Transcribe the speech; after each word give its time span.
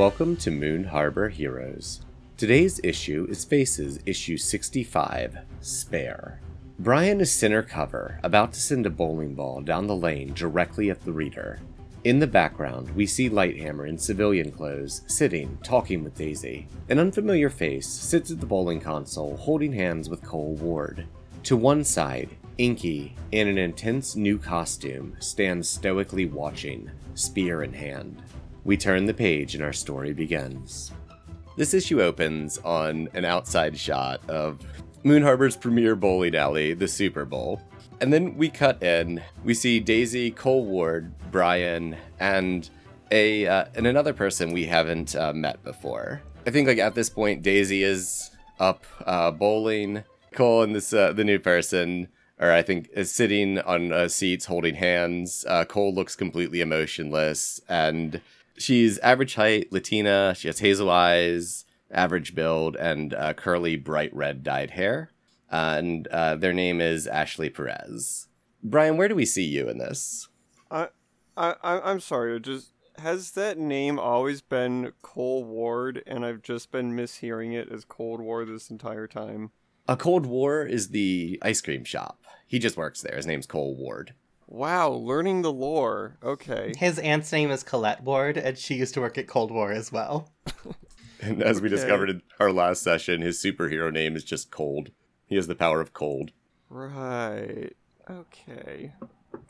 Welcome 0.00 0.36
to 0.36 0.50
Moon 0.50 0.84
Harbor 0.84 1.28
Heroes. 1.28 2.00
Today's 2.38 2.80
issue 2.82 3.26
is 3.28 3.44
Faces 3.44 3.98
issue 4.06 4.38
65, 4.38 5.36
Spare. 5.60 6.40
Brian 6.78 7.20
is 7.20 7.30
center 7.30 7.62
cover, 7.62 8.18
about 8.22 8.54
to 8.54 8.60
send 8.60 8.86
a 8.86 8.90
bowling 8.90 9.34
ball 9.34 9.60
down 9.60 9.86
the 9.86 9.94
lane 9.94 10.32
directly 10.32 10.88
at 10.88 11.04
the 11.04 11.12
reader. 11.12 11.58
In 12.04 12.18
the 12.18 12.26
background, 12.26 12.88
we 12.96 13.04
see 13.04 13.28
Lighthammer 13.28 13.86
in 13.86 13.98
civilian 13.98 14.50
clothes, 14.50 15.02
sitting, 15.06 15.58
talking 15.62 16.02
with 16.02 16.16
Daisy. 16.16 16.66
An 16.88 16.98
unfamiliar 16.98 17.50
face 17.50 17.86
sits 17.86 18.30
at 18.30 18.40
the 18.40 18.46
bowling 18.46 18.80
console, 18.80 19.36
holding 19.36 19.74
hands 19.74 20.08
with 20.08 20.24
Cole 20.24 20.54
Ward. 20.54 21.06
To 21.42 21.58
one 21.58 21.84
side, 21.84 22.30
Inky, 22.56 23.14
in 23.32 23.48
an 23.48 23.58
intense 23.58 24.16
new 24.16 24.38
costume, 24.38 25.14
stands 25.18 25.68
stoically 25.68 26.24
watching, 26.24 26.90
spear 27.14 27.62
in 27.62 27.74
hand. 27.74 28.22
We 28.64 28.76
turn 28.76 29.06
the 29.06 29.14
page 29.14 29.54
and 29.54 29.64
our 29.64 29.72
story 29.72 30.12
begins. 30.12 30.92
This 31.56 31.74
issue 31.74 32.00
opens 32.00 32.58
on 32.58 33.08
an 33.14 33.24
outside 33.24 33.76
shot 33.76 34.28
of 34.28 34.64
Moon 35.02 35.22
Harbor's 35.22 35.56
premier 35.56 35.96
bowling 35.96 36.34
alley, 36.34 36.74
the 36.74 36.88
Super 36.88 37.24
Bowl. 37.24 37.60
And 38.00 38.12
then 38.12 38.36
we 38.36 38.48
cut 38.48 38.82
in. 38.82 39.22
We 39.44 39.54
see 39.54 39.80
Daisy, 39.80 40.30
Cole 40.30 40.64
Ward, 40.64 41.12
Brian, 41.30 41.96
and 42.18 42.68
a 43.10 43.46
uh, 43.46 43.64
and 43.74 43.86
another 43.86 44.12
person 44.12 44.52
we 44.52 44.66
haven't 44.66 45.14
uh, 45.16 45.32
met 45.32 45.62
before. 45.64 46.22
I 46.46 46.50
think 46.50 46.68
like 46.68 46.78
at 46.78 46.94
this 46.94 47.10
point, 47.10 47.42
Daisy 47.42 47.82
is 47.82 48.30
up 48.58 48.84
uh, 49.06 49.30
bowling. 49.30 50.04
Cole 50.32 50.62
and 50.62 50.74
this 50.74 50.92
uh, 50.92 51.12
the 51.12 51.24
new 51.24 51.38
person, 51.38 52.08
or 52.38 52.50
I 52.52 52.62
think 52.62 52.88
is 52.94 53.10
sitting 53.10 53.58
on 53.58 53.92
uh, 53.92 54.08
seats 54.08 54.46
holding 54.46 54.76
hands. 54.76 55.44
Uh, 55.46 55.64
Cole 55.64 55.92
looks 55.92 56.14
completely 56.16 56.60
emotionless, 56.60 57.60
and 57.68 58.20
she's 58.60 58.98
average 58.98 59.34
height, 59.34 59.72
Latina. 59.72 60.34
She 60.36 60.48
has 60.48 60.60
hazel 60.60 60.90
eyes, 60.90 61.64
average 61.90 62.34
build, 62.34 62.76
and 62.76 63.14
uh, 63.14 63.34
curly, 63.34 63.76
bright 63.76 64.14
red 64.14 64.42
dyed 64.42 64.72
hair. 64.72 65.10
Uh, 65.50 65.74
and 65.78 66.06
uh, 66.08 66.36
their 66.36 66.52
name 66.52 66.80
is 66.80 67.06
Ashley 67.06 67.50
Perez. 67.50 68.28
Brian, 68.62 68.96
where 68.96 69.08
do 69.08 69.14
we 69.14 69.24
see 69.24 69.44
you 69.44 69.68
in 69.68 69.78
this? 69.78 70.28
I, 70.70 70.88
I, 71.36 71.54
I'm 71.62 72.00
sorry. 72.00 72.38
Just 72.40 72.72
has 72.98 73.32
that 73.32 73.58
name 73.58 73.98
always 73.98 74.40
been 74.42 74.92
Cole 75.02 75.44
Ward, 75.44 76.02
and 76.06 76.24
I've 76.24 76.42
just 76.42 76.70
been 76.70 76.92
mishearing 76.92 77.54
it 77.54 77.70
as 77.72 77.84
Cold 77.84 78.20
War 78.20 78.44
this 78.44 78.70
entire 78.70 79.06
time. 79.06 79.50
A 79.88 79.96
Cold 79.96 80.26
War 80.26 80.62
is 80.62 80.90
the 80.90 81.38
ice 81.42 81.60
cream 81.60 81.84
shop. 81.84 82.22
He 82.46 82.58
just 82.58 82.76
works 82.76 83.00
there. 83.00 83.16
His 83.16 83.26
name's 83.26 83.46
Cole 83.46 83.74
Ward. 83.74 84.14
Wow, 84.50 84.90
learning 84.90 85.42
the 85.42 85.52
lore. 85.52 86.18
Okay. 86.22 86.74
His 86.76 86.98
aunt's 86.98 87.30
name 87.30 87.52
is 87.52 87.62
Colette 87.62 88.02
Ward, 88.02 88.36
and 88.36 88.58
she 88.58 88.74
used 88.74 88.94
to 88.94 89.00
work 89.00 89.16
at 89.16 89.28
Cold 89.28 89.50
War 89.52 89.72
as 89.72 89.90
well. 89.90 90.32
And 91.22 91.42
as 91.42 91.60
we 91.60 91.68
discovered 91.68 92.08
in 92.08 92.22
our 92.38 92.50
last 92.50 92.82
session, 92.82 93.20
his 93.20 93.36
superhero 93.42 93.92
name 93.92 94.16
is 94.16 94.24
just 94.24 94.50
Cold. 94.50 94.90
He 95.26 95.36
has 95.36 95.46
the 95.46 95.54
power 95.54 95.80
of 95.82 95.92
cold. 95.92 96.30
Right. 96.70 97.72
Okay. 98.08 98.94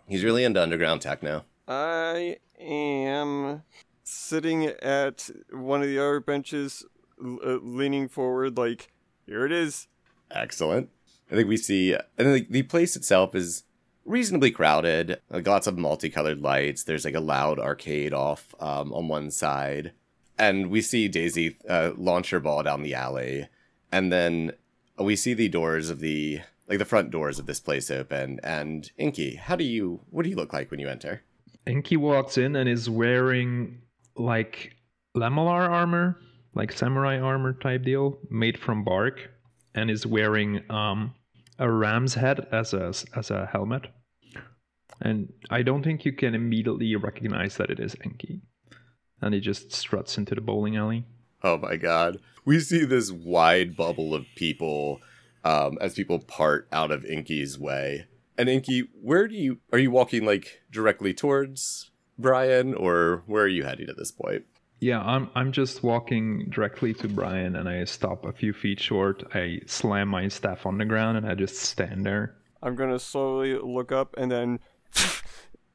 He's 0.09 0.25
really 0.25 0.43
into 0.43 0.61
underground 0.61 1.01
tech 1.01 1.23
now. 1.23 1.45
I 1.69 2.39
am 2.59 3.63
sitting 4.03 4.67
at 4.67 5.31
one 5.53 5.81
of 5.81 5.87
the 5.87 6.01
other 6.01 6.19
benches, 6.19 6.85
l- 7.25 7.39
uh, 7.45 7.59
leaning 7.63 8.09
forward, 8.09 8.59
like, 8.59 8.91
here 9.25 9.47
it 9.47 9.53
is. 9.53 9.87
Excellent. 10.33 10.89
I 11.31 11.37
think 11.37 11.49
we 11.49 11.57
see, 11.57 11.95
and 12.19 12.35
the, 12.35 12.47
the 12.51 12.63
place 12.65 12.97
itself 12.97 13.37
is 13.37 13.63
reasonably 14.11 14.51
crowded. 14.51 15.21
Like 15.31 15.47
lots 15.47 15.67
of 15.67 15.79
multicolored 15.79 16.41
lights. 16.41 16.85
There's 16.85 17.05
like 17.05 17.15
a 17.15 17.21
loud 17.21 17.59
arcade 17.59 18.13
off 18.13 18.55
um, 18.61 18.93
on 18.93 19.09
one 19.09 19.31
side, 19.31 19.93
and 20.39 20.71
we 20.71 20.83
see 20.83 21.09
Daisy 21.09 21.57
uh, 21.69 21.93
launch 21.97 22.31
her 22.31 22.41
ball 22.41 22.63
down 22.63 22.83
the 22.83 22.95
alley, 22.95 23.49
and 23.93 24.13
then 24.13 24.53
we 24.99 25.17
see 25.17 25.35
the 25.35 25.49
doors 25.49 25.89
of 25.89 26.01
the 26.01 26.41
like 26.69 26.79
the 26.79 26.85
front 26.85 27.11
doors 27.11 27.39
of 27.39 27.47
this 27.47 27.61
place 27.61 27.91
open. 27.91 28.41
And 28.43 28.91
Inky, 28.99 29.37
how 29.37 29.57
do 29.57 29.65
you? 29.65 30.01
What 30.11 30.25
do 30.25 30.31
you 30.31 30.37
look 30.37 30.53
like 30.53 30.71
when 30.71 30.81
you 30.81 30.89
enter? 30.89 31.23
Inky 31.67 31.97
walks 31.97 32.37
in 32.37 32.57
and 32.57 32.69
is 32.69 32.91
wearing 32.91 33.81
like 34.17 34.75
lamellar 35.17 35.69
armor, 35.69 36.21
like 36.55 36.73
samurai 36.73 37.19
armor 37.19 37.53
type 37.53 37.85
deal, 37.85 38.19
made 38.31 38.59
from 38.59 38.85
bark, 38.85 39.31
and 39.75 39.91
is 39.91 40.07
wearing 40.07 40.63
um, 40.71 41.15
a 41.59 41.71
ram's 41.71 42.15
head 42.15 42.47
as 42.51 42.73
a 42.75 42.93
as 43.15 43.31
a 43.31 43.49
helmet. 43.53 43.87
And 45.01 45.33
I 45.49 45.63
don't 45.63 45.83
think 45.83 46.05
you 46.05 46.13
can 46.13 46.35
immediately 46.35 46.95
recognize 46.97 47.57
that 47.57 47.71
it 47.71 47.81
is 47.81 47.97
Enki. 48.05 48.43
And 49.23 49.35
he 49.35 49.41
just 49.41 49.73
struts 49.73 50.19
into 50.19 50.35
the 50.35 50.41
bowling 50.41 50.77
alley. 50.77 51.05
Oh 51.43 51.59
my 51.59 51.77
god. 51.77 52.19
We 52.45 52.61
see 52.61 52.85
this 52.85 53.11
wide 53.11 53.77
bubble 53.77 54.15
of 54.15 54.27
people 54.35 55.01
um, 55.45 55.79
as 55.81 55.95
people 55.95 56.19
part 56.19 56.69
out 56.73 56.91
of 56.91 57.05
Inky's 57.05 57.59
way. 57.59 58.07
And 58.37 58.49
Inky, 58.49 58.89
where 59.03 59.29
do 59.29 59.35
you 59.35 59.59
are 59.73 59.79
you 59.79 59.91
walking 59.91 60.25
like 60.25 60.63
directly 60.71 61.13
towards 61.15 61.91
Brian 62.19 62.75
or 62.75 63.23
where 63.27 63.45
are 63.45 63.49
you 63.49 63.65
heading 63.65 63.89
at 63.89 63.97
this 63.97 64.11
point? 64.11 64.45
Yeah, 64.81 65.01
I'm 65.03 65.31
I'm 65.35 65.53
just 65.53 65.83
walking 65.83 66.49
directly 66.49 66.95
to 66.95 67.09
Brian 67.09 67.55
and 67.55 67.69
I 67.69 67.85
stop 67.85 68.25
a 68.25 68.33
few 68.33 68.55
feet 68.55 68.81
short. 68.81 69.23
I 69.35 69.61
slam 69.67 70.09
my 70.09 70.29
staff 70.29 70.65
on 70.65 70.79
the 70.79 70.87
ground 70.87 71.19
and 71.19 71.27
I 71.27 71.35
just 71.35 71.57
stand 71.57 72.07
there. 72.07 72.35
I'm 72.63 72.77
gonna 72.77 72.99
slowly 72.99 73.55
look 73.55 73.93
up 73.93 74.15
and 74.17 74.31
then, 74.31 74.61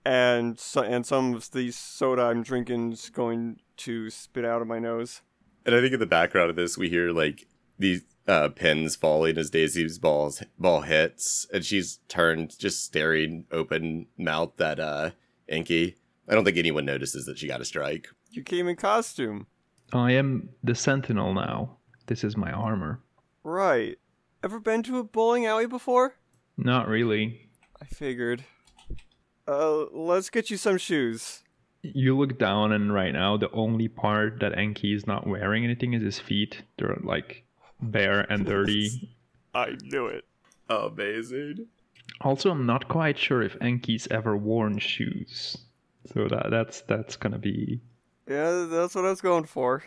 and 0.05 0.59
so, 0.59 0.81
and 0.81 1.05
some 1.05 1.33
of 1.35 1.51
the 1.51 1.71
soda 1.71 2.23
I'm 2.23 2.43
drinking 2.43 2.93
is 2.93 3.09
going 3.09 3.59
to 3.77 4.09
spit 4.09 4.45
out 4.45 4.61
of 4.61 4.67
my 4.67 4.79
nose. 4.79 5.21
And 5.65 5.73
I 5.75 5.81
think 5.81 5.93
in 5.93 5.99
the 5.99 6.05
background 6.05 6.49
of 6.49 6.55
this 6.55 6.77
we 6.77 6.89
hear 6.89 7.11
like 7.11 7.47
these 7.79 8.01
uh, 8.27 8.49
pins 8.49 8.95
falling 8.95 9.37
as 9.37 9.49
Daisy's 9.49 9.99
balls 9.99 10.41
ball 10.57 10.81
hits 10.81 11.45
and 11.53 11.63
she's 11.65 11.99
turned 12.07 12.57
just 12.57 12.83
staring 12.83 13.45
open 13.51 14.07
mouthed 14.17 14.61
at 14.61 14.79
uh 14.79 15.11
Inky. 15.47 15.95
I 16.27 16.33
don't 16.33 16.43
think 16.43 16.57
anyone 16.57 16.85
notices 16.85 17.25
that 17.25 17.37
she 17.37 17.47
got 17.47 17.61
a 17.61 17.65
strike. 17.65 18.07
You 18.31 18.41
came 18.41 18.67
in 18.67 18.75
costume, 18.77 19.45
I 19.93 20.11
am 20.13 20.49
the 20.63 20.73
Sentinel 20.73 21.33
now. 21.35 21.77
This 22.07 22.23
is 22.23 22.35
my 22.35 22.51
armor. 22.51 23.01
right? 23.43 23.97
Ever 24.43 24.59
been 24.59 24.83
to 24.83 24.97
a 24.99 25.03
bowling 25.03 25.45
alley 25.45 25.65
before? 25.67 26.15
Not 26.57 26.87
really. 26.87 27.49
I 27.81 27.85
figured. 27.85 28.43
Uh, 29.47 29.85
let's 29.91 30.29
get 30.29 30.49
you 30.49 30.57
some 30.57 30.77
shoes. 30.77 31.43
You 31.81 32.17
look 32.17 32.39
down, 32.39 32.71
and 32.71 32.93
right 32.93 33.13
now, 33.13 33.37
the 33.37 33.51
only 33.51 33.87
part 33.87 34.39
that 34.39 34.57
Enki 34.57 34.93
is 34.93 35.05
not 35.05 35.27
wearing 35.27 35.63
anything 35.63 35.93
is 35.93 36.01
his 36.01 36.19
feet. 36.19 36.63
They're 36.77 36.97
like 37.03 37.45
bare 37.81 38.21
and 38.21 38.45
dirty. 38.45 39.15
I 39.53 39.75
knew 39.83 40.07
it. 40.07 40.25
Amazing. 40.69 41.67
Also, 42.21 42.49
I'm 42.49 42.65
not 42.65 42.87
quite 42.87 43.17
sure 43.19 43.41
if 43.41 43.55
Enki's 43.61 44.07
ever 44.09 44.35
worn 44.35 44.79
shoes. 44.79 45.57
So 46.13 46.27
that 46.27 46.47
that's 46.49 46.81
that's 46.81 47.15
gonna 47.15 47.39
be 47.39 47.81
Yeah, 48.27 48.67
that's 48.69 48.95
what 48.95 49.05
I 49.05 49.09
was 49.09 49.21
going 49.21 49.45
for. 49.45 49.83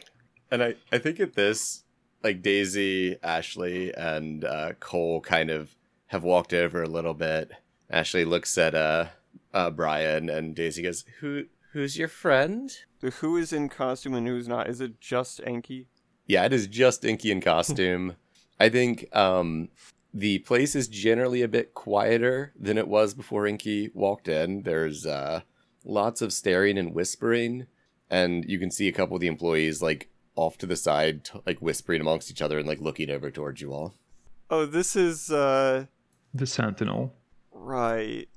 And 0.50 0.62
I, 0.62 0.74
I 0.90 0.98
think 0.98 1.20
at 1.20 1.34
this, 1.34 1.84
like 2.22 2.42
Daisy, 2.42 3.16
Ashley, 3.22 3.94
and 3.94 4.44
uh, 4.44 4.72
Cole 4.80 5.20
kind 5.20 5.50
of 5.50 5.74
have 6.06 6.24
walked 6.24 6.54
over 6.54 6.82
a 6.82 6.88
little 6.88 7.14
bit. 7.14 7.50
Ashley 7.90 8.24
looks 8.24 8.56
at 8.56 8.74
uh, 8.74 9.06
uh, 9.58 9.70
Brian, 9.70 10.30
and 10.30 10.54
Daisy 10.54 10.82
goes, 10.82 11.04
"Who, 11.20 11.44
who's 11.72 11.98
your 11.98 12.08
friend?" 12.08 12.70
The 13.00 13.10
who 13.10 13.36
is 13.36 13.52
in 13.52 13.68
costume 13.68 14.14
and 14.14 14.26
who's 14.26 14.48
not? 14.48 14.68
Is 14.68 14.80
it 14.80 15.00
just 15.00 15.40
Enki? 15.44 15.88
Yeah, 16.26 16.44
it 16.44 16.52
is 16.52 16.66
just 16.66 17.04
Inky 17.04 17.30
in 17.30 17.40
costume. 17.40 18.14
I 18.60 18.68
think 18.68 19.14
um, 19.16 19.68
the 20.12 20.38
place 20.40 20.74
is 20.74 20.88
generally 20.88 21.42
a 21.42 21.48
bit 21.48 21.74
quieter 21.74 22.52
than 22.58 22.78
it 22.78 22.88
was 22.88 23.14
before 23.14 23.46
Inky 23.46 23.90
walked 23.94 24.28
in. 24.28 24.62
There's 24.62 25.06
uh, 25.06 25.40
lots 25.84 26.22
of 26.22 26.32
staring 26.32 26.76
and 26.78 26.94
whispering, 26.94 27.66
and 28.10 28.44
you 28.44 28.58
can 28.58 28.70
see 28.70 28.88
a 28.88 28.92
couple 28.92 29.16
of 29.16 29.20
the 29.20 29.26
employees 29.28 29.80
like 29.82 30.08
off 30.36 30.58
to 30.58 30.66
the 30.66 30.76
side, 30.76 31.24
t- 31.24 31.40
like 31.46 31.58
whispering 31.60 32.00
amongst 32.00 32.30
each 32.30 32.42
other 32.42 32.58
and 32.58 32.68
like 32.68 32.80
looking 32.80 33.10
over 33.10 33.30
towards 33.30 33.60
you 33.60 33.72
all. 33.72 33.94
Oh, 34.50 34.66
this 34.66 34.94
is 34.96 35.30
uh 35.30 35.86
the 36.34 36.46
Sentinel. 36.46 37.14
right. 37.52 38.28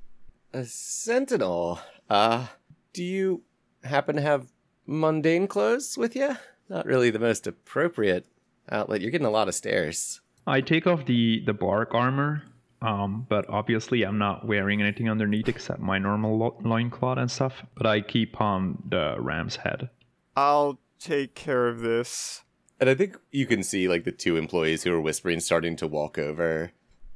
A 0.54 0.66
sentinel. 0.66 1.80
Uh, 2.10 2.48
do 2.94 3.04
you 3.04 3.44
happen 3.84 4.16
to 4.18 4.22
have 4.22 4.52
mundane 4.86 5.48
clothes 5.48 5.98
with 5.98 6.16
you? 6.16 6.38
Not 6.68 6.86
really 6.86 7.10
the 7.10 7.20
most 7.20 7.48
appropriate 7.48 8.26
outlet. 8.70 9.02
You're 9.02 9.12
getting 9.12 9.28
a 9.28 9.32
lot 9.32 9.48
of 9.48 9.56
stares. 9.56 10.20
I 10.46 10.62
take 10.62 10.88
off 10.88 11.06
the 11.06 11.42
the 11.46 11.54
bark 11.54 11.94
armor, 11.94 12.44
um, 12.82 13.26
but 13.30 13.50
obviously 13.50 14.04
I'm 14.04 14.18
not 14.18 14.46
wearing 14.46 14.82
anything 14.82 15.10
underneath 15.10 15.48
except 15.48 15.80
my 15.80 15.98
normal 15.98 16.38
lo- 16.38 16.58
loincloth 16.64 17.18
and 17.18 17.32
stuff. 17.32 17.64
But 17.76 17.86
I 17.86 18.02
keep 18.02 18.42
on 18.42 18.84
the 18.90 19.16
ram's 19.20 19.58
head. 19.58 19.90
I'll 20.36 20.80
take 21.00 21.36
care 21.36 21.68
of 21.68 21.80
this. 21.80 22.44
And 22.80 22.90
I 22.90 22.96
think 22.96 23.18
you 23.32 23.46
can 23.46 23.64
see 23.64 23.88
like 23.88 24.04
the 24.04 24.12
two 24.12 24.38
employees 24.38 24.84
who 24.84 24.92
are 24.94 25.02
whispering 25.02 25.40
starting 25.40 25.76
to 25.78 25.88
walk 25.88 26.18
over. 26.18 26.72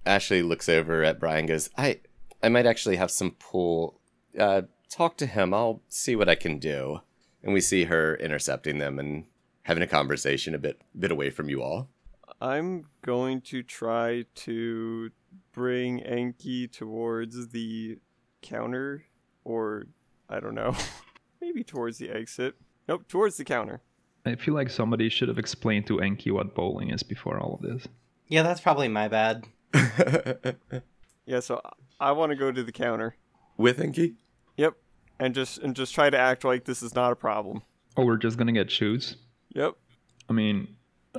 Ashley 0.05 0.43
looks 0.43 0.69
over 0.69 1.03
at 1.03 1.19
Brian 1.19 1.39
and 1.39 1.47
goes, 1.47 1.69
I 1.75 2.01
I 2.43 2.49
might 2.49 2.65
actually 2.65 2.95
have 2.97 3.11
some 3.11 3.31
pull. 3.31 3.99
Uh 4.39 4.63
talk 4.89 5.17
to 5.17 5.25
him. 5.25 5.53
I'll 5.53 5.81
see 5.87 6.15
what 6.15 6.29
I 6.29 6.35
can 6.35 6.59
do. 6.59 7.01
and 7.43 7.53
we 7.53 7.61
see 7.61 7.83
her 7.85 8.15
intercepting 8.17 8.77
them 8.79 8.97
and 8.99 9.25
having 9.63 9.83
a 9.83 9.87
conversation 9.87 10.55
a 10.55 10.59
bit 10.59 10.81
bit 10.97 11.11
away 11.11 11.29
from 11.29 11.49
you 11.49 11.61
all. 11.61 11.89
I'm 12.41 12.85
going 13.01 13.41
to 13.41 13.63
try 13.63 14.25
to 14.35 15.09
bring 15.53 16.01
Enki 16.03 16.67
towards 16.67 17.49
the 17.49 17.97
counter, 18.41 19.05
or 19.43 19.85
I 20.29 20.39
don't 20.39 20.55
know, 20.55 20.75
maybe 21.41 21.63
towards 21.63 21.97
the 21.97 22.09
exit. 22.09 22.55
Nope, 22.87 23.07
towards 23.07 23.37
the 23.37 23.45
counter. 23.45 23.81
I 24.25 24.35
feel 24.35 24.53
like 24.53 24.69
somebody 24.69 25.07
should 25.09 25.29
have 25.29 25.37
explained 25.39 25.87
to 25.87 25.99
Enki 26.01 26.29
what 26.31 26.55
bowling 26.55 26.89
is 26.89 27.03
before 27.03 27.39
all 27.39 27.55
of 27.55 27.61
this. 27.61 27.87
Yeah, 28.27 28.43
that's 28.43 28.59
probably 28.61 28.87
my 28.87 29.07
bad. 29.07 29.45
Yeah, 31.25 31.39
so 31.39 31.61
I 31.99 32.11
want 32.11 32.31
to 32.31 32.35
go 32.35 32.51
to 32.51 32.63
the 32.63 32.71
counter. 32.71 33.15
With 33.57 33.79
Enki? 33.79 34.15
Yep, 34.57 34.75
and 35.19 35.33
just 35.33 35.59
and 35.59 35.75
just 35.75 35.93
try 35.95 36.09
to 36.09 36.17
act 36.17 36.43
like 36.43 36.65
this 36.65 36.83
is 36.83 36.93
not 36.93 37.11
a 37.11 37.15
problem. 37.15 37.61
Oh, 37.97 38.05
we're 38.05 38.17
just 38.17 38.37
gonna 38.37 38.51
get 38.51 38.69
shoes. 38.69 39.15
Yep. 39.55 39.75
I 40.29 40.33
mean, 40.33 40.67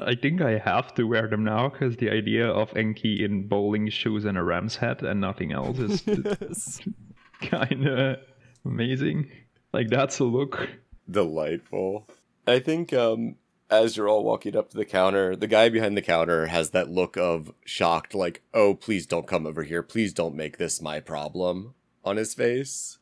I 0.01 0.15
think 0.15 0.43
I 0.43 0.59
have 0.59 0.93
to 0.97 1.05
wear 1.05 1.29
them 1.29 1.45
now 1.45 1.69
because 1.71 1.97
the 1.97 2.11
idea 2.11 2.47
of 2.49 2.77
Enki 2.77 3.25
in 3.25 3.49
bowling 3.49 3.89
shoes 3.89 4.25
and 4.27 4.37
a 4.37 4.43
ram's 4.43 4.77
hat 4.77 5.03
and 5.03 5.21
nothing 5.21 5.53
else 5.53 5.79
is 5.79 6.03
Yes. 6.07 6.81
kind 7.41 7.87
of 7.87 8.19
amazing. 8.67 9.31
Like 9.73 9.89
that's 9.89 10.19
a 10.19 10.25
look. 10.25 10.69
Delightful. 11.11 12.07
I 12.47 12.59
think 12.59 12.93
um 12.93 13.37
as 13.71 13.97
you're 13.97 14.09
all 14.09 14.25
walking 14.25 14.57
up 14.57 14.71
to 14.71 14.77
the 14.77 14.85
counter, 14.85 15.35
the 15.35 15.47
guy 15.47 15.69
behind 15.69 15.97
the 15.97 16.03
counter 16.03 16.47
has 16.47 16.71
that 16.71 16.89
look 16.89 17.17
of 17.17 17.53
shocked, 17.65 18.15
like, 18.15 18.43
oh, 18.55 18.75
please 18.75 19.07
don't 19.07 19.27
come 19.27 19.47
over 19.47 19.65
here. 19.65 19.83
Please 19.83 20.13
don't 20.13 20.37
make 20.37 20.59
this 20.59 20.81
my 20.81 21.01
problem 21.01 21.75
on 22.05 22.17
his 22.17 22.35
face. 22.35 22.99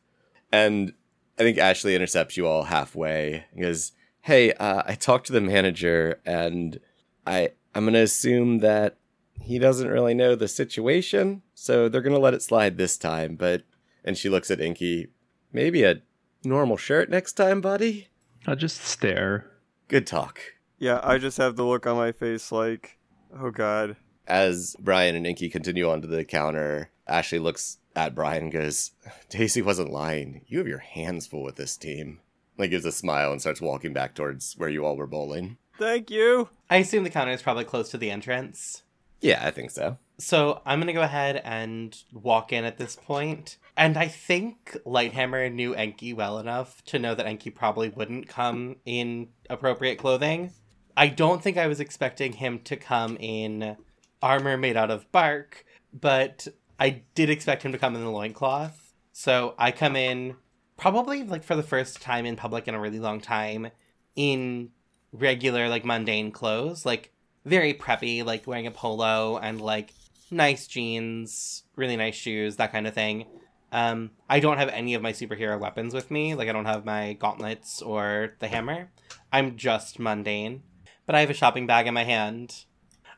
And 0.51 0.93
I 1.37 1.43
think 1.43 1.57
Ashley 1.57 1.95
intercepts 1.95 2.37
you 2.37 2.47
all 2.47 2.63
halfway 2.63 3.45
and 3.51 3.61
goes, 3.61 3.91
hey, 4.21 4.53
uh, 4.53 4.83
I 4.85 4.95
talked 4.95 5.27
to 5.27 5.33
the 5.33 5.41
manager 5.41 6.19
and 6.25 6.79
I, 7.27 7.51
I'm 7.75 7.83
going 7.83 7.93
to 7.93 8.01
assume 8.01 8.59
that 8.59 8.97
he 9.39 9.59
doesn't 9.59 9.89
really 9.89 10.13
know 10.13 10.35
the 10.35 10.47
situation. 10.47 11.43
So 11.53 11.89
they're 11.89 12.01
going 12.01 12.15
to 12.15 12.19
let 12.19 12.33
it 12.33 12.41
slide 12.41 12.77
this 12.77 12.97
time. 12.97 13.35
But, 13.35 13.63
and 14.03 14.17
she 14.17 14.29
looks 14.29 14.49
at 14.49 14.61
Inky, 14.61 15.09
maybe 15.53 15.83
a 15.83 16.01
normal 16.43 16.77
shirt 16.77 17.09
next 17.09 17.33
time, 17.33 17.61
buddy? 17.61 18.07
I'll 18.47 18.55
just 18.55 18.81
stare. 18.81 19.51
Good 19.87 20.07
talk. 20.07 20.54
Yeah, 20.77 20.99
I 21.03 21.17
just 21.17 21.37
have 21.37 21.55
the 21.55 21.65
look 21.65 21.87
on 21.87 21.95
my 21.95 22.11
face 22.11 22.51
like, 22.51 22.97
oh 23.37 23.51
god. 23.51 23.95
As 24.27 24.75
Brian 24.79 25.15
and 25.15 25.25
Inky 25.25 25.49
continue 25.49 25.89
onto 25.89 26.07
the 26.07 26.25
counter, 26.25 26.89
Ashley 27.07 27.39
looks 27.39 27.77
at 27.95 28.15
Brian 28.15 28.43
and 28.43 28.51
goes, 28.51 28.91
Daisy 29.29 29.61
wasn't 29.61 29.91
lying. 29.91 30.41
You 30.47 30.57
have 30.57 30.67
your 30.67 30.79
hands 30.79 31.27
full 31.27 31.43
with 31.43 31.55
this 31.55 31.77
team. 31.77 32.19
Like 32.57 32.71
gives 32.71 32.85
a 32.85 32.91
smile 32.91 33.31
and 33.31 33.41
starts 33.41 33.61
walking 33.61 33.93
back 33.93 34.15
towards 34.15 34.55
where 34.57 34.69
you 34.69 34.85
all 34.85 34.95
were 34.95 35.07
bowling. 35.07 35.57
Thank 35.77 36.09
you. 36.09 36.49
I 36.69 36.77
assume 36.77 37.03
the 37.03 37.09
counter 37.09 37.33
is 37.33 37.41
probably 37.41 37.65
close 37.65 37.89
to 37.91 37.97
the 37.97 38.09
entrance. 38.11 38.83
Yeah, 39.21 39.45
I 39.45 39.51
think 39.51 39.71
so. 39.71 39.97
So 40.17 40.61
I'm 40.65 40.79
gonna 40.79 40.93
go 40.93 41.01
ahead 41.01 41.41
and 41.43 41.97
walk 42.13 42.53
in 42.53 42.63
at 42.63 42.77
this 42.77 42.95
point. 42.95 43.57
And 43.75 43.97
I 43.97 44.07
think 44.07 44.77
Lighthammer 44.85 45.51
knew 45.51 45.73
Enki 45.73 46.13
well 46.13 46.39
enough 46.39 46.83
to 46.85 46.99
know 46.99 47.13
that 47.13 47.25
Enki 47.25 47.49
probably 47.49 47.89
wouldn't 47.89 48.29
come 48.29 48.77
in 48.85 49.29
appropriate 49.49 49.97
clothing. 49.97 50.51
I 50.97 51.07
don't 51.07 51.41
think 51.41 51.57
I 51.57 51.67
was 51.67 51.79
expecting 51.79 52.33
him 52.33 52.59
to 52.65 52.75
come 52.75 53.17
in 53.19 53.77
armor 54.21 54.57
made 54.57 54.77
out 54.77 54.91
of 54.91 55.11
bark, 55.11 55.65
but 55.93 56.47
I 56.79 57.03
did 57.15 57.29
expect 57.29 57.63
him 57.63 57.71
to 57.71 57.77
come 57.77 57.95
in 57.95 58.03
the 58.03 58.09
loincloth. 58.09 58.93
So 59.11 59.55
I 59.57 59.71
come 59.71 59.95
in 59.95 60.35
probably 60.77 61.23
like 61.23 61.43
for 61.43 61.55
the 61.55 61.63
first 61.63 62.01
time 62.01 62.25
in 62.25 62.35
public 62.35 62.67
in 62.67 62.75
a 62.75 62.79
really 62.79 62.99
long 62.99 63.21
time 63.21 63.69
in 64.15 64.69
regular 65.11 65.69
like 65.69 65.85
mundane 65.85 66.31
clothes, 66.31 66.85
like 66.85 67.13
very 67.45 67.73
preppy, 67.73 68.25
like 68.25 68.47
wearing 68.47 68.67
a 68.67 68.71
polo 68.71 69.37
and 69.37 69.61
like 69.61 69.93
nice 70.31 70.67
jeans, 70.67 71.63
really 71.75 71.95
nice 71.95 72.15
shoes, 72.15 72.55
that 72.57 72.71
kind 72.71 72.87
of 72.87 72.93
thing. 72.93 73.25
Um, 73.71 74.11
I 74.29 74.39
don't 74.39 74.57
have 74.57 74.69
any 74.69 74.93
of 74.93 75.01
my 75.01 75.11
superhero 75.11 75.59
weapons 75.59 75.93
with 75.93 76.09
me. 76.09 76.35
Like 76.35 76.49
I 76.49 76.53
don't 76.53 76.65
have 76.65 76.85
my 76.85 77.13
gauntlets 77.13 77.81
or 77.81 78.35
the 78.39 78.47
hammer. 78.47 78.91
I'm 79.31 79.57
just 79.57 79.99
mundane, 79.99 80.63
but 81.05 81.15
I 81.15 81.21
have 81.21 81.29
a 81.29 81.33
shopping 81.33 81.67
bag 81.67 81.87
in 81.87 81.93
my 81.93 82.03
hand. 82.03 82.65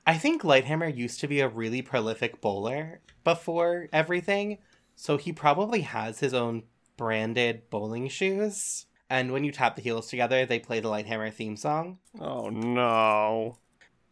I 0.05 0.17
think 0.17 0.41
Lighthammer 0.41 0.95
used 0.95 1.19
to 1.19 1.27
be 1.27 1.41
a 1.41 1.49
really 1.49 1.81
prolific 1.81 2.39
bowler 2.39 3.01
before 3.23 3.89
everything, 3.91 4.59
so 4.95 5.17
he 5.17 5.33
probably 5.33 5.81
has 5.81 6.19
his 6.19 6.33
own 6.33 6.63
branded 6.95 7.69
bowling 7.69 8.07
shoes. 8.07 8.85
And 9.09 9.31
when 9.31 9.43
you 9.43 9.51
tap 9.51 9.75
the 9.75 9.81
heels 9.81 10.07
together, 10.07 10.45
they 10.45 10.59
play 10.59 10.79
the 10.79 10.89
Lighthammer 10.89 11.33
theme 11.33 11.55
song. 11.55 11.99
Oh 12.19 12.49
no. 12.49 13.57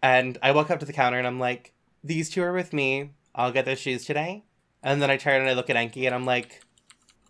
And 0.02 0.38
I 0.44 0.52
walk 0.52 0.70
up 0.70 0.80
to 0.80 0.86
the 0.86 0.94
counter 0.94 1.18
and 1.18 1.28
I'm 1.28 1.40
like, 1.40 1.74
these 2.04 2.30
two 2.30 2.44
are 2.44 2.54
with 2.54 2.72
me. 2.74 3.12
I'll 3.34 3.52
get 3.52 3.66
their 3.66 3.76
shoes 3.76 4.06
today. 4.06 4.46
And 4.84 5.02
then 5.02 5.10
I 5.10 5.18
turn 5.18 5.42
and 5.42 5.50
I 5.50 5.54
look 5.54 5.70
at 5.70 5.76
Enki 5.76 6.06
and 6.06 6.14
I'm 6.14 6.26
like, 6.26 6.64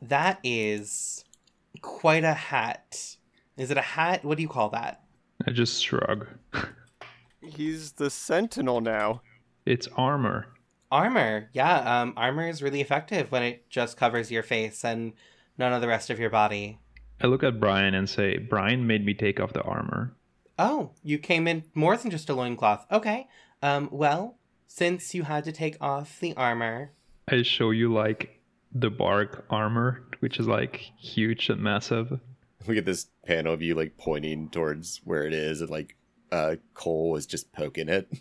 that 0.02 0.40
is 0.44 1.24
quite 1.82 2.24
a 2.24 2.34
hat. 2.34 3.16
Is 3.58 3.72
it 3.72 3.78
a 3.78 3.82
hat? 3.82 4.26
What 4.26 4.38
do 4.38 4.42
you 4.44 4.50
call 4.50 4.70
that? 4.70 5.05
I 5.48 5.52
just 5.52 5.84
shrug. 5.84 6.28
He's 7.42 7.94
the 7.94 8.10
sentinel 8.10 8.82
now. 8.82 9.22
It's 9.66 9.88
armor. 9.96 10.48
Armor. 10.92 11.50
Yeah, 11.54 12.02
um, 12.02 12.14
armor 12.18 12.48
is 12.48 12.62
really 12.62 12.82
effective 12.82 13.32
when 13.32 13.44
it 13.44 13.70
just 13.70 13.98
covers 13.98 14.32
your 14.32 14.44
face 14.44 14.84
and 14.84 15.14
none 15.58 15.74
of 15.74 15.82
the 15.82 15.88
rest 15.88 16.10
of 16.10 16.20
your 16.20 16.30
body. 16.30 16.80
I 17.22 17.28
look 17.28 17.44
at 17.44 17.60
Brian 17.60 17.94
and 17.94 18.10
say, 18.10 18.38
Brian 18.38 18.88
made 18.88 19.06
me 19.06 19.14
take 19.14 19.40
off 19.40 19.54
the 19.54 19.62
armor. 19.62 20.16
Oh, 20.58 20.92
you 21.04 21.18
came 21.18 21.48
in 21.48 21.64
more 21.74 21.98
than 21.98 22.12
just 22.12 22.30
a 22.30 22.34
loincloth. 22.34 22.86
Okay. 22.92 23.28
Um, 23.62 23.90
well, 23.92 24.38
since 24.68 25.14
you 25.14 25.24
had 25.24 25.44
to 25.46 25.52
take 25.52 25.78
off 25.82 26.20
the 26.20 26.34
armor, 26.36 26.92
I 27.28 27.42
show 27.42 27.72
you 27.72 27.94
like 27.94 28.42
the 28.72 28.90
bark 28.90 29.46
armor, 29.50 30.04
which 30.20 30.40
is 30.40 30.48
like 30.48 30.76
huge 30.98 31.50
and 31.50 31.62
massive. 31.62 32.20
We 32.68 32.76
get 32.76 32.86
this 32.86 33.08
panel 33.26 33.54
of 33.54 33.62
you 33.62 33.76
like 33.76 33.98
pointing 33.98 34.50
towards 34.50 35.02
where 35.04 35.24
it 35.26 35.34
is 35.34 35.62
and 35.62 35.70
like 35.70 35.96
uh 36.32 36.56
Cole 36.74 37.16
is 37.16 37.26
just 37.26 37.52
poking 37.52 37.90
it. 37.90 38.12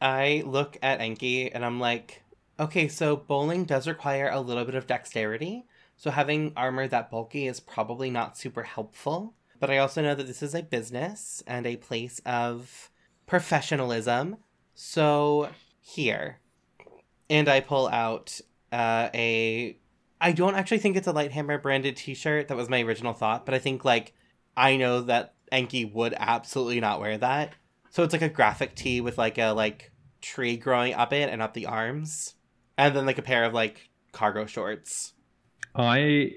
I 0.00 0.42
look 0.44 0.76
at 0.82 1.00
Enki 1.00 1.52
and 1.52 1.64
I'm 1.64 1.78
like, 1.78 2.22
okay, 2.58 2.88
so 2.88 3.16
bowling 3.16 3.64
does 3.64 3.86
require 3.86 4.28
a 4.28 4.40
little 4.40 4.64
bit 4.64 4.74
of 4.74 4.86
dexterity. 4.86 5.64
So 5.96 6.10
having 6.10 6.52
armor 6.56 6.88
that 6.88 7.10
bulky 7.10 7.46
is 7.46 7.60
probably 7.60 8.10
not 8.10 8.36
super 8.36 8.64
helpful. 8.64 9.34
But 9.60 9.70
I 9.70 9.78
also 9.78 10.02
know 10.02 10.16
that 10.16 10.26
this 10.26 10.42
is 10.42 10.56
a 10.56 10.62
business 10.62 11.44
and 11.46 11.66
a 11.66 11.76
place 11.76 12.20
of 12.26 12.90
professionalism. 13.26 14.38
So 14.74 15.50
here. 15.80 16.40
And 17.30 17.48
I 17.48 17.60
pull 17.60 17.86
out 17.88 18.40
uh, 18.72 19.08
a. 19.14 19.78
I 20.22 20.30
don't 20.30 20.54
actually 20.54 20.78
think 20.78 20.96
it's 20.96 21.08
a 21.08 21.12
Lighthammer 21.12 21.60
branded 21.60 21.96
t 21.96 22.14
shirt. 22.14 22.48
That 22.48 22.56
was 22.56 22.68
my 22.68 22.80
original 22.80 23.12
thought. 23.12 23.44
But 23.44 23.54
I 23.54 23.58
think, 23.58 23.84
like, 23.84 24.14
I 24.56 24.76
know 24.76 25.00
that 25.02 25.34
Enki 25.50 25.84
would 25.84 26.14
absolutely 26.16 26.80
not 26.80 27.00
wear 27.00 27.18
that. 27.18 27.54
So 27.90 28.04
it's 28.04 28.12
like 28.12 28.22
a 28.22 28.28
graphic 28.28 28.76
tee 28.76 29.00
with 29.00 29.18
like 29.18 29.36
a 29.36 29.50
like 29.50 29.90
tree 30.22 30.56
growing 30.56 30.94
up 30.94 31.12
it 31.12 31.28
and 31.28 31.42
up 31.42 31.54
the 31.54 31.66
arms, 31.66 32.34
and 32.78 32.94
then 32.96 33.04
like 33.04 33.18
a 33.18 33.22
pair 33.22 33.44
of 33.44 33.52
like 33.52 33.90
cargo 34.12 34.46
shorts. 34.46 35.12
I 35.74 36.30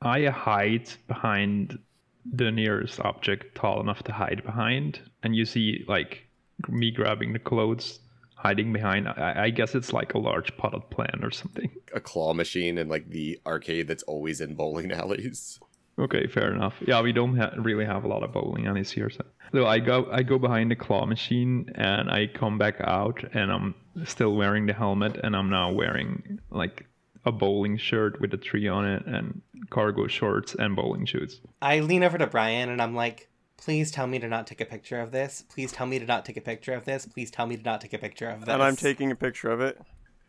I 0.00 0.26
hide 0.26 0.88
behind 1.08 1.78
the 2.24 2.50
nearest 2.50 3.00
object 3.00 3.56
tall 3.56 3.80
enough 3.80 4.04
to 4.04 4.12
hide 4.12 4.42
behind, 4.44 5.00
and 5.22 5.34
you 5.34 5.44
see 5.44 5.84
like 5.88 6.26
me 6.68 6.92
grabbing 6.92 7.32
the 7.32 7.38
clothes, 7.38 7.98
hiding 8.42 8.72
behind. 8.72 9.08
I, 9.08 9.44
I 9.44 9.50
guess 9.50 9.76
it's 9.76 9.92
like 9.92 10.14
a 10.14 10.18
large 10.18 10.56
potted 10.56 10.90
plant 10.90 11.24
or 11.24 11.30
something. 11.30 11.70
A 11.94 12.00
claw 12.00 12.34
machine 12.34 12.76
and 12.76 12.90
like 12.90 13.08
the 13.08 13.40
arcade 13.46 13.86
that's 13.86 14.02
always 14.02 14.40
in 14.40 14.54
bowling 14.54 14.90
alleys. 15.02 15.60
Okay, 15.98 16.26
fair 16.26 16.52
enough. 16.52 16.74
Yeah, 16.84 17.02
we 17.02 17.12
don't 17.12 17.36
ha- 17.36 17.52
really 17.56 17.84
have 17.84 18.04
a 18.04 18.08
lot 18.08 18.24
of 18.24 18.32
bowling 18.32 18.66
alleys 18.66 18.90
here, 18.90 19.10
so. 19.10 19.24
So 19.52 19.66
I 19.66 19.78
go 19.78 20.08
I 20.10 20.22
go 20.22 20.38
behind 20.38 20.70
the 20.70 20.76
claw 20.76 21.06
machine 21.06 21.70
and 21.74 22.10
I 22.10 22.26
come 22.26 22.58
back 22.58 22.76
out 22.80 23.22
and 23.34 23.52
I'm 23.52 23.74
still 24.04 24.34
wearing 24.34 24.66
the 24.66 24.72
helmet 24.72 25.20
and 25.22 25.36
I'm 25.36 25.50
now 25.50 25.70
wearing 25.70 26.40
like 26.50 26.86
a 27.24 27.30
bowling 27.30 27.76
shirt 27.76 28.20
with 28.20 28.32
a 28.34 28.38
tree 28.38 28.66
on 28.66 28.86
it 28.86 29.06
and 29.06 29.42
cargo 29.70 30.06
shorts 30.08 30.56
and 30.58 30.74
bowling 30.74 31.04
shoes. 31.04 31.40
I 31.60 31.80
lean 31.80 32.02
over 32.02 32.18
to 32.18 32.26
Brian 32.26 32.70
and 32.70 32.80
I'm 32.82 32.96
like, 32.96 33.28
please 33.62 33.92
tell 33.92 34.08
me 34.08 34.18
to 34.18 34.26
not 34.26 34.46
take 34.46 34.60
a 34.60 34.64
picture 34.64 35.00
of 35.00 35.12
this. 35.12 35.44
Please 35.48 35.70
tell 35.70 35.86
me 35.86 35.98
to 35.98 36.04
not 36.04 36.24
take 36.24 36.36
a 36.36 36.40
picture 36.40 36.74
of 36.74 36.84
this. 36.84 37.06
Please 37.06 37.30
tell 37.30 37.46
me 37.46 37.56
to 37.56 37.62
not 37.62 37.80
take 37.80 37.92
a 37.92 37.98
picture 37.98 38.28
of 38.28 38.40
this. 38.40 38.48
And 38.48 38.62
I'm 38.62 38.74
taking 38.74 39.12
a 39.12 39.14
picture 39.14 39.50
of 39.50 39.60
it. 39.60 39.80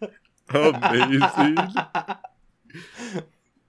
Amazing. 0.50 1.58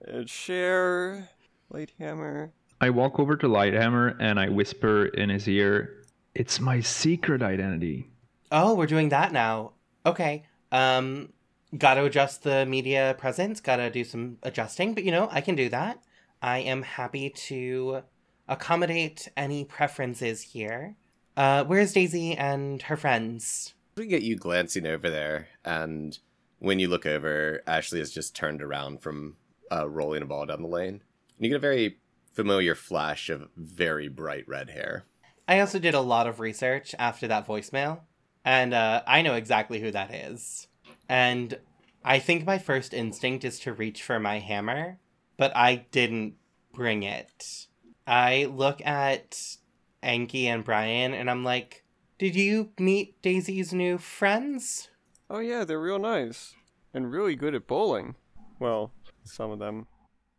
And 0.07 0.29
share. 0.29 1.31
Lighthammer. 1.73 2.51
I 2.79 2.91
walk 2.91 3.19
over 3.19 3.37
to 3.37 3.47
Lighthammer 3.47 4.17
and 4.21 4.39
I 4.39 4.51
whisper 4.51 5.07
in 5.07 5.31
his 5.31 5.49
ear, 5.49 6.05
"It's 6.35 6.61
my 6.61 6.81
secret 6.81 7.43
identity." 7.43 8.11
Oh, 8.53 8.75
we're 8.75 8.87
doing 8.87 9.09
that 9.09 9.33
now. 9.33 9.73
Okay. 10.05 10.45
Um, 10.73 11.33
gotta 11.79 12.05
adjust 12.05 12.43
the 12.43 12.67
media 12.67 13.15
presence. 13.17 13.61
Gotta 13.61 13.89
do 13.89 14.05
some 14.05 14.37
adjusting, 14.43 14.93
but 14.93 15.05
you 15.05 15.11
know, 15.11 15.29
I 15.33 15.41
can 15.41 15.55
do 15.55 15.71
that. 15.71 16.03
I 16.43 16.59
am 16.59 16.83
happy 16.83 17.31
to 17.31 18.03
accommodate 18.49 19.29
any 19.37 19.65
preferences 19.65 20.43
here. 20.43 20.97
Uh, 21.37 21.65
where's 21.65 21.93
Daisy 21.93 22.35
and 22.35 22.83
her 22.83 22.97
friends? 22.97 23.75
We 23.97 24.07
get 24.07 24.23
you 24.23 24.37
glancing 24.37 24.87
over 24.87 25.09
there, 25.11 25.49
and 25.65 26.19
when 26.59 26.79
you 26.79 26.89
look 26.89 27.07
over, 27.07 27.63
Ashley 27.67 27.99
has 27.99 28.11
just 28.11 28.35
turned 28.35 28.63
around 28.63 29.03
from 29.03 29.37
uh, 29.71 29.89
rolling 29.89 30.23
a 30.23 30.27
ball 30.27 30.47
down 30.47 30.63
the 30.63 30.69
lane. 30.69 31.03
And 31.37 31.45
you 31.45 31.49
get 31.49 31.57
a 31.57 31.61
very 31.61 31.99
familiar 32.33 32.75
flash 32.75 33.31
of 33.31 33.49
very 33.57 34.09
bright 34.09 34.49
red 34.49 34.71
hair. 34.71 35.05
I 35.47 35.61
also 35.61 35.79
did 35.79 35.95
a 35.95 36.01
lot 36.01 36.27
of 36.27 36.41
research 36.41 36.95
after 36.99 37.29
that 37.29 37.47
voicemail, 37.47 38.01
and 38.45 38.75
uh, 38.75 39.03
I 39.07 39.23
know 39.23 39.35
exactly 39.35 39.81
who 39.81 39.91
that 39.91 40.13
is. 40.13 40.69
And 41.09 41.59
I 42.05 42.19
think 42.19 42.45
my 42.45 42.59
first 42.59 42.95
instinct 42.95 43.45
is 43.45 43.61
to 43.61 43.73
reach 43.73 44.03
for 44.03 44.19
my 44.19 44.39
hammer, 44.39 44.99
but 45.37 45.55
I 45.57 45.87
didn't 45.91 46.35
bring 46.73 47.03
it. 47.03 47.67
I 48.07 48.47
look 48.47 48.85
at 48.85 49.57
Enki 50.03 50.47
and 50.49 50.65
Brian, 50.65 51.15
and 51.15 51.31
I'm 51.31 51.45
like, 51.45 51.85
did 52.19 52.37
you 52.37 52.71
meet 52.79 53.21
Daisy's 53.23 53.73
new 53.73 53.99
friends? 53.99 54.89
Oh 55.31 55.41
yeah, 55.41 55.65
they're 55.65 55.81
real 55.81 55.99
nice 55.99 56.55
and 56.93 57.11
really 57.11 57.35
good 57.35 57.55
at 57.55 57.67
bowling. 57.67 58.15
Well, 58.59 58.93
some 59.25 59.51
of 59.51 59.59
them. 59.59 59.87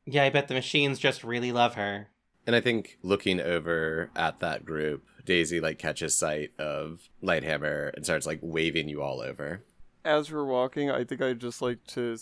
Yeah, 0.05 0.24
I 0.24 0.29
bet 0.29 0.48
the 0.48 0.53
machines 0.53 1.00
just 1.00 1.24
really 1.24 1.51
love 1.51 1.75
her. 1.75 2.10
And 2.48 2.55
I 2.55 2.62
think 2.62 2.98
looking 3.01 3.41
over 3.41 4.12
at 4.15 4.39
that 4.39 4.65
group, 4.65 5.03
Daisy 5.25 5.60
like 5.60 5.79
catches 5.79 6.15
sight 6.15 6.51
of 6.60 7.10
Lighthammer 7.24 7.91
and 7.95 8.05
starts 8.05 8.27
like 8.27 8.39
waving 8.41 8.88
you 8.88 9.01
all 9.01 9.19
over. 9.19 9.63
As 10.03 10.31
we're 10.31 10.45
walking, 10.45 10.91
I 10.91 11.03
think 11.03 11.22
I 11.22 11.34
just 11.34 11.63
like 11.63 11.84
to, 11.88 12.15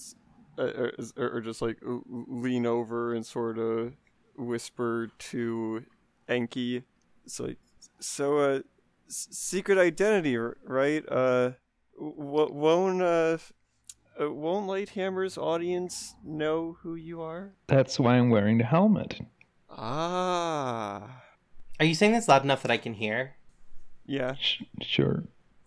uh, 0.57 0.63
or, 0.63 0.91
or 1.17 1.41
just 1.41 1.62
like 1.62 1.77
lean 1.83 2.65
over 2.65 3.13
and 3.13 3.25
sort 3.25 3.59
of 3.59 3.93
whisper 4.38 5.10
to 5.32 5.86
Enki. 6.28 6.84
It's 7.25 7.40
like, 7.40 7.58
so 8.00 8.38
uh, 8.40 8.60
s- 9.08 9.28
secret 9.32 9.78
identity, 9.78 10.38
right? 10.38 11.04
Uh, 11.10 11.52
w- 11.98 12.52
won't 12.54 13.02
uh, 13.02 13.38
uh, 14.20 14.32
won't 14.32 14.68
Lighthammer's 14.68 15.38
audience 15.38 16.16
know 16.24 16.78
who 16.82 16.96
you 16.96 17.22
are? 17.22 17.54
That's 17.68 18.00
why 18.00 18.16
I'm 18.18 18.30
wearing 18.30 18.58
the 18.58 18.66
helmet. 18.66 19.20
Ah, 19.70 21.22
Are 21.80 21.86
you 21.86 21.96
saying 21.96 22.13
this 22.13 22.28
loud 22.28 22.44
enough 22.44 22.62
that 22.62 22.72
I 22.72 22.78
can 22.78 22.94
hear? 22.94 23.36
yeah. 24.06 24.36
Sh- 24.36 24.63
sure. 24.82 25.24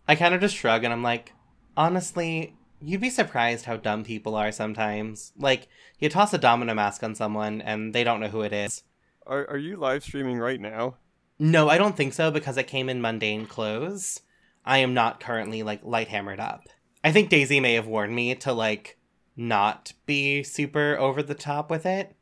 I 0.06 0.14
kind 0.14 0.34
of 0.34 0.40
just 0.40 0.54
shrug 0.56 0.84
and 0.84 0.92
I'm 0.92 1.02
like, 1.02 1.32
honestly, 1.76 2.54
you'd 2.80 3.00
be 3.00 3.10
surprised 3.10 3.64
how 3.64 3.76
dumb 3.76 4.04
people 4.04 4.34
are 4.34 4.52
sometimes. 4.52 5.32
Like, 5.36 5.68
you 5.98 6.08
toss 6.08 6.32
a 6.32 6.38
domino 6.38 6.74
mask 6.74 7.02
on 7.02 7.14
someone 7.14 7.60
and 7.60 7.94
they 7.94 8.04
don't 8.04 8.20
know 8.20 8.28
who 8.28 8.42
it 8.42 8.52
is. 8.52 8.82
Are 9.26 9.48
are 9.50 9.58
you 9.58 9.76
live 9.76 10.04
streaming 10.04 10.38
right 10.38 10.60
now? 10.60 10.96
No, 11.38 11.68
I 11.68 11.78
don't 11.78 11.96
think 11.96 12.12
so 12.12 12.30
because 12.30 12.56
I 12.56 12.62
came 12.62 12.88
in 12.88 13.00
mundane 13.00 13.46
clothes. 13.46 14.20
I 14.64 14.78
am 14.78 14.94
not 14.94 15.20
currently 15.20 15.62
like 15.62 15.80
light 15.84 16.08
hammered 16.08 16.40
up. 16.40 16.62
I 17.04 17.12
think 17.12 17.28
Daisy 17.28 17.60
may 17.60 17.74
have 17.74 17.86
warned 17.86 18.14
me 18.14 18.34
to 18.36 18.52
like 18.52 18.98
not 19.36 19.92
be 20.06 20.42
super 20.42 20.96
over 20.96 21.22
the 21.22 21.34
top 21.34 21.70
with 21.70 21.86
it 21.86 22.16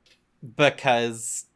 because 0.56 1.46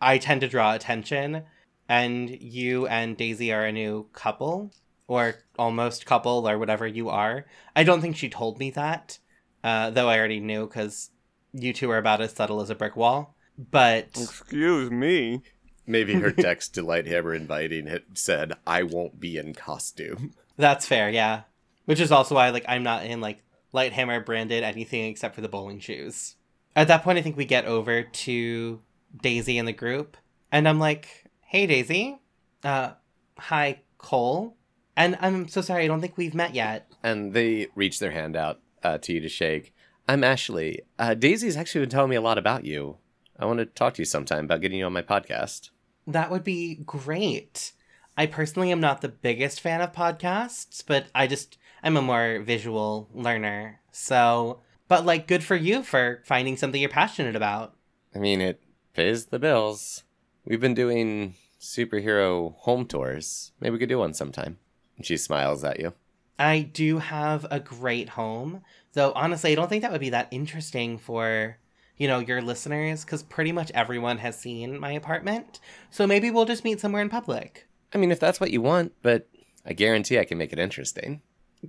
I 0.00 0.18
tend 0.18 0.42
to 0.42 0.48
draw 0.48 0.74
attention 0.74 1.44
and 1.88 2.30
you 2.30 2.86
and 2.86 3.16
Daisy 3.16 3.52
are 3.52 3.64
a 3.64 3.72
new 3.72 4.08
couple 4.12 4.72
or 5.08 5.34
almost 5.58 6.06
couple 6.06 6.48
or 6.48 6.58
whatever 6.58 6.86
you 6.86 7.08
are. 7.08 7.46
I 7.74 7.82
don't 7.82 8.00
think 8.00 8.14
she 8.14 8.28
told 8.28 8.60
me 8.60 8.70
that, 8.70 9.18
uh, 9.64 9.90
though 9.90 10.08
I 10.08 10.18
already 10.18 10.38
knew 10.38 10.66
because 10.66 11.10
you 11.52 11.72
two 11.72 11.90
are 11.90 11.98
about 11.98 12.20
as 12.20 12.32
subtle 12.32 12.60
as 12.60 12.70
a 12.70 12.76
brick 12.76 12.94
wall. 12.94 13.34
But 13.58 14.10
Excuse 14.14 14.90
me. 14.90 15.42
Maybe 15.86 16.14
her 16.14 16.30
text 16.32 16.74
to 16.74 16.82
Lighthammer 16.82 17.34
inviting 17.34 17.88
it 17.88 18.04
said, 18.12 18.52
I 18.66 18.82
won't 18.82 19.18
be 19.18 19.38
in 19.38 19.54
costume. 19.54 20.32
That's 20.56 20.86
fair, 20.86 21.08
yeah. 21.08 21.42
Which 21.86 22.00
is 22.00 22.12
also 22.12 22.34
why 22.34 22.50
like 22.50 22.66
I'm 22.68 22.82
not 22.82 23.04
in 23.04 23.22
like 23.22 23.42
Lighthammer 23.72 24.24
branded 24.24 24.62
anything 24.62 25.06
except 25.06 25.34
for 25.34 25.40
the 25.40 25.48
bowling 25.48 25.80
shoes. 25.80 26.36
At 26.76 26.88
that 26.88 27.02
point 27.02 27.18
I 27.18 27.22
think 27.22 27.38
we 27.38 27.46
get 27.46 27.64
over 27.64 28.02
to 28.02 28.80
Daisy 29.22 29.56
in 29.56 29.64
the 29.64 29.72
group 29.72 30.18
and 30.52 30.68
I'm 30.68 30.78
like, 30.78 31.24
"Hey 31.40 31.66
Daisy. 31.66 32.20
Uh 32.62 32.90
hi 33.38 33.80
Cole." 33.96 34.57
And 34.98 35.16
I'm 35.20 35.46
so 35.46 35.60
sorry, 35.60 35.84
I 35.84 35.86
don't 35.86 36.00
think 36.00 36.16
we've 36.16 36.34
met 36.34 36.56
yet. 36.56 36.90
And 37.04 37.32
they 37.32 37.68
reach 37.76 38.00
their 38.00 38.10
hand 38.10 38.34
out 38.34 38.58
uh, 38.82 38.98
to 38.98 39.12
you 39.12 39.20
to 39.20 39.28
shake. 39.28 39.72
I'm 40.08 40.24
Ashley. 40.24 40.80
Uh, 40.98 41.14
Daisy's 41.14 41.56
actually 41.56 41.82
been 41.82 41.90
telling 41.90 42.10
me 42.10 42.16
a 42.16 42.20
lot 42.20 42.36
about 42.36 42.64
you. 42.64 42.96
I 43.38 43.46
want 43.46 43.60
to 43.60 43.66
talk 43.66 43.94
to 43.94 44.02
you 44.02 44.06
sometime 44.06 44.46
about 44.46 44.60
getting 44.60 44.80
you 44.80 44.86
on 44.86 44.92
my 44.92 45.02
podcast. 45.02 45.70
That 46.04 46.32
would 46.32 46.42
be 46.42 46.74
great. 46.84 47.74
I 48.16 48.26
personally 48.26 48.72
am 48.72 48.80
not 48.80 49.00
the 49.00 49.08
biggest 49.08 49.60
fan 49.60 49.80
of 49.80 49.92
podcasts, 49.92 50.82
but 50.84 51.06
I 51.14 51.28
just 51.28 51.58
I'm 51.84 51.96
a 51.96 52.02
more 52.02 52.40
visual 52.40 53.08
learner. 53.14 53.80
So, 53.92 54.62
but 54.88 55.06
like 55.06 55.28
good 55.28 55.44
for 55.44 55.54
you 55.54 55.84
for 55.84 56.24
finding 56.24 56.56
something 56.56 56.80
you're 56.80 56.90
passionate 56.90 57.36
about. 57.36 57.76
I 58.16 58.18
mean, 58.18 58.40
it 58.40 58.64
pays 58.94 59.26
the 59.26 59.38
bills. 59.38 60.02
We've 60.44 60.60
been 60.60 60.74
doing 60.74 61.34
superhero 61.60 62.56
home 62.56 62.84
tours. 62.84 63.52
Maybe 63.60 63.74
we 63.74 63.78
could 63.78 63.88
do 63.88 64.00
one 64.00 64.12
sometime. 64.12 64.58
She 65.02 65.16
smiles 65.16 65.64
at 65.64 65.80
you. 65.80 65.94
I 66.38 66.60
do 66.60 66.98
have 66.98 67.46
a 67.50 67.58
great 67.58 68.10
home, 68.10 68.62
though 68.92 69.12
honestly, 69.14 69.52
I 69.52 69.54
don't 69.54 69.68
think 69.68 69.82
that 69.82 69.92
would 69.92 70.00
be 70.00 70.10
that 70.10 70.28
interesting 70.30 70.98
for, 70.98 71.58
you 71.96 72.06
know, 72.06 72.20
your 72.20 72.40
listeners, 72.40 73.04
because 73.04 73.22
pretty 73.24 73.50
much 73.50 73.72
everyone 73.74 74.18
has 74.18 74.38
seen 74.38 74.78
my 74.78 74.92
apartment. 74.92 75.60
So 75.90 76.06
maybe 76.06 76.30
we'll 76.30 76.44
just 76.44 76.64
meet 76.64 76.80
somewhere 76.80 77.02
in 77.02 77.08
public. 77.08 77.66
I 77.92 77.98
mean, 77.98 78.12
if 78.12 78.20
that's 78.20 78.40
what 78.40 78.52
you 78.52 78.62
want, 78.62 78.92
but 79.02 79.28
I 79.66 79.72
guarantee 79.72 80.18
I 80.18 80.24
can 80.24 80.38
make 80.38 80.52
it 80.52 80.58
interesting. 80.58 81.22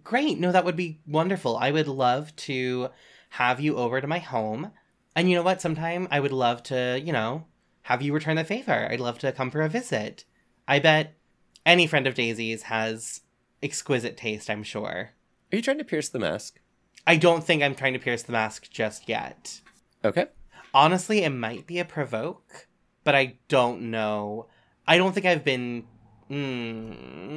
Great. 0.03 0.37
No, 0.37 0.51
that 0.51 0.65
would 0.65 0.75
be 0.75 0.99
wonderful. 1.07 1.57
I 1.57 1.71
would 1.71 1.87
love 1.87 2.35
to 2.37 2.89
have 3.29 3.59
you 3.59 3.75
over 3.77 3.99
to 3.99 4.07
my 4.07 4.19
home. 4.19 4.71
And 5.15 5.29
you 5.29 5.35
know 5.35 5.43
what? 5.43 5.61
Sometime 5.61 6.07
I 6.11 6.19
would 6.19 6.31
love 6.31 6.61
to, 6.63 7.01
you 7.03 7.11
know, 7.11 7.45
have 7.83 8.03
you 8.03 8.13
return 8.13 8.35
the 8.35 8.43
favor. 8.43 8.87
I'd 8.91 8.99
love 8.99 9.17
to 9.19 9.31
come 9.31 9.49
for 9.49 9.61
a 9.61 9.69
visit. 9.69 10.25
I 10.67 10.77
bet 10.77 11.15
any 11.65 11.87
friend 11.87 12.07
of 12.07 12.15
Daisy's 12.15 12.63
has 12.63 13.21
exquisite 13.61 14.17
taste, 14.17 14.49
I'm 14.49 14.63
sure. 14.63 15.11
Are 15.51 15.55
you 15.55 15.61
trying 15.61 15.77
to 15.79 15.83
pierce 15.83 16.09
the 16.09 16.19
mask? 16.19 16.59
I 17.07 17.15
don't 17.17 17.43
think 17.43 17.63
I'm 17.63 17.75
trying 17.75 17.93
to 17.93 17.99
pierce 17.99 18.23
the 18.23 18.31
mask 18.31 18.69
just 18.69 19.09
yet. 19.09 19.61
Okay. 20.03 20.27
Honestly, 20.73 21.23
it 21.23 21.29
might 21.31 21.65
be 21.65 21.79
a 21.79 21.85
provoke, 21.85 22.67
but 23.03 23.15
I 23.15 23.37
don't 23.47 23.89
know. 23.89 24.47
I 24.87 24.97
don't 24.97 25.13
think 25.13 25.25
I've 25.25 25.43
been. 25.43 25.85
Mm, 26.29 27.27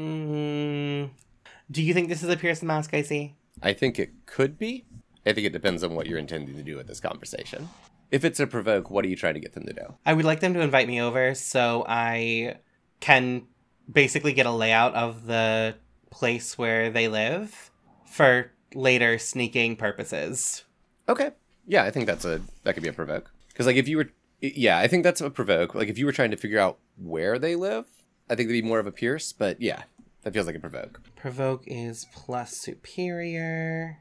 do 1.70 1.82
you 1.82 1.94
think 1.94 2.08
this 2.08 2.22
is 2.22 2.28
a 2.28 2.36
pierce 2.36 2.60
the 2.60 2.66
mask 2.66 2.92
I 2.92 3.00
see? 3.02 3.34
I 3.62 3.72
think 3.72 3.98
it 3.98 4.26
could 4.26 4.58
be. 4.58 4.84
I 5.24 5.32
think 5.32 5.46
it 5.46 5.52
depends 5.52 5.82
on 5.82 5.94
what 5.94 6.06
you're 6.06 6.18
intending 6.18 6.54
to 6.56 6.62
do 6.62 6.76
with 6.76 6.86
this 6.88 7.00
conversation. 7.00 7.70
If 8.10 8.24
it's 8.26 8.40
a 8.40 8.46
provoke, 8.46 8.90
what 8.90 9.04
are 9.06 9.08
you 9.08 9.16
trying 9.16 9.34
to 9.34 9.40
get 9.40 9.54
them 9.54 9.64
to 9.64 9.72
do? 9.72 9.94
I 10.04 10.12
would 10.12 10.26
like 10.26 10.40
them 10.40 10.52
to 10.54 10.60
invite 10.60 10.86
me 10.86 11.00
over 11.00 11.34
so 11.34 11.86
I 11.88 12.56
can 13.00 13.46
basically 13.90 14.32
get 14.32 14.46
a 14.46 14.50
layout 14.50 14.94
of 14.94 15.26
the 15.26 15.74
place 16.10 16.58
where 16.58 16.90
they 16.90 17.08
live 17.08 17.70
for 18.06 18.50
later 18.74 19.18
sneaking 19.18 19.76
purposes. 19.76 20.64
Okay. 21.08 21.30
Yeah, 21.66 21.84
I 21.84 21.90
think 21.90 22.06
that's 22.06 22.24
a 22.24 22.40
that 22.64 22.74
could 22.74 22.82
be 22.82 22.88
a 22.88 22.92
provoke. 22.92 23.30
Because 23.48 23.66
like 23.66 23.76
if 23.76 23.88
you 23.88 23.98
were, 23.98 24.10
yeah, 24.40 24.78
I 24.78 24.88
think 24.88 25.04
that's 25.04 25.20
a 25.20 25.30
provoke. 25.30 25.74
Like 25.74 25.88
if 25.88 25.98
you 25.98 26.06
were 26.06 26.12
trying 26.12 26.30
to 26.30 26.36
figure 26.36 26.58
out 26.58 26.78
where 26.96 27.38
they 27.38 27.54
live, 27.54 27.86
I 28.28 28.34
think 28.34 28.48
it'd 28.48 28.62
be 28.62 28.68
more 28.68 28.78
of 28.78 28.86
a 28.86 28.92
pierce. 28.92 29.32
But 29.32 29.60
yeah, 29.60 29.84
that 30.22 30.32
feels 30.32 30.46
like 30.46 30.56
a 30.56 30.60
provoke. 30.60 31.00
Provoke 31.16 31.64
is 31.66 32.06
plus 32.14 32.56
superior. 32.56 33.98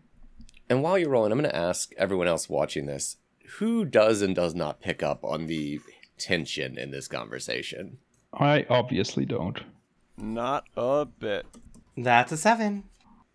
And 0.69 0.81
while 0.81 0.97
you're 0.97 1.09
rolling, 1.09 1.31
I'm 1.31 1.39
going 1.39 1.51
to 1.51 1.55
ask 1.55 1.91
everyone 1.97 2.27
else 2.27 2.49
watching 2.49 2.85
this 2.85 3.17
who 3.57 3.83
does 3.83 4.21
and 4.21 4.33
does 4.33 4.55
not 4.55 4.79
pick 4.79 5.03
up 5.03 5.23
on 5.25 5.47
the 5.47 5.81
tension 6.17 6.77
in 6.77 6.91
this 6.91 7.07
conversation. 7.07 7.97
I 8.33 8.65
obviously 8.69 9.25
don't. 9.25 9.59
Not 10.17 10.65
a 10.77 11.05
bit. 11.05 11.45
That's 11.97 12.31
a 12.31 12.37
seven. 12.37 12.85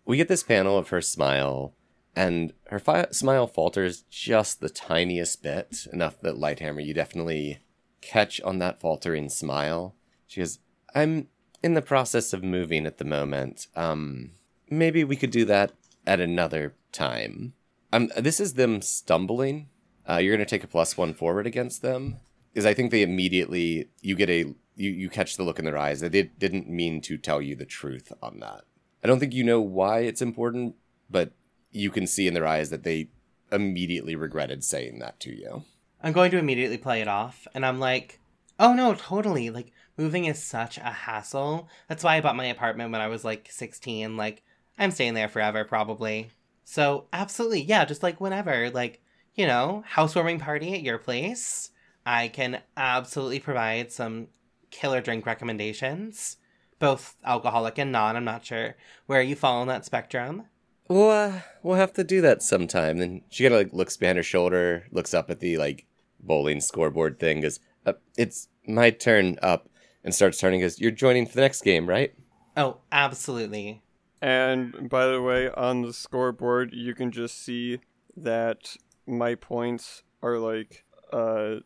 We 0.05 0.17
get 0.17 0.27
this 0.27 0.43
panel 0.43 0.77
of 0.77 0.89
her 0.89 1.01
smile, 1.01 1.73
and 2.15 2.53
her 2.69 2.79
fi- 2.79 3.11
smile 3.11 3.45
falters 3.45 4.03
just 4.09 4.59
the 4.59 4.69
tiniest 4.69 5.43
bit, 5.43 5.87
enough 5.91 6.19
that 6.21 6.35
Lighthammer, 6.35 6.83
you 6.83 6.93
definitely 6.93 7.59
catch 8.01 8.41
on 8.41 8.59
that 8.59 8.79
faltering 8.79 9.29
smile. 9.29 9.95
She 10.27 10.41
goes, 10.41 10.59
I'm 10.95 11.27
in 11.61 11.73
the 11.73 11.81
process 11.81 12.33
of 12.33 12.43
moving 12.43 12.85
at 12.85 12.97
the 12.97 13.05
moment. 13.05 13.67
Um, 13.75 14.31
maybe 14.69 15.03
we 15.03 15.15
could 15.15 15.31
do 15.31 15.45
that 15.45 15.73
at 16.05 16.19
another 16.19 16.73
time. 16.91 17.53
Um, 17.91 18.09
this 18.17 18.39
is 18.39 18.53
them 18.53 18.81
stumbling. 18.81 19.69
Uh, 20.09 20.17
you're 20.17 20.35
going 20.35 20.45
to 20.45 20.49
take 20.49 20.63
a 20.63 20.67
plus 20.67 20.97
one 20.97 21.13
forward 21.13 21.45
against 21.45 21.81
them. 21.81 22.17
Because 22.53 22.65
I 22.65 22.73
think 22.73 22.91
they 22.91 23.03
immediately, 23.03 23.89
you 24.01 24.15
get 24.15 24.29
a, 24.29 24.53
you, 24.77 24.91
you 24.91 25.09
catch 25.09 25.35
the 25.35 25.43
look 25.43 25.59
in 25.59 25.65
their 25.65 25.77
eyes. 25.77 25.99
that 25.99 26.11
They 26.11 26.23
did, 26.23 26.39
didn't 26.39 26.69
mean 26.69 27.01
to 27.01 27.17
tell 27.17 27.41
you 27.41 27.55
the 27.55 27.65
truth 27.65 28.13
on 28.21 28.39
that. 28.39 28.61
I 29.03 29.07
don't 29.07 29.19
think 29.19 29.33
you 29.33 29.43
know 29.43 29.61
why 29.61 29.99
it's 29.99 30.21
important, 30.21 30.75
but 31.09 31.31
you 31.71 31.91
can 31.91 32.07
see 32.07 32.27
in 32.27 32.33
their 32.33 32.47
eyes 32.47 32.69
that 32.69 32.83
they 32.83 33.09
immediately 33.51 34.15
regretted 34.15 34.63
saying 34.63 34.99
that 34.99 35.19
to 35.21 35.35
you. 35.35 35.63
I'm 36.01 36.13
going 36.13 36.31
to 36.31 36.37
immediately 36.37 36.77
play 36.77 37.01
it 37.01 37.07
off, 37.07 37.47
and 37.53 37.65
I'm 37.65 37.79
like, 37.79 38.19
Oh 38.59 38.73
no, 38.73 38.93
totally. 38.93 39.49
Like 39.49 39.71
moving 39.97 40.25
is 40.25 40.41
such 40.41 40.77
a 40.77 40.81
hassle. 40.81 41.69
That's 41.87 42.03
why 42.03 42.17
I 42.17 42.21
bought 42.21 42.35
my 42.35 42.45
apartment 42.45 42.91
when 42.91 43.01
I 43.01 43.07
was 43.07 43.23
like 43.23 43.49
16. 43.51 44.17
Like 44.17 44.43
I'm 44.77 44.91
staying 44.91 45.13
there 45.13 45.29
forever 45.29 45.63
probably. 45.63 46.29
So, 46.63 47.05
absolutely. 47.13 47.61
Yeah, 47.61 47.85
just 47.85 48.03
like 48.03 48.19
whenever, 48.19 48.69
like, 48.69 49.01
you 49.35 49.47
know, 49.47 49.83
housewarming 49.87 50.39
party 50.39 50.73
at 50.73 50.81
your 50.81 50.97
place. 50.97 51.69
I 52.05 52.29
can 52.29 52.61
absolutely 52.75 53.39
provide 53.39 53.91
some 53.91 54.27
killer 54.71 55.01
drink 55.01 55.25
recommendations, 55.25 56.37
both 56.79 57.15
alcoholic 57.25 57.77
and 57.77 57.91
non. 57.91 58.15
I'm 58.15 58.25
not 58.25 58.45
sure 58.45 58.75
where 59.05 59.21
you 59.21 59.35
fall 59.35 59.61
on 59.61 59.67
that 59.67 59.85
spectrum. 59.85 60.45
We'll, 60.89 61.09
uh, 61.09 61.41
we'll 61.63 61.75
have 61.75 61.93
to 61.93 62.03
do 62.03 62.21
that 62.21 62.41
sometime. 62.41 62.97
Then 62.97 63.21
she 63.29 63.43
kind 63.43 63.53
of 63.53 63.59
like 63.59 63.73
looks 63.73 63.97
behind 63.97 64.17
her 64.17 64.23
shoulder, 64.23 64.87
looks 64.91 65.13
up 65.13 65.29
at 65.29 65.39
the 65.39 65.57
like 65.57 65.85
bowling 66.19 66.61
scoreboard 66.61 67.19
thing, 67.19 67.41
goes, 67.41 67.59
uh, 67.85 67.93
"It's 68.17 68.47
my 68.65 68.89
turn 68.91 69.37
up," 69.41 69.69
and 70.03 70.15
starts 70.15 70.39
turning. 70.39 70.61
Goes, 70.61 70.79
"You're 70.79 70.91
joining 70.91 71.25
for 71.25 71.35
the 71.35 71.41
next 71.41 71.61
game, 71.61 71.87
right?" 71.87 72.13
Oh, 72.55 72.77
absolutely. 72.91 73.83
And 74.21 74.89
by 74.89 75.07
the 75.07 75.21
way, 75.21 75.49
on 75.49 75.83
the 75.83 75.93
scoreboard, 75.93 76.73
you 76.73 76.95
can 76.95 77.11
just 77.11 77.43
see 77.43 77.79
that 78.15 78.75
my 79.05 79.35
points 79.35 80.03
are 80.23 80.39
like 80.39 80.83
uh 81.13 81.57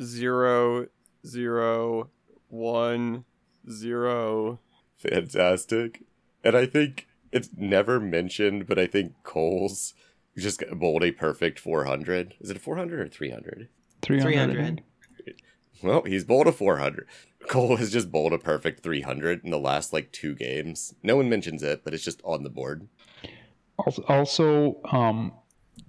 zero, 0.00 0.86
zero, 1.26 2.10
one, 2.48 3.24
zero. 3.70 4.60
Fantastic. 4.96 6.02
And 6.44 6.56
I 6.56 6.66
think 6.66 7.06
it's 7.32 7.50
never 7.56 8.00
mentioned, 8.00 8.66
but 8.66 8.78
I 8.78 8.86
think 8.86 9.12
Cole's 9.22 9.94
just 10.36 10.62
bowled 10.72 11.02
a 11.02 11.12
perfect 11.12 11.58
400. 11.58 12.34
Is 12.40 12.50
it 12.50 12.56
a 12.56 12.60
400 12.60 13.00
or 13.00 13.08
300? 13.08 13.68
300. 14.02 14.32
300. 14.52 14.82
Well, 15.82 16.02
he's 16.02 16.24
bowled 16.24 16.46
a 16.46 16.52
400. 16.52 17.06
Cole 17.48 17.76
has 17.76 17.92
just 17.92 18.10
bowled 18.10 18.32
a 18.32 18.38
perfect 18.38 18.82
300 18.82 19.44
in 19.44 19.50
the 19.50 19.58
last 19.58 19.92
like 19.92 20.10
two 20.12 20.34
games. 20.34 20.94
No 21.02 21.16
one 21.16 21.28
mentions 21.28 21.62
it, 21.62 21.84
but 21.84 21.94
it's 21.94 22.04
just 22.04 22.20
on 22.24 22.42
the 22.42 22.50
board. 22.50 22.88
Also, 23.78 24.02
also 24.08 24.80
um, 24.90 25.32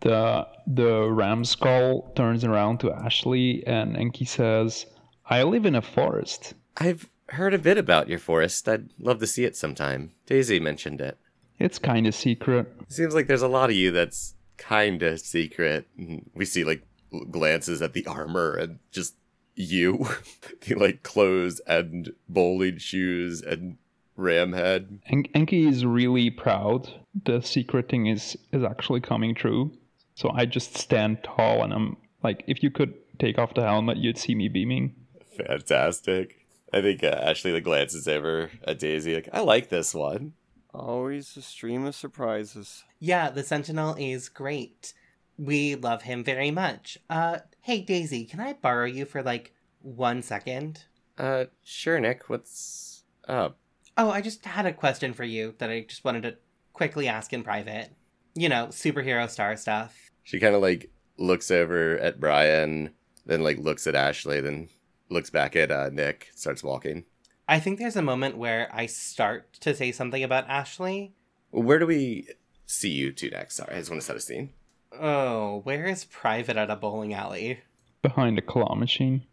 the 0.01 0.47
the 0.67 1.09
ram 1.09 1.45
skull 1.45 2.11
turns 2.15 2.43
around 2.43 2.79
to 2.79 2.91
Ashley 2.91 3.65
and 3.65 3.95
Enki 3.95 4.25
says, 4.25 4.85
"I 5.27 5.43
live 5.43 5.65
in 5.65 5.75
a 5.75 5.81
forest." 5.81 6.53
I've 6.77 7.09
heard 7.29 7.53
a 7.53 7.59
bit 7.59 7.77
about 7.77 8.07
your 8.07 8.19
forest. 8.19 8.67
I'd 8.69 8.89
love 8.99 9.19
to 9.19 9.27
see 9.27 9.43
it 9.43 9.55
sometime. 9.55 10.11
Daisy 10.25 10.59
mentioned 10.59 11.01
it. 11.01 11.17
It's 11.59 11.79
kind 11.79 12.05
of 12.05 12.13
secret. 12.13 12.71
Seems 12.87 13.15
like 13.15 13.27
there's 13.27 13.41
a 13.41 13.47
lot 13.47 13.69
of 13.69 13.75
you 13.75 13.91
that's 13.91 14.35
kind 14.57 15.01
of 15.03 15.19
secret. 15.19 15.87
We 16.33 16.45
see 16.45 16.63
like 16.63 16.83
glances 17.31 17.81
at 17.81 17.93
the 17.93 18.05
armor 18.05 18.53
and 18.53 18.79
just 18.91 19.15
you, 19.55 20.07
the 20.61 20.75
like 20.75 21.03
clothes 21.03 21.59
and 21.67 22.11
bowling 22.29 22.77
shoes 22.77 23.41
and 23.41 23.77
ram 24.15 24.53
head. 24.53 24.99
En- 25.07 25.25
Enki 25.33 25.67
is 25.67 25.85
really 25.85 26.29
proud. 26.29 26.89
The 27.25 27.41
secret 27.41 27.89
thing 27.89 28.07
is 28.07 28.37
is 28.51 28.63
actually 28.63 29.01
coming 29.01 29.33
true. 29.33 29.71
So 30.15 30.29
I 30.29 30.45
just 30.45 30.77
stand 30.77 31.23
tall 31.23 31.63
and 31.63 31.73
I'm 31.73 31.97
like, 32.23 32.43
if 32.47 32.63
you 32.63 32.71
could 32.71 32.93
take 33.19 33.37
off 33.37 33.53
the 33.53 33.61
helmet, 33.61 33.97
you'd 33.97 34.17
see 34.17 34.35
me 34.35 34.47
beaming. 34.47 34.95
Fantastic. 35.37 36.47
I 36.73 36.81
think 36.81 37.03
uh, 37.03 37.07
Ashley 37.07 37.53
like 37.53 37.63
glances 37.63 38.07
over 38.07 38.51
at 38.65 38.79
Daisy 38.79 39.15
like, 39.15 39.29
I 39.31 39.41
like 39.41 39.69
this 39.69 39.93
one. 39.93 40.33
Always 40.73 41.35
a 41.37 41.41
stream 41.41 41.85
of 41.85 41.95
surprises. 41.95 42.83
Yeah, 42.99 43.29
the 43.29 43.43
Sentinel 43.43 43.95
is 43.97 44.29
great. 44.29 44.93
We 45.37 45.75
love 45.75 46.03
him 46.03 46.23
very 46.23 46.51
much. 46.51 46.97
Uh, 47.09 47.39
hey 47.61 47.81
Daisy, 47.81 48.25
can 48.25 48.39
I 48.39 48.53
borrow 48.53 48.85
you 48.85 49.05
for 49.05 49.23
like 49.23 49.53
one 49.81 50.21
second? 50.21 50.83
Uh, 51.17 51.45
sure, 51.63 51.99
Nick. 51.99 52.29
What's 52.29 53.03
up? 53.27 53.57
Oh, 53.95 54.11
I 54.11 54.21
just 54.21 54.45
had 54.45 54.65
a 54.65 54.73
question 54.73 55.13
for 55.13 55.23
you 55.23 55.55
that 55.57 55.69
I 55.69 55.81
just 55.81 56.03
wanted 56.03 56.23
to 56.23 56.37
quickly 56.73 57.07
ask 57.07 57.33
in 57.33 57.43
private. 57.43 57.91
You 58.35 58.49
know, 58.49 58.67
superhero 58.67 59.27
star 59.29 59.55
stuff. 59.55 60.11
She 60.23 60.39
kind 60.39 60.53
of 60.53 60.61
like 60.61 60.91
looks 61.17 61.49
over 61.49 61.97
at 61.97 62.19
Brian, 62.19 62.91
then 63.25 63.41
like 63.41 63.57
looks 63.57 63.87
at 63.87 63.95
Ashley, 63.95 64.41
then 64.41 64.69
looks 65.09 65.29
back 65.29 65.55
at 65.55 65.71
uh, 65.71 65.89
Nick, 65.91 66.29
starts 66.35 66.63
walking. 66.63 67.05
I 67.47 67.59
think 67.59 67.79
there's 67.79 67.95
a 67.95 68.01
moment 68.01 68.37
where 68.37 68.69
I 68.73 68.87
start 68.87 69.53
to 69.61 69.73
say 69.73 69.91
something 69.91 70.23
about 70.23 70.49
Ashley. 70.49 71.13
Where 71.51 71.79
do 71.79 71.87
we 71.87 72.27
see 72.65 72.89
you 72.89 73.11
two 73.11 73.29
next? 73.29 73.55
Sorry, 73.55 73.75
I 73.75 73.79
just 73.79 73.89
want 73.89 74.01
to 74.01 74.05
set 74.05 74.17
a 74.17 74.21
scene. 74.21 74.51
Oh, 74.99 75.61
where 75.63 75.85
is 75.85 76.05
private 76.05 76.57
at 76.57 76.69
a 76.69 76.75
bowling 76.75 77.13
alley? 77.13 77.61
Behind 78.01 78.37
a 78.37 78.41
claw 78.41 78.75
machine. 78.75 79.23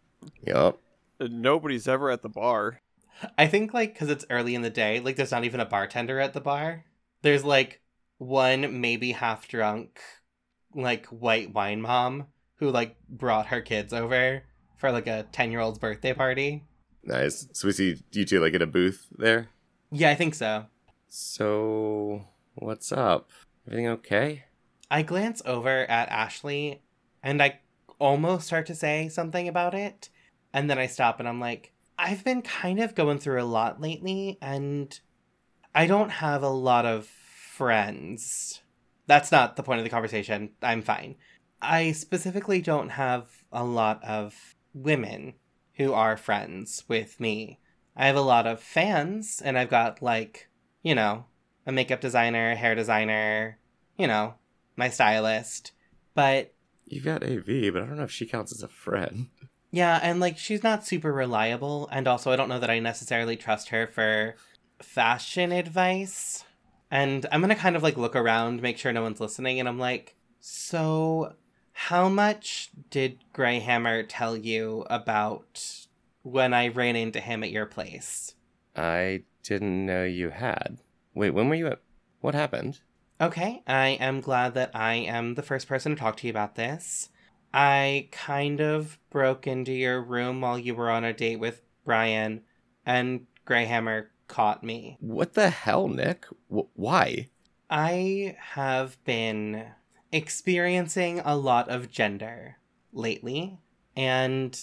Yup. 0.46 0.80
Nobody's 1.20 1.88
ever 1.88 2.10
at 2.10 2.22
the 2.22 2.28
bar. 2.28 2.80
I 3.38 3.46
think 3.46 3.74
like 3.74 3.94
because 3.94 4.10
it's 4.10 4.26
early 4.30 4.54
in 4.54 4.62
the 4.62 4.70
day, 4.70 5.00
like 5.00 5.16
there's 5.16 5.30
not 5.30 5.44
even 5.44 5.60
a 5.60 5.64
bartender 5.66 6.20
at 6.20 6.34
the 6.34 6.40
bar. 6.40 6.84
There's 7.22 7.44
like 7.44 7.80
one 8.18 8.80
maybe 8.80 9.12
half 9.12 9.48
drunk, 9.48 10.00
like 10.74 11.06
white 11.06 11.54
wine 11.54 11.80
mom 11.80 12.26
who 12.56 12.70
like 12.70 12.96
brought 13.08 13.46
her 13.46 13.60
kids 13.60 13.92
over 13.92 14.42
for 14.76 14.90
like 14.90 15.06
a 15.06 15.26
ten 15.32 15.50
year 15.50 15.60
old's 15.60 15.78
birthday 15.78 16.12
party. 16.12 16.64
Nice. 17.02 17.48
So 17.52 17.68
we 17.68 17.72
see 17.72 18.02
you 18.12 18.24
two 18.24 18.40
like 18.40 18.54
in 18.54 18.62
a 18.62 18.66
booth 18.66 19.06
there. 19.16 19.48
Yeah, 19.90 20.10
I 20.10 20.14
think 20.14 20.34
so. 20.34 20.66
So 21.08 22.24
what's 22.54 22.92
up? 22.92 23.30
Everything 23.66 23.88
okay? 23.88 24.44
I 24.90 25.02
glance 25.02 25.42
over 25.44 25.84
at 25.86 26.08
Ashley 26.08 26.82
and 27.22 27.42
I 27.42 27.60
almost 27.98 28.46
start 28.46 28.66
to 28.66 28.74
say 28.74 29.08
something 29.08 29.48
about 29.48 29.74
it. 29.74 30.08
And 30.52 30.68
then 30.68 30.78
I 30.78 30.86
stop 30.86 31.20
and 31.20 31.28
I'm 31.28 31.40
like, 31.40 31.72
I've 31.98 32.24
been 32.24 32.42
kind 32.42 32.80
of 32.80 32.94
going 32.94 33.18
through 33.18 33.40
a 33.40 33.44
lot 33.44 33.80
lately 33.80 34.38
and 34.40 34.98
I 35.74 35.86
don't 35.86 36.10
have 36.10 36.42
a 36.42 36.48
lot 36.48 36.86
of 36.86 37.06
friends. 37.06 38.60
That's 39.06 39.32
not 39.32 39.56
the 39.56 39.62
point 39.62 39.78
of 39.78 39.84
the 39.84 39.90
conversation. 39.90 40.50
I'm 40.62 40.82
fine. 40.82 41.16
I 41.60 41.92
specifically 41.92 42.60
don't 42.60 42.90
have 42.90 43.28
a 43.52 43.64
lot 43.64 44.02
of 44.04 44.53
women 44.74 45.34
who 45.76 45.92
are 45.92 46.16
friends 46.16 46.84
with 46.88 47.18
me. 47.20 47.60
I 47.96 48.06
have 48.06 48.16
a 48.16 48.20
lot 48.20 48.46
of 48.46 48.60
fans 48.60 49.40
and 49.44 49.56
I've 49.56 49.70
got 49.70 50.02
like, 50.02 50.48
you 50.82 50.94
know, 50.94 51.26
a 51.66 51.72
makeup 51.72 52.00
designer, 52.00 52.50
a 52.50 52.56
hair 52.56 52.74
designer, 52.74 53.58
you 53.96 54.06
know, 54.06 54.34
my 54.76 54.88
stylist. 54.90 55.72
But 56.14 56.52
You've 56.86 57.04
got 57.04 57.22
AV, 57.24 57.72
but 57.72 57.82
I 57.82 57.86
don't 57.86 57.96
know 57.96 58.04
if 58.04 58.10
she 58.10 58.26
counts 58.26 58.52
as 58.52 58.62
a 58.62 58.68
friend. 58.68 59.28
yeah, 59.70 59.98
and 60.02 60.20
like 60.20 60.36
she's 60.36 60.62
not 60.62 60.84
super 60.86 61.12
reliable. 61.12 61.88
And 61.90 62.06
also, 62.06 62.30
I 62.30 62.36
don't 62.36 62.48
know 62.48 62.60
that 62.60 62.70
I 62.70 62.78
necessarily 62.78 63.36
trust 63.36 63.70
her 63.70 63.86
for 63.86 64.34
fashion 64.82 65.50
advice. 65.50 66.44
And 66.90 67.26
I'm 67.32 67.40
gonna 67.40 67.56
kind 67.56 67.74
of 67.74 67.82
like 67.82 67.96
look 67.96 68.14
around, 68.14 68.60
make 68.60 68.76
sure 68.78 68.92
no 68.92 69.02
one's 69.02 69.20
listening. 69.20 69.58
And 69.60 69.68
I'm 69.68 69.78
like, 69.78 70.14
so 70.40 71.34
how 71.74 72.08
much 72.08 72.70
did 72.88 73.18
Greyhammer 73.34 74.06
tell 74.08 74.36
you 74.36 74.86
about 74.88 75.86
when 76.22 76.54
I 76.54 76.68
ran 76.68 76.96
into 76.96 77.20
him 77.20 77.42
at 77.42 77.50
your 77.50 77.66
place? 77.66 78.34
I 78.74 79.24
didn't 79.42 79.84
know 79.84 80.04
you 80.04 80.30
had. 80.30 80.78
Wait, 81.14 81.30
when 81.30 81.48
were 81.48 81.54
you 81.54 81.66
at? 81.66 81.80
What 82.20 82.34
happened? 82.34 82.80
Okay, 83.20 83.62
I 83.66 83.88
am 84.00 84.20
glad 84.20 84.54
that 84.54 84.70
I 84.74 84.94
am 84.94 85.34
the 85.34 85.42
first 85.42 85.68
person 85.68 85.94
to 85.94 86.00
talk 86.00 86.16
to 86.18 86.26
you 86.26 86.30
about 86.30 86.54
this. 86.54 87.10
I 87.52 88.08
kind 88.10 88.60
of 88.60 88.98
broke 89.10 89.46
into 89.46 89.72
your 89.72 90.00
room 90.00 90.40
while 90.40 90.58
you 90.58 90.74
were 90.74 90.90
on 90.90 91.04
a 91.04 91.12
date 91.12 91.38
with 91.38 91.60
Brian, 91.84 92.42
and 92.86 93.26
Greyhammer 93.46 94.06
caught 94.26 94.64
me. 94.64 94.96
What 95.00 95.34
the 95.34 95.50
hell, 95.50 95.88
Nick? 95.88 96.26
W- 96.48 96.68
why? 96.74 97.28
I 97.68 98.36
have 98.54 99.02
been 99.04 99.66
experiencing 100.14 101.20
a 101.24 101.36
lot 101.36 101.68
of 101.68 101.90
gender 101.90 102.56
lately, 102.92 103.58
and 103.96 104.58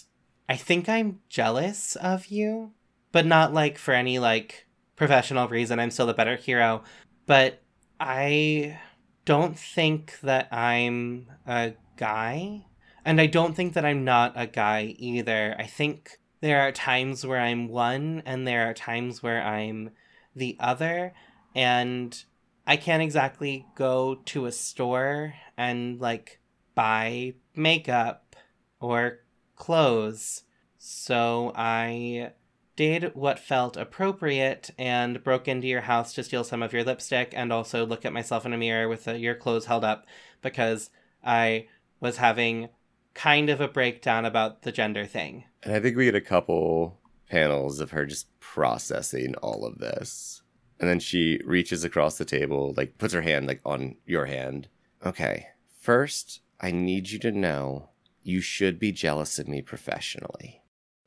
I 0.47 0.55
think 0.55 0.87
I'm 0.87 1.19
jealous 1.27 1.97
of 1.97 2.27
you, 2.27 2.71
but 3.11 3.25
not 3.25 3.53
like 3.53 3.77
for 3.77 3.93
any 3.93 4.17
like 4.17 4.65
professional 4.95 5.49
reason. 5.49 5.79
I'm 5.79 5.91
still 5.91 6.07
the 6.07 6.13
better 6.13 6.37
hero, 6.37 6.83
but 7.25 7.61
I 7.99 8.79
don't 9.25 9.59
think 9.59 10.19
that 10.21 10.51
I'm 10.53 11.27
a 11.45 11.73
guy, 11.97 12.65
and 13.03 13.19
I 13.19 13.25
don't 13.25 13.53
think 13.53 13.73
that 13.73 13.85
I'm 13.85 14.05
not 14.05 14.33
a 14.35 14.47
guy 14.47 14.95
either. 14.97 15.55
I 15.59 15.65
think 15.67 16.17
there 16.39 16.61
are 16.61 16.71
times 16.71 17.25
where 17.25 17.41
I'm 17.41 17.67
one, 17.67 18.23
and 18.25 18.47
there 18.47 18.69
are 18.69 18.73
times 18.73 19.21
where 19.21 19.43
I'm 19.43 19.91
the 20.33 20.55
other, 20.59 21.13
and 21.53 22.23
I 22.65 22.78
can't 22.78 23.04
exactly 23.04 23.65
go 23.76 24.15
to 24.26 24.45
a 24.45 24.52
store 24.52 25.34
and 25.58 26.00
like 26.00 26.39
buy 26.76 27.34
makeup 27.56 28.36
or 28.80 29.19
clothes. 29.56 30.43
So 30.78 31.52
I 31.56 32.32
did 32.76 33.13
what 33.13 33.39
felt 33.39 33.78
appropriate 33.78 34.71
and 34.78 35.24
broke 35.24 35.47
into 35.47 35.67
your 35.67 35.82
house 35.82 36.13
to 36.13 36.24
steal 36.24 36.43
some 36.43 36.63
of 36.63 36.74
your 36.74 36.84
lipstick 36.84 37.34
and 37.36 37.52
also 37.52 37.86
look 37.86 38.06
at 38.06 38.13
myself 38.13 38.45
in 38.45 38.54
a 38.54 38.58
mirror 38.58 38.88
with 38.88 39.08
uh, 39.08 39.12
your 39.12 39.36
clothes 39.36 39.65
held 39.65 39.84
up 39.84 40.06
because 40.41 40.89
I 41.24 41.67
was 42.00 42.17
having 42.17 42.69
kind 43.13 43.50
of 43.50 43.62
a 43.62 43.67
breakdown 43.67 44.26
about 44.26 44.63
the 44.63 44.71
gender 44.71 45.06
thing. 45.06 45.43
And 45.63 45.76
I 45.76 45.80
think 45.80 45.95
we 45.95 46.06
get 46.06 46.15
a 46.15 46.21
couple 46.21 46.97
panels 47.30 47.80
of 47.80 47.91
her 47.91 48.06
just 48.06 48.28
processing 48.39 49.36
all 49.36 49.65
of 49.65 49.78
this. 49.78 50.40
And 50.82 50.89
then 50.89 51.00
she 51.00 51.39
reaches 51.46 51.84
across 51.84 52.17
the 52.17 52.26
table, 52.26 52.74
like 52.76 52.98
puts 52.98 53.13
her 53.13 53.22
hand 53.22 53.46
like 53.48 53.62
on 53.63 53.96
your 54.06 54.26
hand. 54.26 54.67
Okay. 55.06 55.46
First, 55.80 56.41
I 56.60 56.72
need 56.72 57.12
you 57.12 57.20
to 57.20 57.32
know 57.32 57.89
you 58.24 58.41
should 58.41 58.80
be 58.80 58.91
jealous 58.91 59.38
of 59.38 59.48
me 59.48 59.62
professionally. 59.62 60.63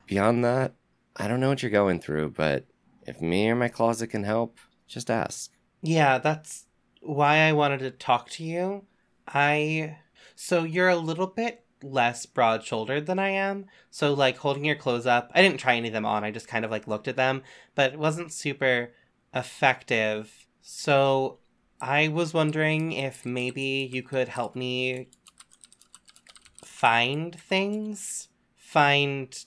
Beyond 0.07 0.45
that, 0.45 0.75
I 1.17 1.27
don't 1.27 1.41
know 1.41 1.49
what 1.49 1.61
you're 1.61 1.71
going 1.71 1.99
through, 1.99 2.31
but 2.31 2.65
if 3.05 3.21
me 3.21 3.49
or 3.49 3.55
my 3.55 3.67
closet 3.67 4.07
can 4.07 4.23
help, 4.23 4.59
just 4.87 5.11
ask. 5.11 5.51
Yeah, 5.81 6.19
that's 6.19 6.65
why 7.01 7.39
I 7.39 7.51
wanted 7.51 7.79
to 7.79 7.91
talk 7.91 8.29
to 8.31 8.43
you. 8.43 8.85
I. 9.27 9.97
So 10.35 10.63
you're 10.63 10.89
a 10.89 10.95
little 10.95 11.27
bit 11.27 11.65
less 11.83 12.25
broad 12.25 12.63
shouldered 12.63 13.05
than 13.05 13.19
I 13.19 13.29
am. 13.29 13.65
So, 13.91 14.13
like, 14.13 14.37
holding 14.37 14.65
your 14.65 14.75
clothes 14.75 15.05
up, 15.05 15.31
I 15.33 15.41
didn't 15.41 15.59
try 15.59 15.75
any 15.75 15.87
of 15.87 15.93
them 15.93 16.05
on. 16.05 16.23
I 16.23 16.31
just 16.31 16.47
kind 16.47 16.65
of 16.65 16.71
like 16.71 16.87
looked 16.87 17.07
at 17.07 17.15
them, 17.15 17.43
but 17.75 17.93
it 17.93 17.99
wasn't 17.99 18.33
super 18.33 18.93
effective. 19.35 20.47
So, 20.61 21.39
I 21.81 22.07
was 22.07 22.33
wondering 22.33 22.93
if 22.93 23.25
maybe 23.25 23.89
you 23.91 24.01
could 24.01 24.29
help 24.29 24.55
me 24.55 25.09
find 26.63 27.35
things, 27.35 28.29
find, 28.55 29.37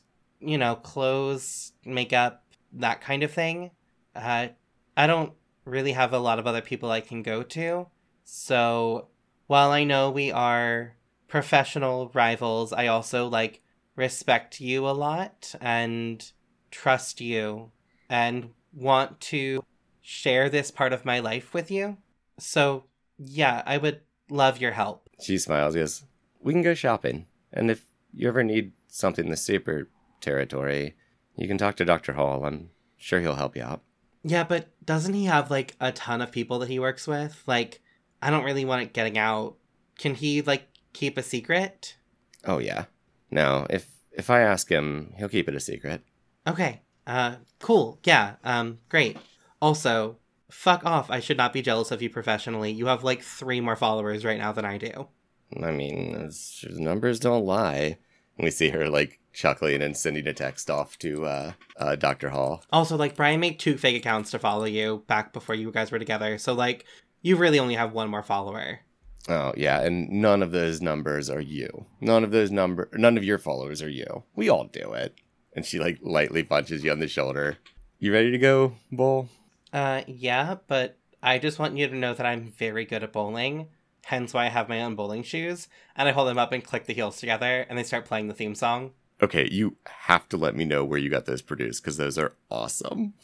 you 0.40 0.58
know, 0.58 0.76
clothes, 0.76 1.72
makeup, 1.84 2.44
that 2.72 3.00
kind 3.00 3.22
of 3.22 3.32
thing. 3.32 3.70
Uh, 4.14 4.48
I 4.96 5.06
don't 5.06 5.32
really 5.64 5.92
have 5.92 6.12
a 6.12 6.18
lot 6.18 6.38
of 6.38 6.46
other 6.46 6.60
people 6.60 6.90
I 6.90 7.00
can 7.00 7.22
go 7.22 7.42
to. 7.42 7.86
So 8.24 9.08
while 9.46 9.70
I 9.70 9.84
know 9.84 10.10
we 10.10 10.30
are 10.32 10.96
professional 11.28 12.10
rivals, 12.14 12.72
I 12.72 12.86
also 12.88 13.28
like 13.28 13.62
respect 13.96 14.60
you 14.60 14.88
a 14.88 14.90
lot 14.90 15.54
and 15.60 16.30
trust 16.70 17.20
you 17.20 17.70
and 18.08 18.50
want 18.72 19.20
to 19.20 19.62
share 20.10 20.48
this 20.48 20.70
part 20.70 20.94
of 20.94 21.04
my 21.04 21.18
life 21.18 21.52
with 21.52 21.70
you. 21.70 21.98
So 22.38 22.84
yeah, 23.18 23.62
I 23.66 23.76
would 23.76 24.00
love 24.30 24.58
your 24.58 24.72
help. 24.72 25.06
She 25.20 25.36
smiles, 25.36 25.74
goes, 25.74 26.04
We 26.40 26.54
can 26.54 26.62
go 26.62 26.72
shopping. 26.72 27.26
And 27.52 27.70
if 27.70 27.84
you 28.14 28.26
ever 28.26 28.42
need 28.42 28.72
something 28.86 29.26
in 29.26 29.30
the 29.30 29.36
super 29.36 29.90
territory, 30.22 30.96
you 31.36 31.46
can 31.46 31.58
talk 31.58 31.76
to 31.76 31.84
Dr. 31.84 32.14
Hall. 32.14 32.46
I'm 32.46 32.70
sure 32.96 33.20
he'll 33.20 33.34
help 33.34 33.54
you 33.54 33.62
out. 33.62 33.82
Yeah, 34.22 34.44
but 34.44 34.68
doesn't 34.82 35.12
he 35.12 35.26
have 35.26 35.50
like 35.50 35.76
a 35.78 35.92
ton 35.92 36.22
of 36.22 36.32
people 36.32 36.58
that 36.60 36.70
he 36.70 36.78
works 36.78 37.06
with? 37.06 37.42
Like, 37.46 37.82
I 38.22 38.30
don't 38.30 38.44
really 38.44 38.64
want 38.64 38.82
it 38.82 38.94
getting 38.94 39.18
out. 39.18 39.56
Can 39.98 40.14
he 40.14 40.40
like 40.40 40.68
keep 40.94 41.18
a 41.18 41.22
secret? 41.22 41.98
Oh 42.46 42.58
yeah. 42.58 42.86
No, 43.30 43.66
if 43.68 43.86
if 44.12 44.30
I 44.30 44.40
ask 44.40 44.70
him, 44.70 45.12
he'll 45.18 45.28
keep 45.28 45.50
it 45.50 45.54
a 45.54 45.60
secret. 45.60 46.00
Okay. 46.46 46.80
Uh 47.06 47.36
cool. 47.60 47.98
Yeah. 48.04 48.36
Um 48.42 48.78
great. 48.88 49.18
Also, 49.60 50.18
fuck 50.50 50.84
off. 50.84 51.10
I 51.10 51.20
should 51.20 51.36
not 51.36 51.52
be 51.52 51.62
jealous 51.62 51.90
of 51.90 52.02
you 52.02 52.10
professionally. 52.10 52.70
You 52.72 52.86
have 52.86 53.04
like 53.04 53.22
3 53.22 53.60
more 53.60 53.76
followers 53.76 54.24
right 54.24 54.38
now 54.38 54.52
than 54.52 54.64
I 54.64 54.78
do. 54.78 55.08
I 55.62 55.70
mean, 55.70 56.30
numbers 56.70 57.20
don't 57.20 57.44
lie. 57.44 57.98
We 58.38 58.50
see 58.50 58.68
her 58.68 58.88
like 58.88 59.18
chuckling 59.32 59.82
and 59.82 59.96
sending 59.96 60.26
a 60.26 60.32
text 60.32 60.70
off 60.70 60.98
to 60.98 61.24
uh, 61.24 61.52
uh, 61.76 61.96
Dr. 61.96 62.30
Hall. 62.30 62.62
Also, 62.72 62.96
like 62.96 63.16
Brian 63.16 63.40
made 63.40 63.58
two 63.58 63.76
fake 63.76 63.96
accounts 63.96 64.30
to 64.32 64.38
follow 64.38 64.64
you 64.64 65.04
back 65.06 65.32
before 65.32 65.54
you 65.54 65.70
guys 65.72 65.90
were 65.90 65.98
together. 65.98 66.38
So 66.38 66.52
like 66.52 66.84
you 67.22 67.36
really 67.36 67.58
only 67.58 67.74
have 67.74 67.92
one 67.92 68.10
more 68.10 68.22
follower. 68.22 68.80
Oh 69.28 69.52
yeah, 69.56 69.80
and 69.80 70.08
none 70.08 70.42
of 70.42 70.52
those 70.52 70.80
numbers 70.80 71.28
are 71.28 71.40
you. 71.40 71.86
None 72.00 72.24
of 72.24 72.30
those 72.30 72.50
number 72.50 72.88
none 72.94 73.16
of 73.16 73.24
your 73.24 73.38
followers 73.38 73.82
are 73.82 73.90
you. 73.90 74.24
We 74.34 74.48
all 74.48 74.64
do 74.64 74.92
it. 74.92 75.14
And 75.54 75.64
she 75.64 75.78
like 75.78 75.98
lightly 76.02 76.42
punches 76.42 76.84
you 76.84 76.92
on 76.92 77.00
the 77.00 77.08
shoulder. 77.08 77.58
You 77.98 78.12
ready 78.12 78.30
to 78.30 78.38
go, 78.38 78.74
Bull? 78.92 79.28
Uh 79.72 80.02
yeah, 80.06 80.56
but 80.66 80.98
I 81.22 81.38
just 81.38 81.58
want 81.58 81.76
you 81.76 81.88
to 81.88 81.96
know 81.96 82.14
that 82.14 82.26
I'm 82.26 82.50
very 82.52 82.84
good 82.84 83.02
at 83.02 83.12
bowling. 83.12 83.68
Hence 84.04 84.32
why 84.32 84.46
I 84.46 84.48
have 84.48 84.68
my 84.68 84.82
own 84.82 84.94
bowling 84.94 85.22
shoes. 85.22 85.68
And 85.94 86.08
I 86.08 86.12
hold 86.12 86.28
them 86.28 86.38
up 86.38 86.52
and 86.52 86.64
click 86.64 86.86
the 86.86 86.94
heels 86.94 87.18
together 87.18 87.66
and 87.68 87.78
they 87.78 87.82
start 87.82 88.06
playing 88.06 88.28
the 88.28 88.34
theme 88.34 88.54
song. 88.54 88.92
Okay, 89.20 89.48
you 89.50 89.76
have 90.06 90.28
to 90.28 90.36
let 90.36 90.54
me 90.54 90.64
know 90.64 90.84
where 90.84 90.98
you 90.98 91.10
got 91.10 91.26
those 91.26 91.42
produced 91.42 91.82
because 91.82 91.96
those 91.96 92.16
are 92.16 92.34
awesome. 92.50 93.14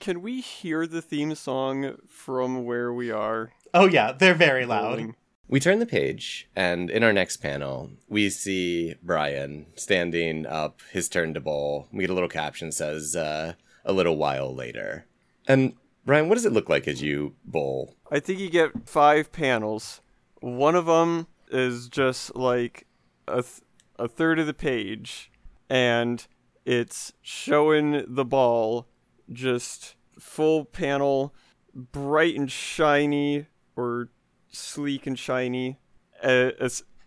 Can 0.00 0.20
we 0.20 0.40
hear 0.40 0.86
the 0.86 1.00
theme 1.02 1.34
song 1.36 1.98
from 2.08 2.64
where 2.64 2.92
we 2.92 3.10
are? 3.10 3.52
Oh 3.72 3.86
yeah, 3.86 4.10
they're 4.12 4.34
very 4.34 4.66
loud. 4.66 5.14
We 5.48 5.60
turn 5.60 5.78
the 5.78 5.86
page, 5.86 6.48
and 6.56 6.90
in 6.90 7.04
our 7.04 7.12
next 7.12 7.36
panel, 7.36 7.90
we 8.08 8.30
see 8.30 8.96
Brian 9.00 9.66
standing 9.76 10.44
up, 10.44 10.80
his 10.90 11.08
turn 11.08 11.34
to 11.34 11.40
bowl. 11.40 11.86
We 11.92 12.02
get 12.02 12.10
a 12.10 12.14
little 12.14 12.28
caption 12.28 12.72
says, 12.72 13.14
uh, 13.14 13.52
a 13.84 13.92
little 13.92 14.16
while 14.16 14.52
later. 14.52 15.06
And 15.46 15.74
Brian, 16.06 16.28
what 16.28 16.36
does 16.36 16.46
it 16.46 16.52
look 16.52 16.68
like 16.68 16.86
as 16.86 17.02
you 17.02 17.34
bowl? 17.44 17.96
I 18.12 18.20
think 18.20 18.38
you 18.38 18.48
get 18.48 18.88
five 18.88 19.32
panels. 19.32 20.00
One 20.40 20.76
of 20.76 20.86
them 20.86 21.26
is 21.50 21.88
just 21.88 22.36
like 22.36 22.86
a, 23.26 23.42
th- 23.42 23.62
a 23.98 24.06
third 24.06 24.38
of 24.38 24.46
the 24.46 24.54
page, 24.54 25.32
and 25.68 26.24
it's 26.64 27.12
showing 27.22 28.04
the 28.06 28.24
ball 28.24 28.86
just 29.32 29.96
full 30.16 30.64
panel, 30.64 31.34
bright 31.74 32.36
and 32.36 32.50
shiny, 32.52 33.46
or 33.74 34.10
sleek 34.48 35.08
and 35.08 35.18
shiny. 35.18 35.80
Uh, 36.22 36.50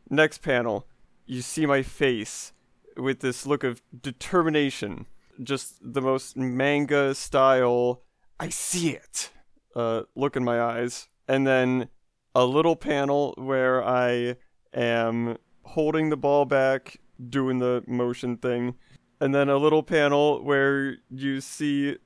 next 0.09 0.39
panel, 0.39 0.87
you 1.25 1.41
see 1.41 1.65
my 1.65 1.83
face 1.83 2.51
with 2.97 3.21
this 3.21 3.45
look 3.45 3.63
of 3.63 3.81
determination, 4.01 5.05
just 5.41 5.77
the 5.81 6.01
most 6.01 6.35
manga 6.35 7.15
style. 7.15 8.01
I 8.39 8.49
see 8.49 8.91
it. 8.91 9.31
Uh, 9.75 10.03
look 10.15 10.35
in 10.35 10.43
my 10.43 10.61
eyes, 10.61 11.07
and 11.27 11.45
then 11.45 11.89
a 12.33 12.45
little 12.45 12.75
panel 12.75 13.33
where 13.37 13.83
I 13.83 14.35
am 14.73 15.37
holding 15.63 16.09
the 16.09 16.17
ball 16.17 16.45
back, 16.45 16.99
doing 17.29 17.59
the 17.59 17.83
motion 17.87 18.37
thing, 18.37 18.75
and 19.19 19.35
then 19.35 19.49
a 19.49 19.57
little 19.57 19.83
panel 19.83 20.43
where 20.43 20.97
you 21.09 21.41
see 21.41 21.97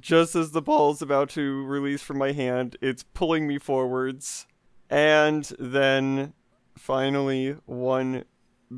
just 0.00 0.34
as 0.34 0.52
the 0.52 0.62
ball's 0.62 1.02
about 1.02 1.28
to 1.30 1.64
release 1.64 2.02
from 2.02 2.18
my 2.18 2.32
hand, 2.32 2.76
it's 2.80 3.02
pulling 3.02 3.46
me 3.46 3.58
forwards. 3.58 4.46
And 4.88 5.44
then 5.58 6.32
finally, 6.76 7.56
one 7.66 8.24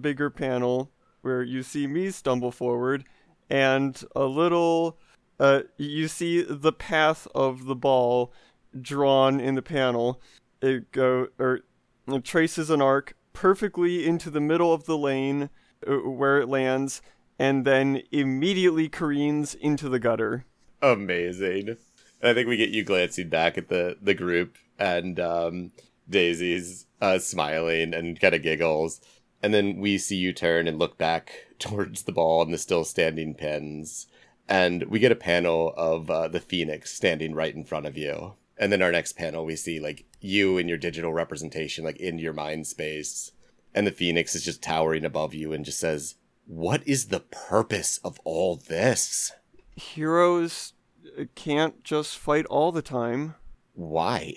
bigger 0.01 0.31
panel 0.31 0.91
where 1.23 1.43
you 1.43 1.63
see 1.63 1.87
me 1.87 2.11
stumble 2.11 2.51
forward 2.51 3.05
and 3.49 4.03
a 4.15 4.25
little 4.25 4.99
uh, 5.39 5.63
you 5.77 6.09
see 6.09 6.43
the 6.43 6.73
path 6.73 7.27
of 7.35 7.67
the 7.67 7.77
ball 7.77 8.33
drawn 8.81 9.41
in 9.41 9.55
the 9.55 9.63
panel 9.63 10.21
it 10.61 10.91
go 10.93 11.29
or 11.39 11.61
it 12.09 12.25
traces 12.25 12.71
an 12.71 12.83
arc 12.83 13.17
perfectly 13.33 14.07
into 14.07 14.31
the 14.31 14.41
middle 14.41 14.73
of 14.73 14.85
the 14.85 14.99
lane 14.99 15.51
uh, 15.87 15.95
where 15.95 16.41
it 16.41 16.49
lands 16.49 17.01
and 17.39 17.65
then 17.65 18.03
immediately 18.11 18.89
careens 18.89 19.55
into 19.55 19.89
the 19.89 19.99
gutter 19.99 20.45
Amazing. 20.83 21.77
I 22.23 22.35
think 22.35 22.49
we 22.49 22.57
get 22.57 22.71
you 22.71 22.85
glancing 22.85 23.29
back 23.29 23.57
at 23.59 23.69
the, 23.69 23.97
the 24.01 24.15
group, 24.15 24.57
and 24.79 25.19
um, 25.19 25.73
Daisy's 26.09 26.87
uh, 27.01 27.19
smiling 27.19 27.95
and 27.95 28.21
kind 28.21 28.35
of 28.35 28.43
giggles. 28.43 29.01
And 29.43 29.53
then 29.53 29.77
we 29.77 29.99
see 29.99 30.17
you 30.17 30.33
turn 30.33 30.67
and 30.67 30.79
look 30.79 30.99
back 30.99 31.33
towards 31.59 32.03
the 32.03 32.13
ball 32.13 32.43
and 32.43 32.53
the 32.53 32.59
still 32.59 32.85
standing 32.85 33.35
pins. 33.35 34.07
And 34.49 34.85
we 34.85 34.99
get 34.99 35.13
a 35.13 35.17
panel 35.17 35.75
of 35.77 36.11
uh, 36.11 36.29
the 36.29 36.41
Phoenix 36.41 36.93
standing 36.95 37.35
right 37.35 37.55
in 37.55 37.65
front 37.65 37.87
of 37.87 37.97
you. 37.97 38.35
And 38.59 38.73
then 38.73 38.81
our 38.81 38.93
next 38.93 39.17
panel, 39.17 39.45
we 39.45 39.57
see 39.57 39.81
like 39.81 40.05
you 40.21 40.57
and 40.57 40.69
your 40.69 40.79
digital 40.79 41.13
representation, 41.13 41.85
like 41.85 41.97
in 41.99 42.19
your 42.19 42.33
mind 42.33 42.67
space. 42.67 43.33
And 43.75 43.87
the 43.87 43.93
Phoenix 43.93 44.35
is 44.35 44.45
just 44.45 44.63
towering 44.63 45.05
above 45.05 45.35
you 45.35 45.53
and 45.53 45.65
just 45.65 45.81
says, 45.81 46.15
What 46.47 46.87
is 46.87 47.07
the 47.07 47.21
purpose 47.21 47.99
of 48.05 48.19
all 48.25 48.57
this? 48.57 49.33
heroes 49.79 50.73
uh, 51.19 51.25
can't 51.35 51.85
just 51.85 52.17
fight 52.17 52.47
all 52.47 52.73
the 52.73 52.81
time 52.81 53.35
Why? 53.75 54.33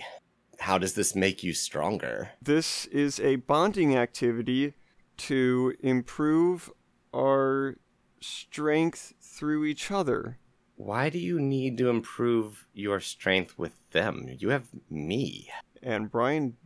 How 0.60 0.78
does 0.78 0.96
this 0.96 1.16
make 1.16 1.44
you 1.44 1.54
stronger? 1.54 2.32
this 2.42 2.86
is 2.88 3.22
a 3.22 3.38
bonding 3.38 3.96
activity 3.96 4.74
to 5.16 5.74
improve 5.82 6.70
our 7.16 7.78
strength 8.20 9.14
through 9.40 9.64
each 9.66 9.90
other 9.90 10.38
Why 10.76 11.10
do 11.10 11.18
you 11.18 11.40
need 11.40 11.78
to 11.80 11.90
improve 11.90 12.68
your 12.74 13.00
strength 13.00 13.58
with 13.58 13.74
them? 13.92 14.30
You 14.38 14.50
have 14.50 14.68
me. 14.90 15.50
and 15.82 16.12
brian 16.12 16.58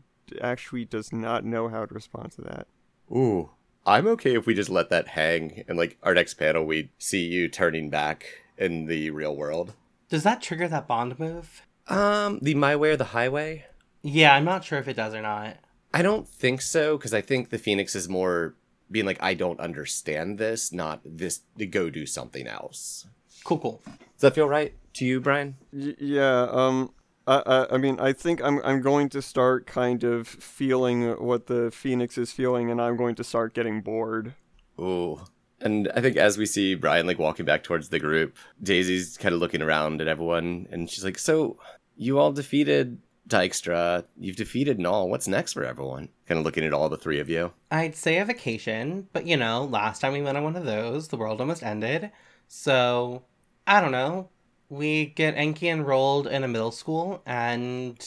actually 0.42 0.86
does 0.86 1.14
not 1.14 1.46
know 1.46 1.68
how 1.70 1.86
to 1.86 1.94
respond 1.94 2.32
to 2.34 2.42
that 2.42 2.68
Ooh. 3.12 3.52
I'm 3.86 4.08
okay 4.08 4.36
if 4.36 4.46
we 4.48 4.54
just 4.56 4.70
let 4.70 4.90
that 4.90 5.10
hang 5.10 5.66
and 5.68 5.78
like 5.78 5.98
our 6.02 6.14
next 6.14 6.36
panel 6.36 6.64
we 6.66 6.90
see 6.98 7.24
you 7.26 7.48
turning 7.50 7.90
back 7.90 8.26
in 8.58 8.86
the 8.86 9.10
real 9.10 9.36
world. 9.36 9.74
Does 10.10 10.24
that 10.24 10.42
trigger 10.42 10.68
that 10.70 10.88
bond 10.88 11.20
move? 11.20 11.64
Um, 11.88 12.40
the 12.42 12.56
my 12.56 12.76
way 12.78 12.92
or 12.92 12.98
the 12.98 13.04
highway? 13.18 13.66
Yeah, 14.02 14.34
I'm 14.36 14.46
not 14.46 14.64
sure 14.64 14.80
if 14.80 14.88
it 14.88 14.96
does 14.96 15.14
or 15.14 15.22
not. 15.22 15.58
I 15.94 16.02
don't 16.02 16.28
think 16.28 16.62
so 16.62 16.98
because 16.98 17.14
I 17.14 17.22
think 17.22 17.50
the 17.50 17.58
Phoenix 17.58 17.94
is 17.96 18.08
more 18.08 18.56
being 18.94 19.06
like, 19.06 19.22
I 19.22 19.34
don't 19.34 19.60
understand 19.60 20.38
this, 20.38 20.72
not 20.72 21.02
this 21.04 21.42
to 21.58 21.66
go 21.66 21.90
do 21.90 22.06
something 22.06 22.48
else. 22.48 23.06
Cool, 23.44 23.60
cool. 23.60 23.82
Does 23.86 24.22
that 24.22 24.36
feel 24.36 24.48
right 24.48 24.74
to 24.94 25.06
you, 25.06 25.20
Brian? 25.20 25.56
Y- 25.74 25.96
yeah. 26.00 26.48
Um. 26.50 26.94
I, 27.26 27.42
I 27.46 27.76
I 27.76 27.78
mean 27.78 28.00
I 28.02 28.12
think 28.14 28.44
I'm 28.44 28.60
I'm 28.66 28.82
going 28.82 29.08
to 29.10 29.22
start 29.22 29.66
kind 29.66 30.04
of 30.04 30.28
feeling 30.28 31.12
what 31.24 31.48
the 31.48 31.72
phoenix 31.72 32.18
is 32.18 32.32
feeling, 32.32 32.70
and 32.70 32.82
I'm 32.82 32.98
going 32.98 33.16
to 33.16 33.24
start 33.24 33.54
getting 33.54 33.82
bored. 33.82 34.34
Ooh. 34.80 35.22
And 35.62 35.90
I 35.96 36.02
think 36.02 36.18
as 36.18 36.38
we 36.38 36.46
see 36.46 36.76
Brian 36.76 37.08
like 37.08 37.20
walking 37.20 37.46
back 37.46 37.64
towards 37.64 37.88
the 37.88 38.00
group, 38.00 38.36
Daisy's 38.62 39.18
kind 39.18 39.34
of 39.34 39.40
looking 39.40 39.62
around 39.62 40.02
at 40.02 40.10
everyone, 40.10 40.68
and 40.70 40.90
she's 40.90 41.06
like, 41.06 41.18
"So, 41.18 41.58
you 41.96 42.20
all 42.20 42.34
defeated 42.34 43.00
Dykstra. 43.28 44.06
You've 44.18 44.36
defeated 44.36 44.80
Null. 44.80 45.10
What's 45.10 45.28
next 45.28 45.54
for 45.54 45.64
everyone?" 45.64 46.10
Kind 46.28 46.40
of 46.40 46.46
looking 46.46 46.64
at 46.66 46.74
all 46.74 46.90
the 46.90 46.98
three 46.98 47.20
of 47.20 47.30
you. 47.30 47.54
I'd 47.72 47.96
say 47.96 48.18
a 48.18 48.26
vacation, 48.26 49.08
but 49.14 49.26
you 49.26 49.38
know, 49.38 49.64
last 49.64 50.00
time 50.00 50.14
we 50.14 50.22
went 50.22 50.38
on 50.38 50.44
one 50.44 50.56
of 50.56 50.66
those, 50.66 51.08
the 51.08 51.18
world 51.18 51.40
almost 51.40 51.64
ended. 51.64 52.12
So, 52.48 53.24
I 53.66 53.82
don't 53.82 53.92
know. 53.92 54.30
We 54.70 55.08
get 55.08 55.36
Enki 55.36 55.70
enrolled 55.70 56.28
in 56.28 56.44
a 56.44 56.48
middle 56.48 56.72
school 56.72 57.22
and 57.26 57.98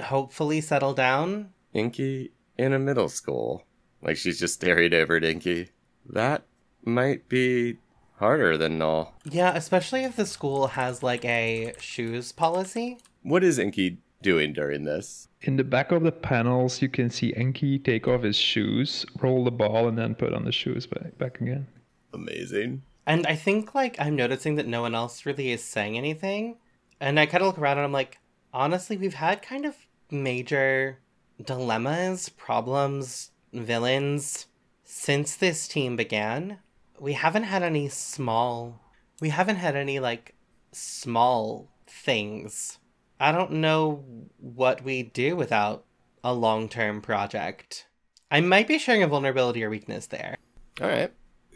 hopefully 0.00 0.60
settle 0.60 0.94
down. 0.94 1.50
Inky 1.72 2.32
in 2.56 2.72
a 2.72 2.78
middle 2.78 3.08
school. 3.08 3.64
Like 4.02 4.16
she's 4.16 4.38
just 4.38 4.54
staring 4.54 4.94
over 4.94 5.16
at 5.16 5.24
Inky. 5.24 5.70
That 6.06 6.44
might 6.84 7.28
be 7.28 7.78
harder 8.16 8.56
than 8.56 8.78
Null. 8.78 9.14
Yeah, 9.24 9.54
especially 9.54 10.04
if 10.04 10.16
the 10.16 10.26
school 10.26 10.68
has 10.68 11.02
like 11.02 11.24
a 11.24 11.74
shoes 11.78 12.32
policy. 12.32 12.98
What 13.22 13.44
is 13.44 13.58
Inky 13.58 13.98
doing 14.22 14.52
during 14.52 14.84
this? 14.84 15.28
In 15.42 15.56
the 15.56 15.64
back 15.64 15.92
of 15.92 16.02
the 16.02 16.12
panels, 16.12 16.82
you 16.82 16.88
can 16.88 17.10
see 17.10 17.34
Enki 17.34 17.78
take 17.78 18.08
off 18.08 18.22
his 18.22 18.36
shoes, 18.36 19.06
roll 19.20 19.44
the 19.44 19.50
ball, 19.50 19.88
and 19.88 19.96
then 19.96 20.14
put 20.14 20.32
on 20.32 20.44
the 20.44 20.52
shoes 20.52 20.86
back, 20.86 21.16
back 21.18 21.40
again. 21.40 21.66
Amazing. 22.12 22.82
And 23.06 23.26
I 23.26 23.36
think 23.36 23.74
like 23.74 23.96
I'm 23.98 24.16
noticing 24.16 24.56
that 24.56 24.66
no 24.66 24.82
one 24.82 24.94
else 24.94 25.24
really 25.24 25.50
is 25.50 25.62
saying 25.62 25.96
anything. 25.96 26.56
And 27.00 27.18
I 27.18 27.26
kind 27.26 27.42
of 27.42 27.46
look 27.46 27.58
around 27.58 27.78
and 27.78 27.84
I'm 27.84 27.92
like, 27.92 28.18
honestly, 28.52 28.96
we've 28.96 29.14
had 29.14 29.40
kind 29.40 29.64
of 29.64 29.76
major 30.10 30.98
dilemmas, 31.42 32.28
problems, 32.28 33.30
villains 33.52 34.46
since 34.84 35.36
this 35.36 35.68
team 35.68 35.96
began. 35.96 36.58
We 36.98 37.12
haven't 37.12 37.44
had 37.44 37.62
any 37.62 37.88
small, 37.88 38.80
we 39.20 39.28
haven't 39.28 39.56
had 39.56 39.76
any 39.76 40.00
like 40.00 40.34
small 40.72 41.68
things. 41.86 42.78
I 43.20 43.32
don't 43.32 43.52
know 43.52 44.04
what 44.38 44.84
we 44.84 45.02
do 45.02 45.36
without 45.36 45.84
a 46.22 46.32
long 46.32 46.68
term 46.68 47.00
project. 47.00 47.86
I 48.30 48.40
might 48.40 48.68
be 48.68 48.78
sharing 48.78 49.02
a 49.02 49.08
vulnerability 49.08 49.64
or 49.64 49.70
weakness 49.70 50.06
there. 50.06 50.36
All 50.80 50.88
right. 50.88 51.12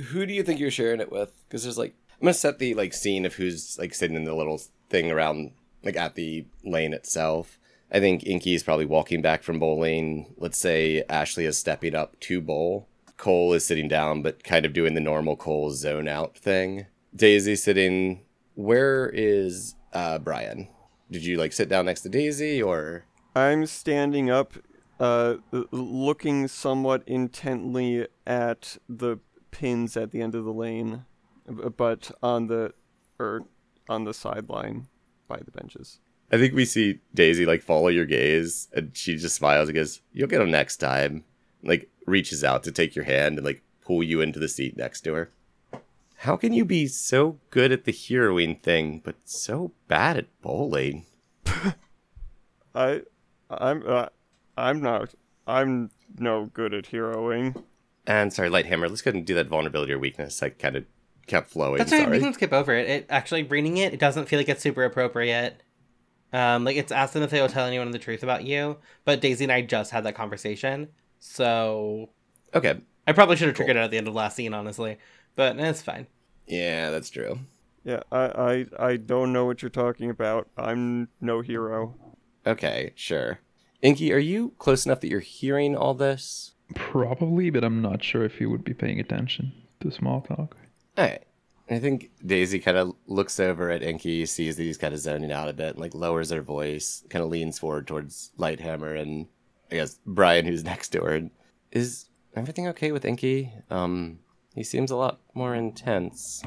Who 0.07 0.27
do 0.27 0.33
you 0.33 0.43
think 0.43 0.59
you're 0.59 0.71
sharing 0.71 1.01
it 1.01 1.13
with? 1.13 1.33
Because 1.47 1.63
there's 1.63 1.79
like, 1.79 1.95
I'm 2.21 2.27
gonna 2.27 2.35
set 2.35 2.59
the 2.59 2.75
like 2.75 2.95
scene 2.95 3.27
of 3.27 3.35
who's 3.35 3.79
like 3.79 3.95
sitting 3.95 4.17
in 4.17 4.25
the 4.25 4.35
little 4.35 4.61
thing 4.89 5.11
around 5.11 5.53
like 5.83 5.97
at 5.97 6.15
the 6.15 6.47
lane 6.65 6.93
itself. 6.93 7.59
I 7.91 8.01
think 8.01 8.27
Inky 8.27 8.55
is 8.55 8.63
probably 8.63 8.87
walking 8.87 9.21
back 9.21 9.43
from 9.43 9.59
bowling. 9.59 10.35
Let's 10.39 10.57
say 10.57 11.05
Ashley 11.09 11.45
is 11.45 11.59
stepping 11.59 11.95
up 11.95 12.19
to 12.21 12.41
bowl. 12.41 12.89
Cole 13.19 13.53
is 13.53 13.67
sitting 13.67 13.87
down, 13.87 14.23
but 14.23 14.43
kind 14.43 14.65
of 14.65 14.73
doing 14.73 14.95
the 14.95 15.01
normal 15.01 15.37
Cole 15.37 15.71
zone 15.71 16.09
out 16.09 16.37
thing. 16.37 16.87
Daisy 17.15 17.55
sitting. 17.55 18.23
Where 18.55 19.11
is 19.13 19.75
uh, 19.93 20.19
Brian? 20.19 20.69
Did 21.13 21.27
you 21.27 21.37
like 21.37 21.53
sit 21.53 21.69
down 21.69 21.85
next 21.85 22.01
to 22.03 22.09
Daisy 22.09 22.63
or? 22.63 23.05
I'm 23.37 23.67
standing 23.67 24.31
up, 24.31 24.55
uh, 24.99 25.37
looking 25.71 26.49
somewhat 26.49 27.03
intently 27.07 28.07
at 28.27 28.79
the 28.89 29.19
pins 29.51 29.97
at 29.97 30.11
the 30.11 30.23
end 30.23 30.35
of 30.35 30.45
the 30.45 30.53
lane, 30.53 31.05
but 31.47 32.11
on 32.23 32.47
the 32.47 32.73
or 33.19 33.43
on 33.91 34.05
the 34.05 34.15
sideline 34.15 34.89
by 35.29 35.37
the 35.37 35.51
benches. 35.51 35.99
I 36.33 36.39
think 36.39 36.55
we 36.55 36.65
see 36.65 37.01
Daisy 37.13 37.45
like 37.45 37.63
follow 37.63 37.89
your 37.89 38.07
gaze, 38.07 38.69
and 38.73 38.97
she 38.97 39.17
just 39.17 39.37
smiles 39.37 39.69
and 39.69 39.77
goes, 39.77 40.01
"You'll 40.13 40.29
get 40.29 40.41
him 40.41 40.51
next 40.51 40.79
time." 40.79 41.25
Like 41.63 41.91
reaches 42.07 42.43
out 42.43 42.65
to 42.65 42.73
take 42.73 42.97
your 42.97 43.05
hand 43.05 43.37
and 43.37 43.45
like 43.45 43.63
pull 43.85 44.03
you 44.03 44.23
into 44.23 44.39
the 44.39 44.49
seat 44.49 44.79
next 44.79 45.03
to 45.03 45.13
her. 45.13 45.31
How 46.23 46.37
can 46.37 46.53
you 46.53 46.65
be 46.65 46.87
so 46.87 47.41
good 47.51 47.73
at 47.73 47.83
the 47.83 47.93
heroing 47.93 48.63
thing, 48.63 49.01
but 49.03 49.17
so 49.25 49.73
bad 49.89 50.17
at 50.17 50.41
bowling? 50.41 51.05
I, 52.77 53.03
I'm, 53.51 53.83
uh, 53.85 54.07
I'm 54.57 54.81
not. 54.81 55.13
I'm 55.49 55.91
no 56.17 56.47
good 56.47 56.75
at 56.75 56.85
heroing. 56.85 57.65
And 58.07 58.33
sorry, 58.33 58.51
Lighthammer, 58.51 58.89
let's 58.89 59.03
go 59.03 59.09
ahead 59.09 59.17
and 59.17 59.27
do 59.27 59.35
that 59.35 59.49
vulnerability 59.49 59.93
or 59.93 59.99
weakness. 59.99 60.41
I 60.45 60.51
kind 60.51 60.77
of 60.77 60.85
kept 61.27 61.51
flowing. 61.51 61.79
Sorry. 61.79 61.91
That's 61.91 62.03
right. 62.05 62.11
We 62.13 62.21
can 62.21 62.35
skip 62.35 62.53
over 62.53 62.73
it. 62.73 62.89
It 62.89 63.07
actually 63.11 63.43
reading 63.43 63.79
it, 63.79 63.93
it 63.93 63.99
doesn't 63.99 64.27
feel 64.27 64.39
like 64.39 64.49
it's 64.49 64.63
super 64.63 64.85
appropriate. 64.85 65.61
Um, 66.33 66.63
like 66.63 66.77
it's 66.77 66.93
asked 66.93 67.15
them 67.15 67.25
if 67.25 67.31
they 67.31 67.41
will 67.41 67.49
tell 67.49 67.67
anyone 67.67 67.91
the 67.91 67.99
truth 67.99 68.23
about 68.23 68.45
you, 68.45 68.79
but 69.05 69.21
Daisy 69.21 69.45
and 69.45 69.53
I 69.53 69.63
just 69.63 69.91
had 69.91 70.05
that 70.05 70.15
conversation, 70.15 70.89
so 71.19 72.11
Okay. 72.55 72.79
I 73.07 73.13
probably 73.13 73.35
should 73.37 73.49
have 73.49 73.57
triggered 73.57 73.77
it 73.77 73.81
at 73.81 73.91
the 73.91 73.99
end 73.99 74.07
of 74.07 74.15
last 74.15 74.37
scene, 74.37 74.55
honestly, 74.55 74.99
but 75.37 75.57
that's 75.57 75.83
fine. 75.83 76.07
Yeah, 76.47 76.91
that's 76.91 77.11
true. 77.11 77.41
Yeah, 77.85 78.01
I, 78.13 78.67
I, 78.79 78.87
I 78.89 78.97
don't 78.97 79.33
know 79.33 79.45
what 79.45 79.63
you're 79.63 79.71
talking 79.71 80.11
about. 80.11 80.49
I'm 80.57 81.09
no 81.21 81.41
hero. 81.41 81.97
Okay, 82.47 82.93
sure. 82.95 83.41
Inky, 83.81 84.13
are 84.13 84.19
you 84.19 84.53
close 84.59 84.87
enough 84.87 85.01
that 85.01 85.09
you're 85.09 85.21
hearing 85.21 85.77
all 85.77 85.95
this? 85.95 86.53
Probably, 86.75 87.51
but 87.51 87.65
I'm 87.65 87.83
not 87.83 88.05
sure 88.05 88.25
if 88.25 88.41
you 88.41 88.49
would 88.51 88.65
be 88.65 88.75
paying 88.75 89.01
attention 89.01 89.53
to 89.81 89.91
small 89.91 90.21
talk. 90.21 90.57
All 90.97 91.05
right. 91.05 91.23
I 91.71 91.79
think 91.79 92.11
Daisy 92.25 92.59
kind 92.59 92.77
of 92.77 92.95
looks 93.07 93.41
over 93.41 93.71
at 93.71 93.83
Inky, 93.83 94.27
sees 94.27 94.57
that 94.57 94.63
he's 94.63 94.77
kind 94.77 94.93
of 94.93 95.01
zoning 95.01 95.33
out 95.33 95.49
a 95.49 95.53
bit, 95.53 95.71
and 95.71 95.79
like 95.79 95.95
lowers 95.95 96.31
her 96.31 96.43
voice, 96.43 97.03
kind 97.09 97.25
of 97.25 97.31
leans 97.31 97.59
forward 97.59 97.87
towards 97.87 98.31
Lighthammer 98.39 99.01
and 99.01 99.27
I 99.71 99.77
guess 99.77 99.99
Brian, 100.07 100.45
who's 100.45 100.65
next 100.73 100.91
to 100.91 101.01
her. 101.03 101.31
Is 101.71 102.07
everything 102.37 102.69
okay 102.69 102.93
with 102.93 103.05
Inky? 103.05 103.53
Um, 103.71 104.19
he 104.55 104.63
seems 104.63 104.91
a 104.91 104.97
lot 104.97 105.21
more 105.35 105.55
intense. 105.55 106.43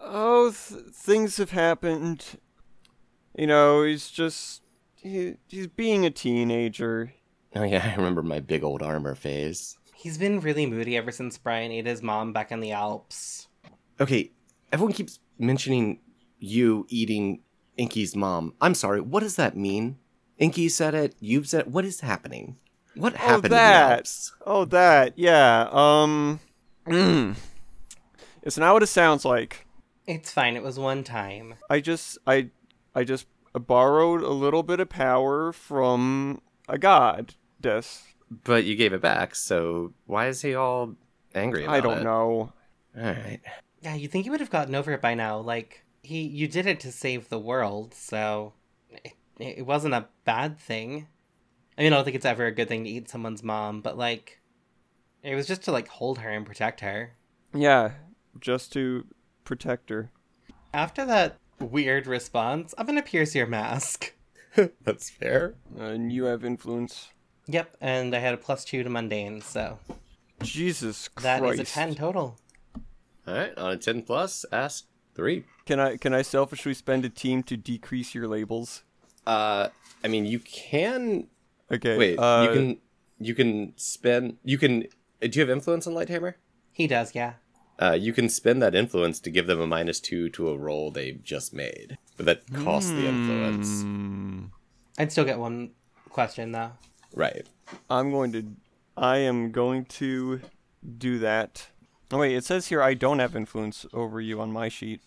Oh, 0.00 0.50
th- 0.50 0.84
things 0.92 1.36
have 1.38 1.50
happened. 1.50 2.24
You 3.36 3.46
know, 3.46 3.82
he's 3.82 4.10
just 4.10 4.62
he, 4.94 5.34
he's 5.48 5.66
being 5.66 6.04
a 6.04 6.10
teenager. 6.10 7.12
Oh 7.54 7.62
yeah, 7.62 7.90
I 7.92 7.96
remember 7.96 8.22
my 8.22 8.40
big 8.40 8.62
old 8.64 8.82
armor 8.82 9.14
phase. 9.14 9.76
He's 9.94 10.18
been 10.18 10.40
really 10.40 10.66
moody 10.66 10.96
ever 10.96 11.10
since 11.10 11.38
Brian 11.38 11.72
ate 11.72 11.86
his 11.86 12.02
mom 12.02 12.32
back 12.32 12.52
in 12.52 12.60
the 12.60 12.72
Alps. 12.72 13.48
Okay, 13.98 14.30
everyone 14.72 14.92
keeps 14.92 15.20
mentioning 15.38 16.00
you 16.38 16.86
eating 16.88 17.40
Inky's 17.76 18.14
mom. 18.14 18.54
I'm 18.60 18.74
sorry, 18.74 19.00
what 19.00 19.20
does 19.20 19.36
that 19.36 19.56
mean? 19.56 19.98
Inky 20.38 20.68
said 20.68 20.94
it, 20.94 21.14
you've 21.18 21.48
said 21.48 21.62
it. 21.62 21.68
What 21.68 21.86
is 21.86 22.00
happening? 22.00 22.56
What 22.94 23.14
happened 23.14 23.46
in 23.46 23.50
the 23.50 23.56
that. 23.56 23.92
Alps? 23.98 24.32
Oh, 24.46 24.64
that. 24.66 25.18
Yeah. 25.18 25.68
Um. 25.70 26.40
Mm. 26.86 27.36
It's 28.42 28.58
not 28.58 28.74
what 28.74 28.82
it 28.82 28.86
sounds 28.86 29.24
like. 29.24 29.66
It's 30.06 30.30
fine. 30.30 30.56
It 30.56 30.62
was 30.62 30.78
one 30.78 31.02
time. 31.02 31.54
I 31.68 31.80
just 31.80 32.18
I 32.26 32.50
I 32.94 33.04
just 33.04 33.26
borrowed 33.52 34.22
a 34.22 34.30
little 34.30 34.62
bit 34.62 34.80
of 34.80 34.88
power 34.88 35.52
from 35.52 36.40
a 36.68 36.78
goddess. 36.78 38.04
But 38.44 38.64
you 38.64 38.74
gave 38.76 38.92
it 38.92 39.00
back, 39.00 39.34
so 39.34 39.92
why 40.06 40.28
is 40.28 40.42
he 40.42 40.54
all 40.54 40.94
angry 41.34 41.64
about 41.64 41.74
I 41.74 41.80
don't 41.80 41.98
it? 41.98 42.04
know. 42.04 42.52
All 42.96 43.02
right. 43.02 43.40
Yeah, 43.80 43.94
you 43.94 44.08
think 44.08 44.24
he 44.24 44.30
would 44.30 44.40
have 44.40 44.50
gotten 44.50 44.74
over 44.74 44.92
it 44.92 45.00
by 45.00 45.14
now? 45.14 45.38
Like 45.38 45.84
he, 46.02 46.22
you 46.22 46.48
did 46.48 46.66
it 46.66 46.80
to 46.80 46.92
save 46.92 47.28
the 47.28 47.38
world, 47.38 47.94
so 47.94 48.52
it, 48.90 49.12
it 49.38 49.66
wasn't 49.66 49.94
a 49.94 50.06
bad 50.24 50.58
thing. 50.58 51.06
I 51.78 51.82
mean, 51.82 51.92
I 51.92 51.96
don't 51.96 52.04
think 52.04 52.16
it's 52.16 52.24
ever 52.24 52.46
a 52.46 52.52
good 52.52 52.68
thing 52.68 52.84
to 52.84 52.90
eat 52.90 53.08
someone's 53.08 53.42
mom, 53.42 53.80
but 53.80 53.98
like, 53.98 54.40
it 55.26 55.34
was 55.34 55.46
just 55.46 55.62
to 55.62 55.72
like 55.72 55.88
hold 55.88 56.18
her 56.18 56.30
and 56.30 56.46
protect 56.46 56.80
her. 56.80 57.12
Yeah, 57.54 57.92
just 58.40 58.72
to 58.74 59.06
protect 59.44 59.90
her. 59.90 60.10
After 60.72 61.04
that 61.06 61.38
weird 61.58 62.06
response, 62.06 62.74
I'm 62.78 62.86
gonna 62.86 63.02
pierce 63.02 63.34
your 63.34 63.46
mask. 63.46 64.14
That's 64.84 65.10
fair. 65.10 65.54
And 65.76 66.12
you 66.12 66.24
have 66.24 66.44
influence. 66.44 67.08
Yep, 67.46 67.76
and 67.80 68.14
I 68.14 68.18
had 68.18 68.34
a 68.34 68.38
plus 68.38 68.64
two 68.64 68.82
to 68.82 68.90
mundane, 68.90 69.40
so 69.40 69.78
Jesus 70.42 71.08
Christ. 71.08 71.22
that 71.24 71.44
is 71.44 71.60
a 71.60 71.64
ten 71.64 71.94
total. 71.94 72.38
All 73.26 73.34
right, 73.34 73.56
on 73.58 73.72
a 73.72 73.76
10 73.76 74.02
plus, 74.02 74.44
ask 74.52 74.86
three. 75.14 75.44
Can 75.64 75.80
I 75.80 75.96
can 75.96 76.14
I 76.14 76.22
selfishly 76.22 76.74
spend 76.74 77.04
a 77.04 77.08
team 77.08 77.42
to 77.44 77.56
decrease 77.56 78.14
your 78.14 78.28
labels? 78.28 78.84
Uh, 79.26 79.68
I 80.04 80.08
mean, 80.08 80.26
you 80.26 80.38
can. 80.38 81.26
Okay. 81.72 81.96
Wait, 81.96 82.18
uh, 82.18 82.46
you 82.46 82.54
can. 82.56 82.78
You 83.18 83.34
can 83.34 83.72
spend. 83.76 84.36
You 84.44 84.58
can. 84.58 84.86
Uh, 85.22 85.26
Do 85.26 85.38
you 85.38 85.40
have 85.40 85.50
influence 85.50 85.86
on 85.86 85.94
Lighthammer? 85.94 86.34
He 86.72 86.86
does, 86.86 87.14
yeah. 87.14 87.34
Uh, 87.78 87.92
you 87.92 88.12
can 88.12 88.28
spend 88.28 88.62
that 88.62 88.74
influence 88.74 89.20
to 89.20 89.30
give 89.30 89.46
them 89.46 89.60
a 89.60 89.66
minus 89.66 90.00
two 90.00 90.28
to 90.30 90.48
a 90.48 90.56
roll 90.56 90.90
they've 90.90 91.22
just 91.22 91.52
made, 91.52 91.98
but 92.16 92.24
that 92.26 92.52
costs 92.54 92.90
the 92.90 93.06
influence. 93.06 93.82
Hmm. 93.82 94.44
I'd 94.98 95.12
still 95.12 95.24
get 95.24 95.38
one 95.38 95.72
question 96.08 96.52
though. 96.52 96.72
Right. 97.14 97.46
I'm 97.90 98.10
going 98.10 98.32
to 98.32 98.46
I 98.96 99.18
am 99.18 99.52
going 99.52 99.84
to 99.86 100.40
do 100.98 101.18
that. 101.18 101.68
Oh 102.10 102.18
wait, 102.18 102.34
it 102.34 102.44
says 102.44 102.68
here 102.68 102.82
I 102.82 102.94
don't 102.94 103.18
have 103.18 103.36
influence 103.36 103.84
over 103.92 104.20
you 104.20 104.40
on 104.40 104.50
my 104.52 104.68
sheet. 104.70 105.02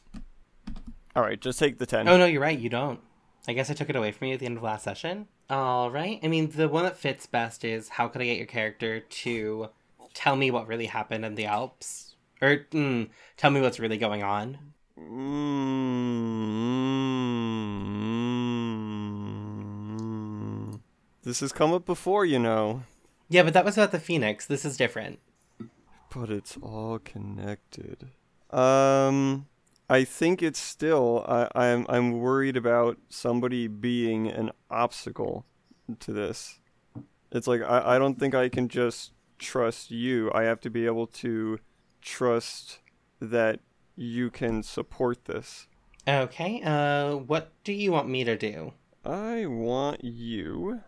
All 1.16 1.24
right, 1.24 1.42
just 1.42 1.58
take 1.58 1.80
the 1.80 1.88
ten. 1.88 2.08
Oh 2.08 2.18
no, 2.18 2.26
you're 2.26 2.42
right. 2.42 2.58
You 2.58 2.70
don't. 2.70 3.00
I 3.48 3.54
guess 3.54 3.72
I 3.72 3.74
took 3.74 3.90
it 3.90 3.96
away 3.96 4.12
from 4.12 4.28
you 4.28 4.36
at 4.36 4.40
the 4.40 4.46
end 4.46 4.58
of 4.58 4.64
last 4.64 4.84
session. 4.84 5.28
All 5.50 5.90
right. 5.90 6.20
I 6.22 6.28
mean, 6.28 6.52
the 6.52 6.70
one 6.70 6.84
that 6.84 6.98
fits 6.98 7.26
best 7.26 7.66
is 7.66 7.90
how 7.90 8.08
could 8.08 8.22
I 8.22 8.26
get 8.26 8.38
your 8.38 8.46
character 8.46 9.00
to 9.00 9.70
tell 10.20 10.36
me 10.36 10.52
what 10.52 10.68
really 10.68 10.88
happened 10.88 11.24
in 11.24 11.36
the 11.36 11.46
Alps, 11.46 12.16
or 12.42 12.66
mm, 12.72 13.08
tell 13.38 13.52
me 13.52 13.62
what's 13.62 13.80
really 13.80 13.98
going 13.98 14.22
on. 14.22 14.58
Mm-hmm. 15.00 15.30
This 21.24 21.40
has 21.40 21.54
come 21.54 21.72
up 21.72 21.86
before, 21.86 22.26
you 22.26 22.38
know. 22.38 22.84
Yeah, 23.30 23.44
but 23.44 23.54
that 23.54 23.64
was 23.64 23.78
about 23.78 23.94
the 23.94 24.00
Phoenix. 24.00 24.46
This 24.46 24.66
is 24.66 24.76
different. 24.76 25.20
But 26.14 26.30
it's 26.30 26.58
all 26.62 27.00
connected. 27.00 28.10
Um, 28.50 29.48
I 29.90 30.04
think 30.04 30.44
it's 30.44 30.60
still. 30.60 31.24
I, 31.30 31.48
I'm 31.56 31.86
I'm 31.88 32.20
worried 32.20 32.58
about 32.58 32.98
somebody 33.08 33.68
being 33.68 34.28
an 34.28 34.52
obstacle 34.70 35.46
to 36.02 36.12
this. 36.12 36.60
It's 37.32 37.48
like 37.48 37.62
I, 37.62 37.96
I 37.96 38.00
don't 38.00 38.20
think 38.20 38.36
I 38.36 38.50
can 38.50 38.68
just 38.68 39.14
trust 39.40 39.92
you. 39.92 40.32
I 40.34 40.44
have 40.44 40.60
to 40.62 40.70
be 40.70 40.86
able 40.86 41.08
to 41.08 41.60
trust 42.02 42.80
that 43.20 43.60
you 43.96 44.30
can 44.30 44.64
support 44.64 45.26
this. 45.26 45.68
Okay. 46.08 46.62
Uh, 46.64 47.16
what 47.16 47.52
do 47.64 47.74
you 47.74 47.92
want 47.92 48.10
me 48.10 48.24
to 48.24 48.38
do? 48.38 48.74
I 49.06 49.46
want 49.46 50.04
you. 50.04 50.82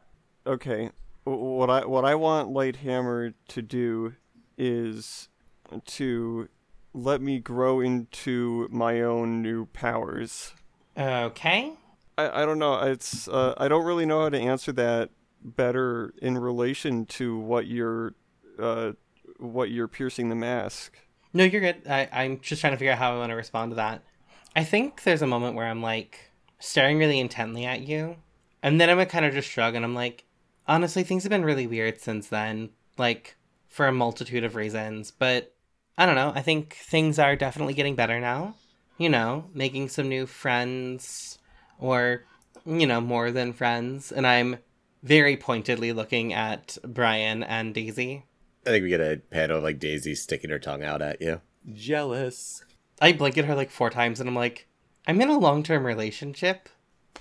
Okay. 0.46 0.92
What 1.24 1.70
I 1.70 1.86
what 1.86 2.06
I 2.06 2.16
want 2.16 2.50
Lighthammer 2.50 3.34
to 3.50 3.62
do 3.62 4.14
is 4.58 5.30
to 5.86 6.50
let 6.94 7.22
me 7.22 7.40
grow 7.40 7.80
into 7.80 8.68
my 8.72 9.02
own 9.02 9.42
new 9.42 9.66
powers. 9.68 10.54
Okay. 10.98 11.74
I, 12.18 12.42
I 12.42 12.46
don't 12.46 12.60
know. 12.60 12.82
It's 12.82 13.28
uh, 13.28 13.54
I 13.58 13.68
don't 13.68 13.86
really 13.86 14.06
know 14.06 14.24
how 14.24 14.30
to 14.30 14.40
answer 14.40 14.72
that 14.74 15.10
better 15.44 16.14
in 16.22 16.38
relation 16.38 17.06
to 17.06 17.38
what 17.38 17.68
you're 17.68 18.14
uh, 18.62 18.93
what 19.38 19.71
you're 19.71 19.88
piercing 19.88 20.30
the 20.30 20.36
mask. 20.36 20.97
No, 21.34 21.43
you're 21.43 21.62
good. 21.62 21.88
I, 21.88 22.10
I'm 22.12 22.39
just 22.41 22.62
trying 22.62 22.74
to 22.74 22.78
figure 22.78 22.91
out 22.91 22.97
how 22.97 23.15
I 23.15 23.17
want 23.17 23.30
to 23.32 23.36
respond 23.36 23.71
to 23.71 23.76
that. 23.76 24.04
I 24.56 24.63
think 24.63 25.04
there's 25.04 25.21
a 25.21 25.28
moment 25.28 25.56
where 25.56 25.67
I'm 25.67 25.82
like 25.82 26.32
staring 26.60 26.97
really 26.97 27.19
intently 27.19 27.65
at 27.65 27.82
you, 27.82 28.17
and 28.62 28.80
then 28.80 28.89
I'm 28.89 28.97
gonna 28.97 29.06
kind 29.06 29.26
of 29.26 29.34
just 29.34 29.50
shrug 29.50 29.76
and 29.76 29.86
I'm 29.86 29.95
like, 29.95 30.26
honestly, 30.67 31.04
things 31.04 31.24
have 31.24 31.30
been 31.30 31.45
really 31.45 31.67
weird 31.67 32.02
since 32.02 32.28
then, 32.28 32.69
like 32.97 33.36
for 33.67 33.88
a 33.88 33.93
multitude 33.93 34.43
of 34.43 34.56
reasons. 34.56 35.12
But 35.12 35.54
I 35.97 36.06
don't 36.06 36.15
know. 36.15 36.34
I 36.36 36.41
think 36.41 36.76
things 36.76 37.17
are 37.19 37.36
definitely 37.36 37.74
getting 37.74 37.95
better 37.95 38.19
now. 38.19 38.56
You 38.97 39.10
know, 39.10 39.45
making 39.54 39.89
some 39.89 40.10
new 40.10 40.26
friends, 40.28 41.39
or 41.80 42.26
you 42.65 42.86
know, 42.86 43.02
more 43.02 43.32
than 43.32 43.54
friends, 43.54 44.12
and 44.12 44.28
I'm 44.28 44.58
very 45.02 45.36
pointedly 45.38 45.93
looking 45.93 46.34
at 46.34 46.78
Brian 46.84 47.41
and 47.41 47.74
Daisy. 47.74 48.26
I 48.65 48.69
think 48.69 48.84
we 48.84 48.89
get 48.89 49.02
a 49.02 49.21
panel 49.32 49.58
of 49.58 49.63
like 49.63 49.80
Daisy 49.80 50.15
sticking 50.15 50.50
her 50.50 50.60
tongue 50.60 50.84
out 50.84 51.02
at 51.02 51.21
you. 51.21 51.41
Jealous. 51.74 52.63
I 53.02 53.12
blink 53.13 53.38
at 53.38 53.45
her 53.45 53.56
like 53.56 53.71
four 53.71 53.89
times 53.89 54.19
and 54.19 54.30
I'm 54.30 54.36
like, 54.36 54.67
I'm 55.08 55.19
in 55.21 55.30
a 55.30 55.39
long 55.39 55.63
term 55.63 55.86
relationship. 55.86 56.69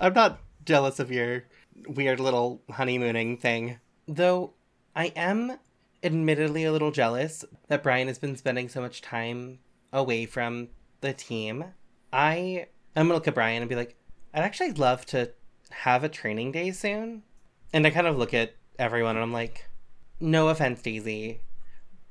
I'm 0.00 0.12
not 0.12 0.40
jealous 0.64 0.98
of 0.98 1.10
your 1.10 1.44
weird 1.88 2.20
little 2.20 2.62
honeymooning 2.70 3.38
thing. 3.38 3.78
Though 4.06 4.52
I 4.94 5.06
am 5.16 5.58
admittedly 6.02 6.64
a 6.64 6.72
little 6.72 6.90
jealous 6.90 7.44
that 7.68 7.82
Brian 7.82 8.08
has 8.08 8.18
been 8.18 8.36
spending 8.36 8.68
so 8.68 8.80
much 8.80 9.02
time 9.02 9.58
away 9.92 10.26
from 10.26 10.68
the 11.00 11.12
team. 11.12 11.64
I 12.12 12.66
I'm 12.94 13.06
gonna 13.06 13.14
look 13.14 13.28
at 13.28 13.34
Brian 13.34 13.62
and 13.62 13.68
be 13.68 13.76
like, 13.76 13.96
I'd 14.34 14.42
actually 14.42 14.72
love 14.72 15.06
to 15.06 15.32
have 15.70 16.04
a 16.04 16.08
training 16.08 16.52
day 16.52 16.70
soon. 16.72 17.22
And 17.72 17.86
I 17.86 17.90
kind 17.90 18.06
of 18.06 18.18
look 18.18 18.34
at 18.34 18.54
everyone 18.78 19.16
and 19.16 19.22
I'm 19.22 19.32
like, 19.32 19.69
no 20.20 20.48
offense, 20.48 20.82
Daisy, 20.82 21.40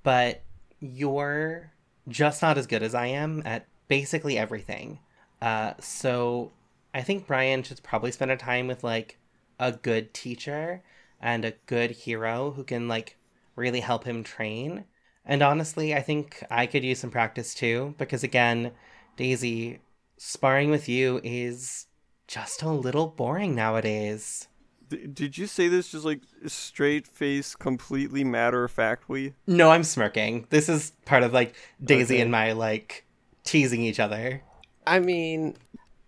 but 0.04 0.42
you're 0.80 1.72
just 2.08 2.42
not 2.42 2.58
as 2.58 2.68
good 2.68 2.84
as 2.84 2.96
I 2.96 3.08
am 3.08 3.42
at 3.46 3.68
basically 3.88 4.38
everything. 4.38 5.00
Uh, 5.42 5.74
so 5.80 6.52
I 6.94 7.02
think 7.02 7.28
Brian 7.28 7.64
should 7.64 7.84
probably 7.84 8.12
spend 8.12 8.32
a 8.32 8.38
time 8.38 8.68
with 8.68 8.84
like 8.84 9.18
a 9.60 9.72
good 9.72 10.14
teacher 10.14 10.84
and 11.22 11.46
a 11.46 11.54
good 11.66 11.92
hero 11.92 12.52
who 12.52 12.64
can 12.64 12.88
like 12.88 13.18
really 13.56 13.82
help 13.82 14.06
him 14.06 14.24
train. 14.24 14.86
And 15.26 15.42
honestly, 15.42 15.94
I 15.94 16.02
think 16.02 16.44
I 16.50 16.66
could 16.66 16.84
use 16.84 17.00
some 17.00 17.12
practice 17.12 17.54
too 17.54 17.94
because 17.98 18.24
again, 18.24 18.72
Daisy, 19.18 19.80
sparring 20.18 20.72
with 20.72 20.90
you 20.90 21.20
is 21.24 21.88
just 22.28 22.62
a 22.62 22.70
little 22.70 23.08
boring 23.08 23.54
nowadays. 23.54 24.48
D- 24.90 25.08
did 25.08 25.38
you 25.38 25.48
say 25.48 25.68
this 25.68 25.92
just 25.92 26.04
like 26.06 26.22
straight 26.48 27.08
face, 27.08 27.56
completely 27.56 28.24
matter 28.24 28.64
of 28.66 28.72
factly? 28.72 29.34
No, 29.48 29.70
I'm 29.72 29.84
smirking. 29.84 30.48
This 30.50 30.68
is 30.70 30.92
part 31.06 31.24
of 31.24 31.32
like 31.34 31.56
Daisy 31.84 32.16
Okay. 32.16 32.22
and 32.22 32.32
my 32.32 32.52
like 32.54 33.06
teasing 33.44 33.82
each 33.84 34.00
other. 34.00 34.42
I 34.88 35.00
mean, 35.00 35.56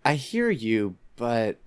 I 0.04 0.14
hear 0.14 0.50
you, 0.50 0.96
but 1.16 1.60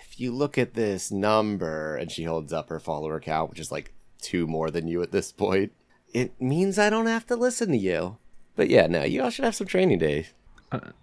if 0.00 0.20
you 0.20 0.30
look 0.32 0.56
at 0.58 0.74
this 0.74 1.10
number, 1.10 1.96
and 1.96 2.10
she 2.10 2.24
holds 2.24 2.52
up 2.52 2.68
her 2.68 2.78
follower 2.80 3.18
count, 3.20 3.50
which 3.50 3.60
is 3.60 3.72
like 3.72 3.92
two 4.20 4.46
more 4.46 4.70
than 4.70 4.86
you 4.86 5.02
at 5.02 5.10
this 5.10 5.32
point, 5.32 5.72
it 6.14 6.40
means 6.40 6.78
I 6.78 6.90
don't 6.90 7.06
have 7.06 7.26
to 7.26 7.36
listen 7.36 7.70
to 7.70 7.76
you. 7.76 8.18
But 8.54 8.68
yeah, 8.68 8.86
no, 8.86 9.02
you 9.02 9.22
all 9.22 9.30
should 9.30 9.44
have 9.46 9.54
some 9.56 9.66
training 9.66 9.98
days. 9.98 10.32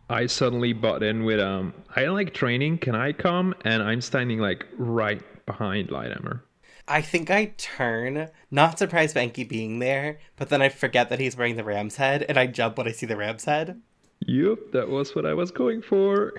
I- 0.10 0.26
suddenly 0.28 0.74
butt 0.74 1.04
in 1.04 1.24
with 1.24 1.40
um. 1.40 1.74
I 1.96 2.06
like 2.08 2.34
training. 2.34 2.80
Can 2.80 2.96
I 2.96 3.12
come? 3.14 3.56
And 3.64 3.84
I'm 3.84 4.02
standing 4.02 4.40
like 4.40 4.66
right 4.78 5.22
behind 5.46 5.90
Lighthammer. 5.90 6.42
I 6.88 7.02
think 7.04 7.30
I 7.30 7.54
turn, 7.58 8.30
not 8.50 8.80
surprised 8.80 9.14
by 9.14 9.22
Enki 9.22 9.44
being 9.44 9.78
there, 9.78 10.18
but 10.38 10.50
then 10.50 10.62
I 10.62 10.70
forget 10.70 11.10
that 11.10 11.20
he's 11.20 11.38
wearing 11.38 11.56
the 11.56 11.64
ram's 11.64 11.98
head, 11.98 12.26
and 12.28 12.36
I 12.36 12.48
jump 12.48 12.80
when 12.80 12.88
I 12.88 12.92
see 12.94 13.06
the 13.06 13.16
ram's 13.16 13.46
head. 13.46 13.80
Yup, 14.22 14.72
that 14.72 14.90
was 14.90 15.14
what 15.16 15.26
I 15.26 15.36
was 15.36 15.52
going 15.52 15.84
for. 15.84 16.34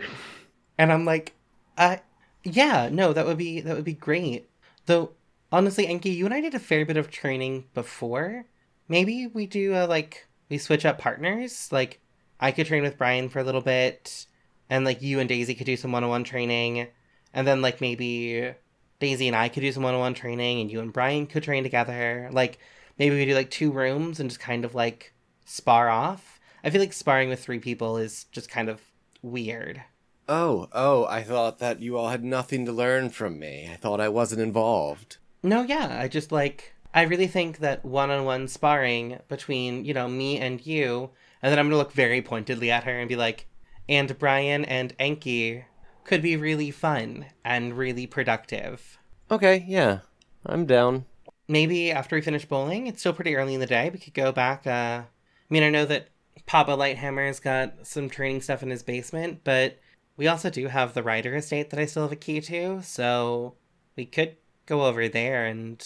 And 0.77 0.93
I'm 0.93 1.05
like, 1.05 1.35
uh, 1.79 1.99
yeah, 2.43 2.89
no, 2.91 3.13
that 3.13 3.27
would 3.27 3.39
be 3.39 3.61
that 3.61 3.77
would 3.77 3.85
be 3.85 3.95
great. 3.95 4.49
Though, 4.87 5.13
honestly, 5.53 5.87
Enki, 5.87 6.11
you 6.11 6.25
and 6.25 6.35
I 6.35 6.41
did 6.41 6.55
a 6.55 6.59
fair 6.59 6.85
bit 6.85 6.97
of 6.97 7.11
training 7.11 7.67
before. 7.75 8.47
Maybe 8.89 9.29
we 9.29 9.47
do 9.47 9.75
a 9.75 9.87
like 9.87 10.27
we 10.49 10.59
switch 10.59 10.85
up 10.85 10.99
partners. 10.99 11.71
Like, 11.71 12.01
I 12.41 12.53
could 12.53 12.67
train 12.67 12.83
with 12.83 12.99
Brian 12.99 13.29
for 13.29 13.39
a 13.39 13.45
little 13.45 13.61
bit, 13.61 14.27
and 14.69 14.85
like 14.85 15.03
you 15.03 15.21
and 15.21 15.29
Daisy 15.29 15.55
could 15.55 15.67
do 15.67 15.77
some 15.77 15.93
one-on-one 15.93 16.25
training, 16.25 16.89
and 17.35 17.47
then 17.47 17.63
like 17.63 17.81
maybe 17.81 18.55
Daisy 18.99 19.27
and 19.27 19.37
I 19.37 19.49
could 19.49 19.61
do 19.61 19.73
some 19.73 19.83
one-on-one 19.83 20.15
training, 20.15 20.61
and 20.61 20.71
you 20.71 20.81
and 20.81 20.93
Brian 20.93 21.27
could 21.27 21.43
train 21.43 21.63
together. 21.63 22.29
Like, 22.33 22.59
maybe 22.99 23.17
we 23.17 23.27
do 23.27 23.35
like 23.35 23.51
two 23.51 23.71
rooms 23.71 24.21
and 24.21 24.31
just 24.31 24.41
kind 24.41 24.65
of 24.65 24.75
like 24.75 25.13
spar 25.45 25.89
off. 25.89 26.41
I 26.65 26.71
feel 26.71 26.81
like 26.81 26.93
sparring 26.93 27.29
with 27.29 27.43
three 27.43 27.59
people 27.59 27.97
is 27.97 28.25
just 28.33 28.51
kind 28.51 28.69
of 28.69 28.81
weird. 29.23 29.83
Oh, 30.29 30.69
oh, 30.73 31.07
I 31.07 31.23
thought 31.23 31.59
that 31.59 31.81
you 31.81 31.97
all 31.97 32.09
had 32.09 32.23
nothing 32.23 32.65
to 32.67 32.73
learn 32.73 33.11
from 33.11 33.39
me. 33.39 33.69
I 33.73 33.77
thought 33.77 34.01
I 34.01 34.09
wasn't 34.09 34.43
involved. 34.43 35.17
No, 35.43 35.63
yeah, 35.63 35.99
I 36.01 36.07
just 36.07 36.31
like 36.31 36.75
I 36.93 37.03
really 37.03 37.27
think 37.27 37.59
that 37.59 37.85
one-on-one 37.85 38.49
sparring 38.49 39.21
between, 39.29 39.85
you 39.85 39.95
know, 39.95 40.09
me 40.09 40.39
and 40.39 40.65
you, 40.67 41.11
and 41.43 41.51
then 41.51 41.59
I'm 41.59 41.67
going 41.67 41.73
to 41.73 41.79
look 41.79 41.93
very 41.93 42.23
pointedly 42.23 42.71
at 42.71 42.85
her 42.85 42.99
and 42.99 43.09
be 43.09 43.17
like, 43.17 43.47
and 43.89 44.19
Brian 44.19 44.65
and 44.65 44.95
Enki 44.99 45.65
could 46.05 46.23
be 46.23 46.37
really 46.37 46.71
fun 46.71 47.27
and 47.45 47.77
really 47.77 48.07
productive. 48.07 48.99
Okay, 49.31 49.65
yeah, 49.67 50.01
I'm 50.47 50.67
down. 50.67 51.05
Maybe 51.49 51.91
after 51.91 52.17
we 52.17 52.23
finish 52.23 52.45
bowling, 52.45 52.87
it's 52.87 53.01
still 53.01 53.13
pretty 53.13 53.37
early 53.37 53.55
in 53.55 53.61
the 53.61 53.67
day, 53.67 53.91
we 53.91 53.99
could 53.99 54.15
go 54.15 54.33
back 54.33 54.67
uh 54.67 55.03
I 55.03 55.53
mean, 55.53 55.65
I 55.65 55.71
know 55.71 55.85
that 55.87 56.09
Papa 56.47 56.73
Lighthammer's 56.73 57.41
got 57.41 57.87
some 57.87 58.09
training 58.09 58.41
stuff 58.41 58.63
in 58.63 58.71
his 58.71 58.85
basement, 58.85 59.41
but 59.43 59.79
we 60.17 60.29
also 60.29 60.49
do 60.49 60.69
have 60.69 60.95
the 60.95 61.03
Rider 61.03 61.35
estate 61.35 61.71
that 61.71 61.81
I 61.81 61.87
still 61.87 62.03
have 62.03 62.13
a 62.13 62.17
key 62.17 62.41
to, 62.43 62.83
so 62.83 63.55
we 63.97 64.05
could 64.05 64.37
go 64.67 64.85
over 64.85 65.09
there 65.09 65.47
and 65.47 65.85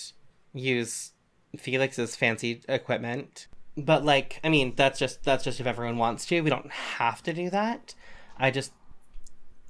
use 0.53 1.13
Felix's 1.57 2.15
fancy 2.15 2.63
equipment. 2.69 3.47
But 3.77 4.05
like, 4.05 4.41
I 4.45 4.49
mean, 4.49 4.75
that's 4.77 4.99
just 4.99 5.25
that's 5.25 5.45
just 5.45 5.61
if 5.61 5.67
everyone 5.67 5.99
wants 5.99 6.27
to. 6.27 6.41
We 6.41 6.51
don't 6.51 6.71
have 6.71 7.23
to 7.25 7.33
do 7.33 7.51
that. 7.51 7.95
I 8.39 8.51
just 8.51 8.73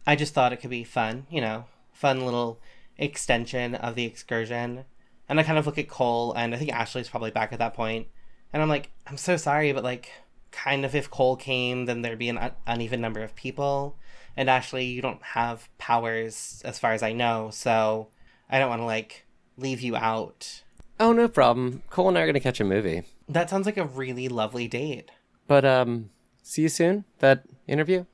I 0.06 0.16
just 0.16 0.34
thought 0.34 0.52
it 0.52 0.58
could 0.58 0.70
be 0.70 0.84
fun, 0.84 1.26
you 1.30 1.40
know, 1.40 1.64
fun 1.92 2.24
little 2.24 2.60
extension 2.98 3.74
of 3.74 3.94
the 3.94 4.04
excursion. 4.04 4.84
And 5.28 5.40
I 5.40 5.42
kind 5.42 5.58
of 5.58 5.66
look 5.66 5.78
at 5.78 5.88
Cole, 5.88 6.34
and 6.34 6.54
I 6.54 6.58
think 6.58 6.72
Ashley's 6.72 7.08
probably 7.08 7.30
back 7.30 7.52
at 7.52 7.58
that 7.58 7.74
point. 7.74 8.08
And 8.52 8.62
I'm 8.62 8.68
like, 8.68 8.90
I'm 9.06 9.16
so 9.16 9.36
sorry, 9.36 9.72
but 9.72 9.82
like, 9.82 10.10
kind 10.50 10.84
of 10.84 10.94
if 10.94 11.10
Cole 11.10 11.36
came, 11.36 11.86
then 11.86 12.02
there'd 12.02 12.18
be 12.18 12.28
an 12.28 12.38
un- 12.38 12.52
uneven 12.66 13.00
number 13.00 13.22
of 13.22 13.34
people. 13.34 13.96
And 14.36 14.50
Ashley, 14.50 14.84
you 14.84 15.00
don't 15.00 15.22
have 15.22 15.68
powers 15.78 16.60
as 16.64 16.78
far 16.78 16.92
as 16.92 17.02
I 17.02 17.12
know, 17.12 17.50
so 17.52 18.08
I 18.50 18.58
don't 18.58 18.68
want 18.68 18.82
to 18.82 18.86
like 18.86 19.24
leave 19.56 19.80
you 19.80 19.96
out. 19.96 20.62
Oh, 21.00 21.12
no 21.12 21.26
problem. 21.26 21.82
Cole 21.90 22.08
and 22.08 22.18
I 22.18 22.22
are 22.22 22.26
going 22.26 22.34
to 22.34 22.40
catch 22.40 22.60
a 22.60 22.64
movie. 22.64 23.02
That 23.28 23.48
sounds 23.50 23.66
like 23.66 23.76
a 23.76 23.84
really 23.84 24.28
lovely 24.28 24.68
date. 24.68 25.10
But, 25.46 25.64
um, 25.64 26.10
see 26.42 26.62
you 26.62 26.68
soon? 26.68 27.04
That 27.20 27.44
interview? 27.66 28.04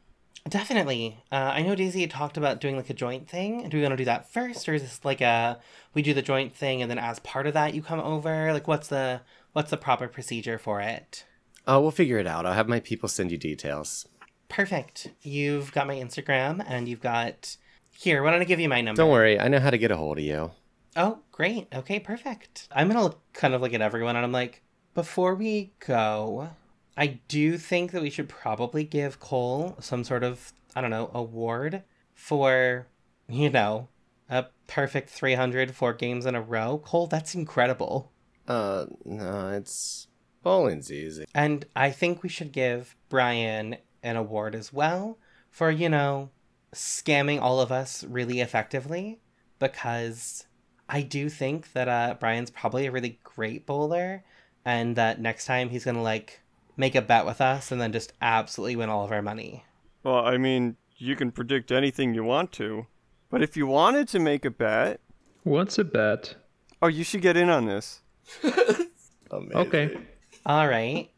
Definitely. 0.49 1.23
Uh, 1.31 1.53
I 1.55 1.63
know 1.63 1.75
Daisy 1.75 2.01
had 2.01 2.11
talked 2.11 2.37
about 2.37 2.61
doing 2.61 2.77
like 2.77 2.89
a 2.89 2.95
joint 2.95 3.29
thing. 3.29 3.69
Do 3.69 3.77
we 3.77 3.83
want 3.83 3.93
to 3.93 3.97
do 3.97 4.07
that 4.07 4.33
first, 4.33 4.69
or 4.69 4.75
is 4.75 4.83
this 4.83 5.05
like 5.05 5.21
a 5.21 5.61
we 5.93 6.03
do 6.03 6.15
the 6.15 6.23
joint 6.23 6.55
thing 6.55 6.81
and 6.81 6.91
then 6.91 6.99
as 6.99 7.19
part 7.19 7.47
of 7.47 7.55
that 7.55 7.75
you 7.75 7.83
come 7.83 8.01
over? 8.01 8.53
Like, 8.53 8.67
what's 8.67 8.89
the 8.89 9.21
what's 9.53 9.71
the 9.71 9.77
proper 9.77 10.09
procedure 10.09 10.59
for 10.59 10.81
it? 10.81 11.27
Oh, 11.67 11.81
we'll 11.81 11.91
figure 11.91 12.19
it 12.19 12.27
out. 12.27 12.47
I'll 12.47 12.55
have 12.55 12.69
my 12.69 12.81
people 12.81 13.09
send 13.09 13.31
you 13.31 13.37
details. 13.37 14.09
Perfect. 14.49 15.09
You've 15.21 15.73
got 15.73 15.87
my 15.87 15.97
Instagram 15.97 16.65
and 16.67 16.89
you've 16.89 17.03
got 17.03 17.57
here. 17.93 18.23
Why 18.23 18.31
don't 18.31 18.41
I 18.41 18.45
give 18.45 18.61
you 18.61 18.69
my 18.69 18.81
number? 18.81 19.03
Don't 19.03 19.11
worry, 19.11 19.39
I 19.39 19.49
know 19.49 19.61
how 19.61 19.71
to 19.71 19.79
get 19.79 19.91
a 19.91 19.97
hold 19.97 20.19
of 20.19 20.25
you. 20.25 20.53
Oh, 20.97 21.21
great. 21.31 21.69
Okay, 21.73 22.01
perfect. 22.01 22.67
I'm 22.73 22.89
gonna 22.89 23.03
look, 23.03 23.21
kind 23.35 23.55
of 23.55 23.61
look 23.61 23.75
at 23.75 23.83
everyone 23.83 24.17
and 24.17 24.25
I'm 24.25 24.33
like, 24.33 24.63
before 25.01 25.35
we 25.35 25.73
go, 25.87 26.51
I 26.95 27.21
do 27.27 27.57
think 27.57 27.93
that 27.93 28.03
we 28.03 28.11
should 28.11 28.29
probably 28.29 28.85
give 28.85 29.19
Cole 29.19 29.79
some 29.81 30.05
sort 30.05 30.23
of, 30.23 30.53
I 30.77 30.83
don't 30.83 30.91
know, 30.91 31.11
award 31.15 31.85
for, 32.13 32.87
you 33.27 33.49
know, 33.49 33.89
a 34.29 34.45
perfect 34.67 35.09
300 35.09 35.75
four 35.75 35.95
games 35.95 36.27
in 36.27 36.35
a 36.35 36.43
row. 36.43 36.83
Cole, 36.85 37.07
that's 37.07 37.35
incredible. 37.35 38.13
Uh, 38.47 38.85
no, 39.07 39.49
it's 39.49 40.07
bowling's 40.43 40.93
easy. 40.93 41.25
And 41.35 41.65
I 41.75 41.93
think 41.93 42.23
we 42.23 42.29
should 42.29 42.53
give 42.53 42.95
Brian 43.09 43.79
an 44.03 44.17
award 44.17 44.55
as 44.55 44.71
well 44.71 45.17
for, 45.51 45.71
you 45.71 45.89
know, 45.89 46.29
scamming 46.75 47.41
all 47.41 47.63
of 47.63 47.73
us 47.73 48.05
really 48.05 48.41
effectively 48.41 49.19
because 49.59 50.47
I 50.91 51.01
do 51.01 51.31
think 51.31 51.73
that 51.73 51.89
uh, 51.89 52.17
Brian's 52.21 52.51
probably 52.51 52.85
a 52.85 52.93
really 52.93 53.19
great 53.25 53.65
bowler 53.65 54.25
and 54.65 54.97
that 54.97 55.21
next 55.21 55.47
time 55.47 55.71
he's 55.71 55.85
going 55.85 55.97
to 55.97 56.03
like 56.03 56.41
make 56.77 56.95
a 56.95 57.03
bet 57.03 57.27
with 57.27 57.41
us 57.41 57.71
and 57.73 57.81
then 57.81 57.93
just 57.93 58.13
absolutely 58.23 58.77
win 58.77 58.89
all 58.89 59.05
of 59.05 59.13
our 59.13 59.23
money. 59.23 59.65
Well, 60.03 60.25
I 60.27 60.39
mean, 60.39 60.77
you 60.97 61.17
can 61.17 61.31
predict 61.31 61.71
anything 61.71 62.15
you 62.15 62.25
want 62.25 62.53
to, 62.53 62.87
but 63.31 63.43
if 63.43 63.57
you 63.57 63.67
wanted 63.67 64.09
to 64.09 64.19
make 64.19 64.45
a 64.45 64.51
bet, 64.51 65.01
What's 65.43 65.79
a 65.79 65.85
bet? 65.85 66.37
oh, 66.83 66.89
you 66.89 67.05
should 67.05 67.23
get 67.23 67.37
in 67.37 67.49
on 67.51 67.67
this. 67.67 68.01
Okay. 69.33 69.97
All 70.45 70.67
right. 70.67 71.11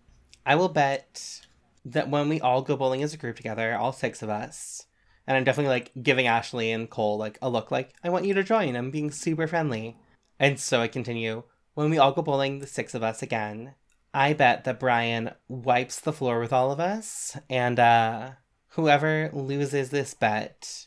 I 0.44 0.54
will 0.56 0.68
bet 0.68 1.40
that 1.84 2.10
when 2.10 2.28
we 2.28 2.40
all 2.40 2.62
go 2.62 2.76
bowling 2.76 3.02
as 3.02 3.14
a 3.14 3.16
group 3.16 3.36
together, 3.36 3.74
all 3.74 3.92
six 3.92 4.22
of 4.22 4.28
us, 4.28 4.86
and 5.26 5.36
I'm 5.36 5.44
definitely 5.44 5.70
like 5.70 5.92
giving 6.02 6.26
Ashley 6.26 6.72
and 6.72 6.90
Cole 6.90 7.16
like 7.16 7.38
a 7.40 7.48
look 7.48 7.70
like, 7.70 7.94
I 8.04 8.10
want 8.10 8.24
you 8.26 8.34
to 8.34 8.42
join. 8.42 8.76
I'm 8.76 8.90
being 8.90 9.10
super 9.10 9.46
friendly. 9.46 9.96
And 10.38 10.58
so 10.58 10.80
I 10.80 10.88
continue. 10.88 11.44
When 11.74 11.90
we 11.90 11.98
all 11.98 12.12
go 12.12 12.22
bowling, 12.22 12.58
the 12.58 12.66
six 12.66 12.94
of 12.94 13.02
us 13.02 13.22
again, 13.22 13.74
I 14.12 14.34
bet 14.34 14.64
that 14.64 14.80
Brian 14.80 15.30
wipes 15.48 16.00
the 16.00 16.12
floor 16.12 16.38
with 16.40 16.52
all 16.52 16.70
of 16.70 16.80
us, 16.80 17.36
and 17.48 17.80
uh 17.80 18.32
whoever 18.68 19.30
loses 19.32 19.90
this 19.90 20.14
bet, 20.14 20.86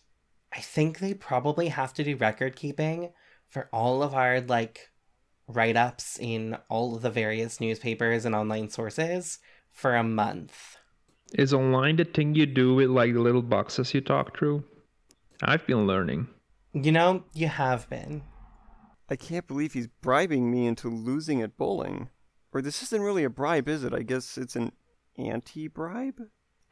I 0.54 0.60
think 0.60 1.00
they 1.00 1.14
probably 1.14 1.70
have 1.70 1.94
to 1.96 2.04
do 2.04 2.16
record 2.16 2.56
keeping 2.56 3.12
for 3.48 3.70
all 3.72 4.04
of 4.04 4.14
our 4.14 4.42
like 4.42 4.92
write 5.48 5.76
ups 5.76 6.18
in 6.20 6.58
all 6.70 6.96
of 6.96 7.02
the 7.02 7.10
various 7.10 7.60
newspapers 7.60 8.26
and 8.26 8.36
online 8.36 8.70
sources 8.70 9.40
for 9.72 9.96
a 9.96 10.04
month. 10.04 10.78
Is 11.34 11.54
online 11.54 11.98
the 11.98 12.06
thing 12.06 12.36
you 12.36 12.46
do 12.46 12.76
with 12.76 12.90
like 12.90 13.14
the 13.14 13.20
little 13.20 13.42
boxes 13.42 13.94
you 13.94 14.02
talk 14.02 14.38
through? 14.38 14.64
I've 15.42 15.66
been 15.68 15.86
learning. 15.88 16.28
You 16.74 16.92
know, 16.92 17.24
you 17.34 17.48
have 17.48 17.90
been. 17.90 18.24
I 19.10 19.16
can't 19.16 19.48
believe 19.48 19.74
he's 19.74 19.88
bribing 19.88 20.52
me 20.52 20.66
into 20.66 20.90
losing 20.90 21.42
at 21.42 21.58
bowling. 21.58 22.10
Or 22.54 22.62
this 22.62 22.82
isn't 22.84 23.02
really 23.02 23.24
a 23.24 23.30
bribe, 23.30 23.68
is 23.68 23.84
it? 23.84 23.94
I 23.94 24.02
guess 24.02 24.38
it's 24.38 24.56
an 24.56 24.72
anti 25.18 25.68
bribe? 25.68 26.22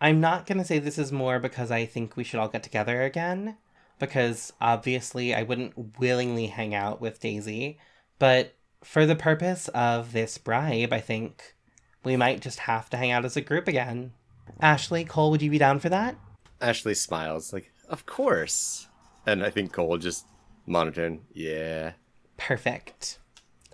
I'm 0.02 0.20
not 0.20 0.46
going 0.46 0.58
to 0.58 0.66
say 0.66 0.80
this 0.80 0.98
is 0.98 1.12
more 1.12 1.40
because 1.40 1.72
I 1.72 1.86
think 1.86 2.16
we 2.16 2.24
should 2.24 2.40
all 2.40 2.50
get 2.50 2.64
together 2.64 3.04
again, 3.04 3.58
because 4.00 4.52
obviously 4.60 5.34
I 5.34 5.44
wouldn't 5.44 6.00
willingly 6.00 6.48
hang 6.48 6.74
out 6.74 7.00
with 7.00 7.20
Daisy, 7.20 7.80
but 8.20 8.56
for 8.84 9.06
the 9.06 9.16
purpose 9.16 9.70
of 9.70 10.12
this 10.12 10.38
bribe, 10.38 10.92
I 10.92 11.00
think 11.00 11.56
we 12.04 12.18
might 12.18 12.42
just 12.42 12.60
have 12.60 12.90
to 12.90 12.98
hang 12.98 13.12
out 13.12 13.24
as 13.24 13.38
a 13.38 13.42
group 13.42 13.68
again. 13.68 14.12
Ashley, 14.60 15.06
Cole, 15.06 15.32
would 15.32 15.42
you 15.42 15.50
be 15.50 15.58
down 15.58 15.80
for 15.80 15.90
that? 15.90 16.18
Ashley 16.60 16.94
smiles, 16.94 17.54
like, 17.54 17.72
of 17.88 18.06
course. 18.06 18.88
And 19.26 19.44
I 19.44 19.50
think 19.50 19.72
Cole 19.72 19.98
just 19.98 20.26
monotone, 20.66 21.22
yeah. 21.34 21.94
Perfect. 22.38 23.20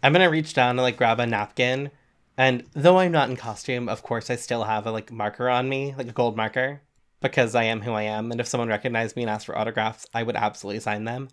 I'm 0.01 0.13
gonna 0.13 0.29
reach 0.29 0.53
down 0.53 0.75
to 0.75 0.81
like 0.81 0.97
grab 0.97 1.19
a 1.19 1.25
napkin, 1.25 1.91
and 2.37 2.63
though 2.73 2.99
I'm 2.99 3.11
not 3.11 3.29
in 3.29 3.35
costume, 3.35 3.89
of 3.89 4.03
course 4.03 4.29
I 4.29 4.35
still 4.35 4.63
have 4.63 4.85
a 4.85 4.91
like 4.91 5.11
marker 5.11 5.49
on 5.49 5.67
me, 5.67 5.93
like 5.97 6.07
a 6.07 6.13
gold 6.13 6.37
marker, 6.37 6.81
because 7.21 7.55
I 7.55 7.63
am 7.63 7.81
who 7.81 7.93
I 7.93 8.03
am. 8.03 8.31
And 8.31 8.39
if 8.39 8.47
someone 8.47 8.69
recognized 8.69 9.15
me 9.15 9.23
and 9.23 9.29
asked 9.29 9.45
for 9.45 9.57
autographs, 9.57 10.05
I 10.13 10.23
would 10.23 10.35
absolutely 10.35 10.79
sign 10.79 11.03
them. 11.03 11.29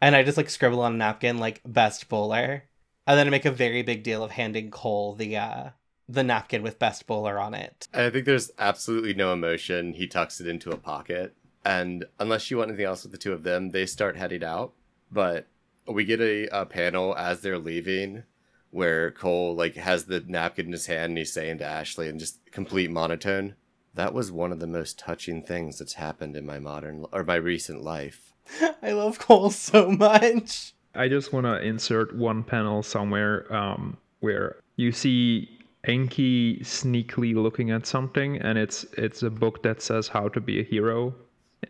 And 0.00 0.14
I 0.14 0.22
just 0.22 0.36
like 0.36 0.50
scribble 0.50 0.82
on 0.82 0.94
a 0.94 0.96
napkin 0.96 1.38
like 1.38 1.60
best 1.66 2.08
bowler, 2.08 2.64
and 3.06 3.18
then 3.18 3.26
I 3.26 3.30
make 3.30 3.44
a 3.44 3.50
very 3.50 3.82
big 3.82 4.02
deal 4.02 4.22
of 4.22 4.30
handing 4.32 4.70
Cole 4.70 5.14
the 5.14 5.36
uh 5.36 5.70
the 6.08 6.22
napkin 6.22 6.62
with 6.62 6.78
best 6.78 7.06
bowler 7.06 7.38
on 7.38 7.54
it. 7.54 7.88
And 7.92 8.02
I 8.04 8.10
think 8.10 8.26
there's 8.26 8.50
absolutely 8.58 9.14
no 9.14 9.32
emotion. 9.32 9.92
He 9.92 10.06
tucks 10.06 10.40
it 10.40 10.46
into 10.46 10.70
a 10.70 10.76
pocket. 10.76 11.34
And 11.64 12.04
unless 12.20 12.50
you 12.50 12.58
want 12.58 12.70
anything 12.70 12.86
else 12.86 13.02
with 13.02 13.10
the 13.10 13.18
two 13.18 13.32
of 13.32 13.42
them, 13.42 13.70
they 13.70 13.86
start 13.86 14.16
heading 14.16 14.44
out. 14.44 14.72
But 15.10 15.48
we 15.88 16.04
get 16.04 16.20
a, 16.20 16.48
a 16.48 16.66
panel 16.66 17.14
as 17.16 17.40
they're 17.40 17.58
leaving 17.58 18.24
where 18.70 19.10
Cole 19.10 19.54
like 19.54 19.76
has 19.76 20.04
the 20.04 20.20
napkin 20.26 20.66
in 20.66 20.72
his 20.72 20.86
hand 20.86 21.10
and 21.10 21.18
he's 21.18 21.32
saying 21.32 21.58
to 21.58 21.64
Ashley 21.64 22.08
in 22.08 22.18
just 22.18 22.38
complete 22.50 22.90
monotone, 22.90 23.54
that 23.94 24.12
was 24.12 24.30
one 24.30 24.52
of 24.52 24.60
the 24.60 24.66
most 24.66 24.98
touching 24.98 25.42
things 25.42 25.78
that's 25.78 25.94
happened 25.94 26.36
in 26.36 26.44
my 26.44 26.58
modern 26.58 27.06
or 27.12 27.24
my 27.24 27.36
recent 27.36 27.82
life. 27.82 28.34
I 28.82 28.92
love 28.92 29.18
Cole 29.18 29.50
so 29.50 29.90
much. 29.90 30.74
I 30.94 31.08
just 31.08 31.32
want 31.32 31.46
to 31.46 31.60
insert 31.60 32.14
one 32.14 32.42
panel 32.42 32.82
somewhere 32.82 33.52
um, 33.52 33.96
where 34.20 34.56
you 34.76 34.92
see 34.92 35.48
Enki 35.84 36.58
sneakily 36.58 37.34
looking 37.34 37.70
at 37.70 37.86
something, 37.86 38.38
and 38.38 38.58
it's 38.58 38.84
it's 38.92 39.22
a 39.22 39.30
book 39.30 39.62
that 39.62 39.82
says 39.82 40.08
how 40.08 40.28
to 40.28 40.40
be 40.40 40.60
a 40.60 40.64
hero, 40.64 41.14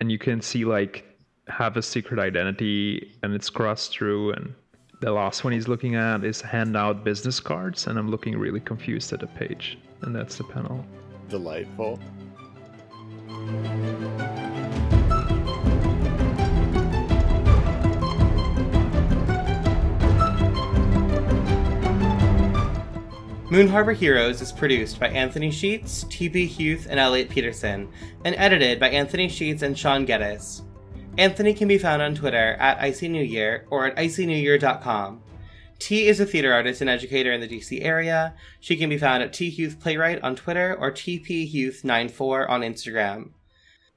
and 0.01 0.11
you 0.11 0.19
can 0.19 0.41
see 0.41 0.65
like 0.65 1.05
have 1.49 1.77
a 1.77 1.83
secret 1.83 2.19
identity, 2.19 3.13
and 3.23 3.35
it's 3.35 3.51
crossed 3.51 3.93
through, 3.93 4.33
and 4.33 4.55
the 5.01 5.13
last 5.13 5.45
one 5.45 5.53
he's 5.53 5.69
looking 5.69 5.95
at 5.95 6.25
is 6.25 6.41
hand 6.41 6.77
out 6.77 7.05
business 7.05 7.41
cards, 7.41 7.87
and 7.87 7.99
I'm 7.99 8.11
looking 8.11 8.37
really 8.37 8.61
confused 8.61 9.13
at 9.13 9.21
the 9.21 9.27
page, 9.29 9.79
and 10.03 10.15
that's 10.15 10.37
the 10.37 10.45
panel. 10.45 10.85
Delightful. 11.29 12.01
Moon 23.49 23.69
Harbor 23.69 23.93
Heroes 23.93 24.43
is 24.43 24.51
produced 24.51 24.99
by 24.99 25.07
Anthony 25.09 25.53
Sheets, 25.53 26.03
TP 26.05 26.49
Huth, 26.49 26.89
and 26.91 26.99
Elliot 26.99 27.29
Peterson, 27.29 27.89
and 28.25 28.35
edited 28.35 28.81
by 28.81 28.89
Anthony 28.89 29.29
Sheets 29.29 29.63
and 29.63 29.79
Sean 29.79 30.05
Geddes. 30.05 30.63
Anthony 31.19 31.55
can 31.55 31.67
be 31.67 31.79
found 31.79 32.03
on 32.03 32.15
Twitter 32.15 32.57
at 32.59 32.79
Icy 32.79 33.09
New 33.09 33.23
Year 33.23 33.67
or 33.71 33.87
at 33.87 33.97
icynewyear.com. 33.97 35.23
T 35.79 36.07
is 36.07 36.21
a 36.21 36.27
theater 36.27 36.53
artist 36.53 36.81
and 36.81 36.91
educator 36.91 37.33
in 37.33 37.41
the 37.41 37.49
DC 37.49 37.83
area. 37.83 38.35
She 38.61 38.77
can 38.77 38.89
be 38.89 38.99
found 38.99 39.23
at 39.23 39.33
T 39.33 39.51
Huth 39.51 39.81
Playwright 39.81 40.23
on 40.23 40.37
Twitter 40.37 40.77
or 40.79 40.91
TPHuth94 40.91 42.49
on 42.49 42.61
Instagram. 42.61 43.31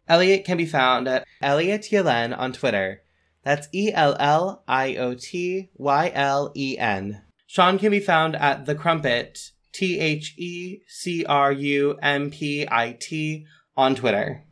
Elliot 0.07 0.45
can 0.45 0.57
be 0.57 0.65
found 0.65 1.07
at 1.07 1.25
Elliot 1.41 1.83
Yellen 1.91 2.37
on 2.37 2.53
Twitter. 2.53 3.01
That's 3.43 3.67
E 3.73 3.91
L 3.93 4.15
L 4.19 4.63
I 4.67 4.95
O 4.95 5.13
T 5.13 5.69
Y 5.75 6.11
L 6.13 6.51
E 6.55 6.77
N. 6.77 7.21
Sean 7.47 7.79
can 7.79 7.91
be 7.91 7.99
found 7.99 8.35
at 8.35 8.65
The 8.65 8.75
Crumpit, 8.75 9.51
T 9.71 9.99
H 9.99 10.35
E 10.37 10.79
C 10.87 11.25
R 11.25 11.51
U 11.51 11.97
M 12.01 12.31
P 12.31 12.67
I 12.69 12.97
T, 12.99 13.45
on 13.77 13.95
Twitter. 13.95 14.43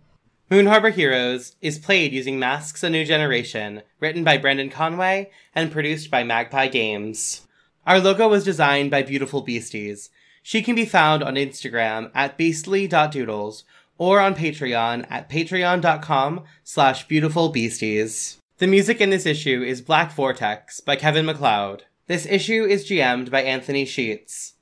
Moon 0.50 0.68
Harbor 0.68 0.92
Heroes 0.92 1.58
is 1.62 1.78
played 1.78 2.14
using 2.14 2.40
Masks 2.40 2.82
A 2.82 2.90
New 2.90 3.04
Generation, 3.04 3.82
written 4.00 4.24
by 4.24 4.38
Brendan 4.38 4.70
Conway 4.70 5.30
and 5.54 5.74
produced 5.74 6.10
by 6.10 6.24
Magpie 6.24 6.70
Games. 6.70 7.46
Our 7.86 8.00
logo 8.00 8.30
was 8.30 8.46
designed 8.46 8.90
by 8.90 9.02
Beautiful 9.02 9.42
Beasties. 9.42 10.10
She 10.42 10.62
can 10.62 10.74
be 10.74 10.86
found 10.86 11.22
on 11.22 11.36
Instagram 11.36 12.12
at 12.16 12.38
beastly.doodles 12.38 13.66
or 13.98 14.22
on 14.22 14.36
Patreon 14.36 15.06
at 15.10 15.30
patreon.com 15.30 16.46
slash 16.64 17.06
beautifulbeasties. 17.10 18.38
The 18.60 18.68
music 18.68 19.02
in 19.02 19.10
this 19.10 19.26
issue 19.26 19.62
is 19.62 19.82
Black 19.82 20.14
Vortex 20.14 20.80
by 20.80 20.96
Kevin 20.96 21.26
MacLeod. 21.26 21.84
This 22.08 22.26
issue 22.26 22.64
is 22.64 22.88
GM'd 22.88 23.30
by 23.30 23.42
Anthony 23.42 23.84
Sheets. 23.84 24.54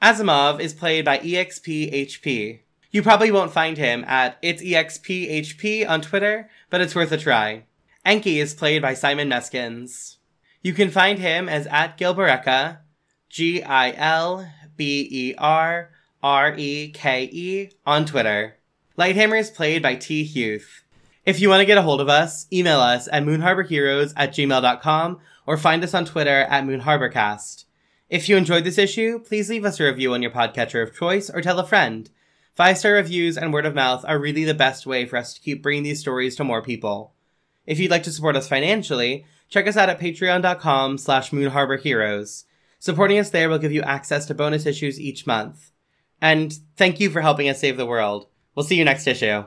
Asimov 0.00 0.58
is 0.58 0.72
played 0.72 1.04
by 1.04 1.18
EXPHP. 1.18 2.60
You 2.94 3.02
probably 3.02 3.32
won't 3.32 3.52
find 3.52 3.76
him 3.76 4.04
at 4.06 4.38
It's 4.40 4.62
EXPHP 4.62 5.88
on 5.88 6.00
Twitter, 6.00 6.48
but 6.70 6.80
it's 6.80 6.94
worth 6.94 7.10
a 7.10 7.18
try. 7.18 7.64
Enki 8.04 8.38
is 8.38 8.54
played 8.54 8.82
by 8.82 8.94
Simon 8.94 9.28
Meskins. 9.28 10.18
You 10.62 10.74
can 10.74 10.92
find 10.92 11.18
him 11.18 11.48
as 11.48 11.66
at 11.66 11.98
Gilbereka, 11.98 12.78
G 13.28 13.64
I 13.64 13.90
L 13.96 14.48
B 14.76 15.08
E 15.10 15.34
R 15.36 15.90
R 16.22 16.54
E 16.56 16.92
K 16.92 17.24
E, 17.24 17.70
on 17.84 18.06
Twitter. 18.06 18.58
Lighthammer 18.96 19.40
is 19.40 19.50
played 19.50 19.82
by 19.82 19.96
T. 19.96 20.24
Huth. 20.24 20.84
If 21.26 21.40
you 21.40 21.48
want 21.48 21.62
to 21.62 21.66
get 21.66 21.78
a 21.78 21.82
hold 21.82 22.00
of 22.00 22.08
us, 22.08 22.46
email 22.52 22.78
us 22.78 23.08
at 23.10 23.24
moonharborheroes 23.24 24.12
at 24.16 24.30
gmail.com 24.30 25.18
or 25.48 25.56
find 25.56 25.82
us 25.82 25.94
on 25.94 26.04
Twitter 26.04 26.42
at 26.42 26.62
moonharborcast. 26.62 27.64
If 28.08 28.28
you 28.28 28.36
enjoyed 28.36 28.62
this 28.62 28.78
issue, 28.78 29.18
please 29.18 29.50
leave 29.50 29.64
us 29.64 29.80
a 29.80 29.84
review 29.84 30.14
on 30.14 30.22
your 30.22 30.30
podcatcher 30.30 30.80
of 30.80 30.94
choice 30.94 31.28
or 31.28 31.40
tell 31.40 31.58
a 31.58 31.66
friend. 31.66 32.08
Five 32.54 32.78
star 32.78 32.92
reviews 32.92 33.36
and 33.36 33.52
word 33.52 33.66
of 33.66 33.74
mouth 33.74 34.04
are 34.06 34.18
really 34.18 34.44
the 34.44 34.54
best 34.54 34.86
way 34.86 35.06
for 35.06 35.16
us 35.16 35.34
to 35.34 35.40
keep 35.40 35.60
bringing 35.60 35.82
these 35.82 35.98
stories 35.98 36.36
to 36.36 36.44
more 36.44 36.62
people. 36.62 37.12
If 37.66 37.80
you'd 37.80 37.90
like 37.90 38.04
to 38.04 38.12
support 38.12 38.36
us 38.36 38.46
financially, 38.46 39.26
check 39.48 39.66
us 39.66 39.76
out 39.76 39.88
at 39.88 39.98
patreon.com 39.98 40.98
slash 40.98 41.30
moonharborheroes. 41.30 42.44
Supporting 42.78 43.18
us 43.18 43.30
there 43.30 43.48
will 43.48 43.58
give 43.58 43.72
you 43.72 43.82
access 43.82 44.26
to 44.26 44.34
bonus 44.34 44.66
issues 44.66 45.00
each 45.00 45.26
month. 45.26 45.72
And 46.20 46.56
thank 46.76 47.00
you 47.00 47.10
for 47.10 47.22
helping 47.22 47.48
us 47.48 47.58
save 47.58 47.76
the 47.76 47.86
world. 47.86 48.28
We'll 48.54 48.64
see 48.64 48.76
you 48.76 48.84
next 48.84 49.08
issue. 49.08 49.42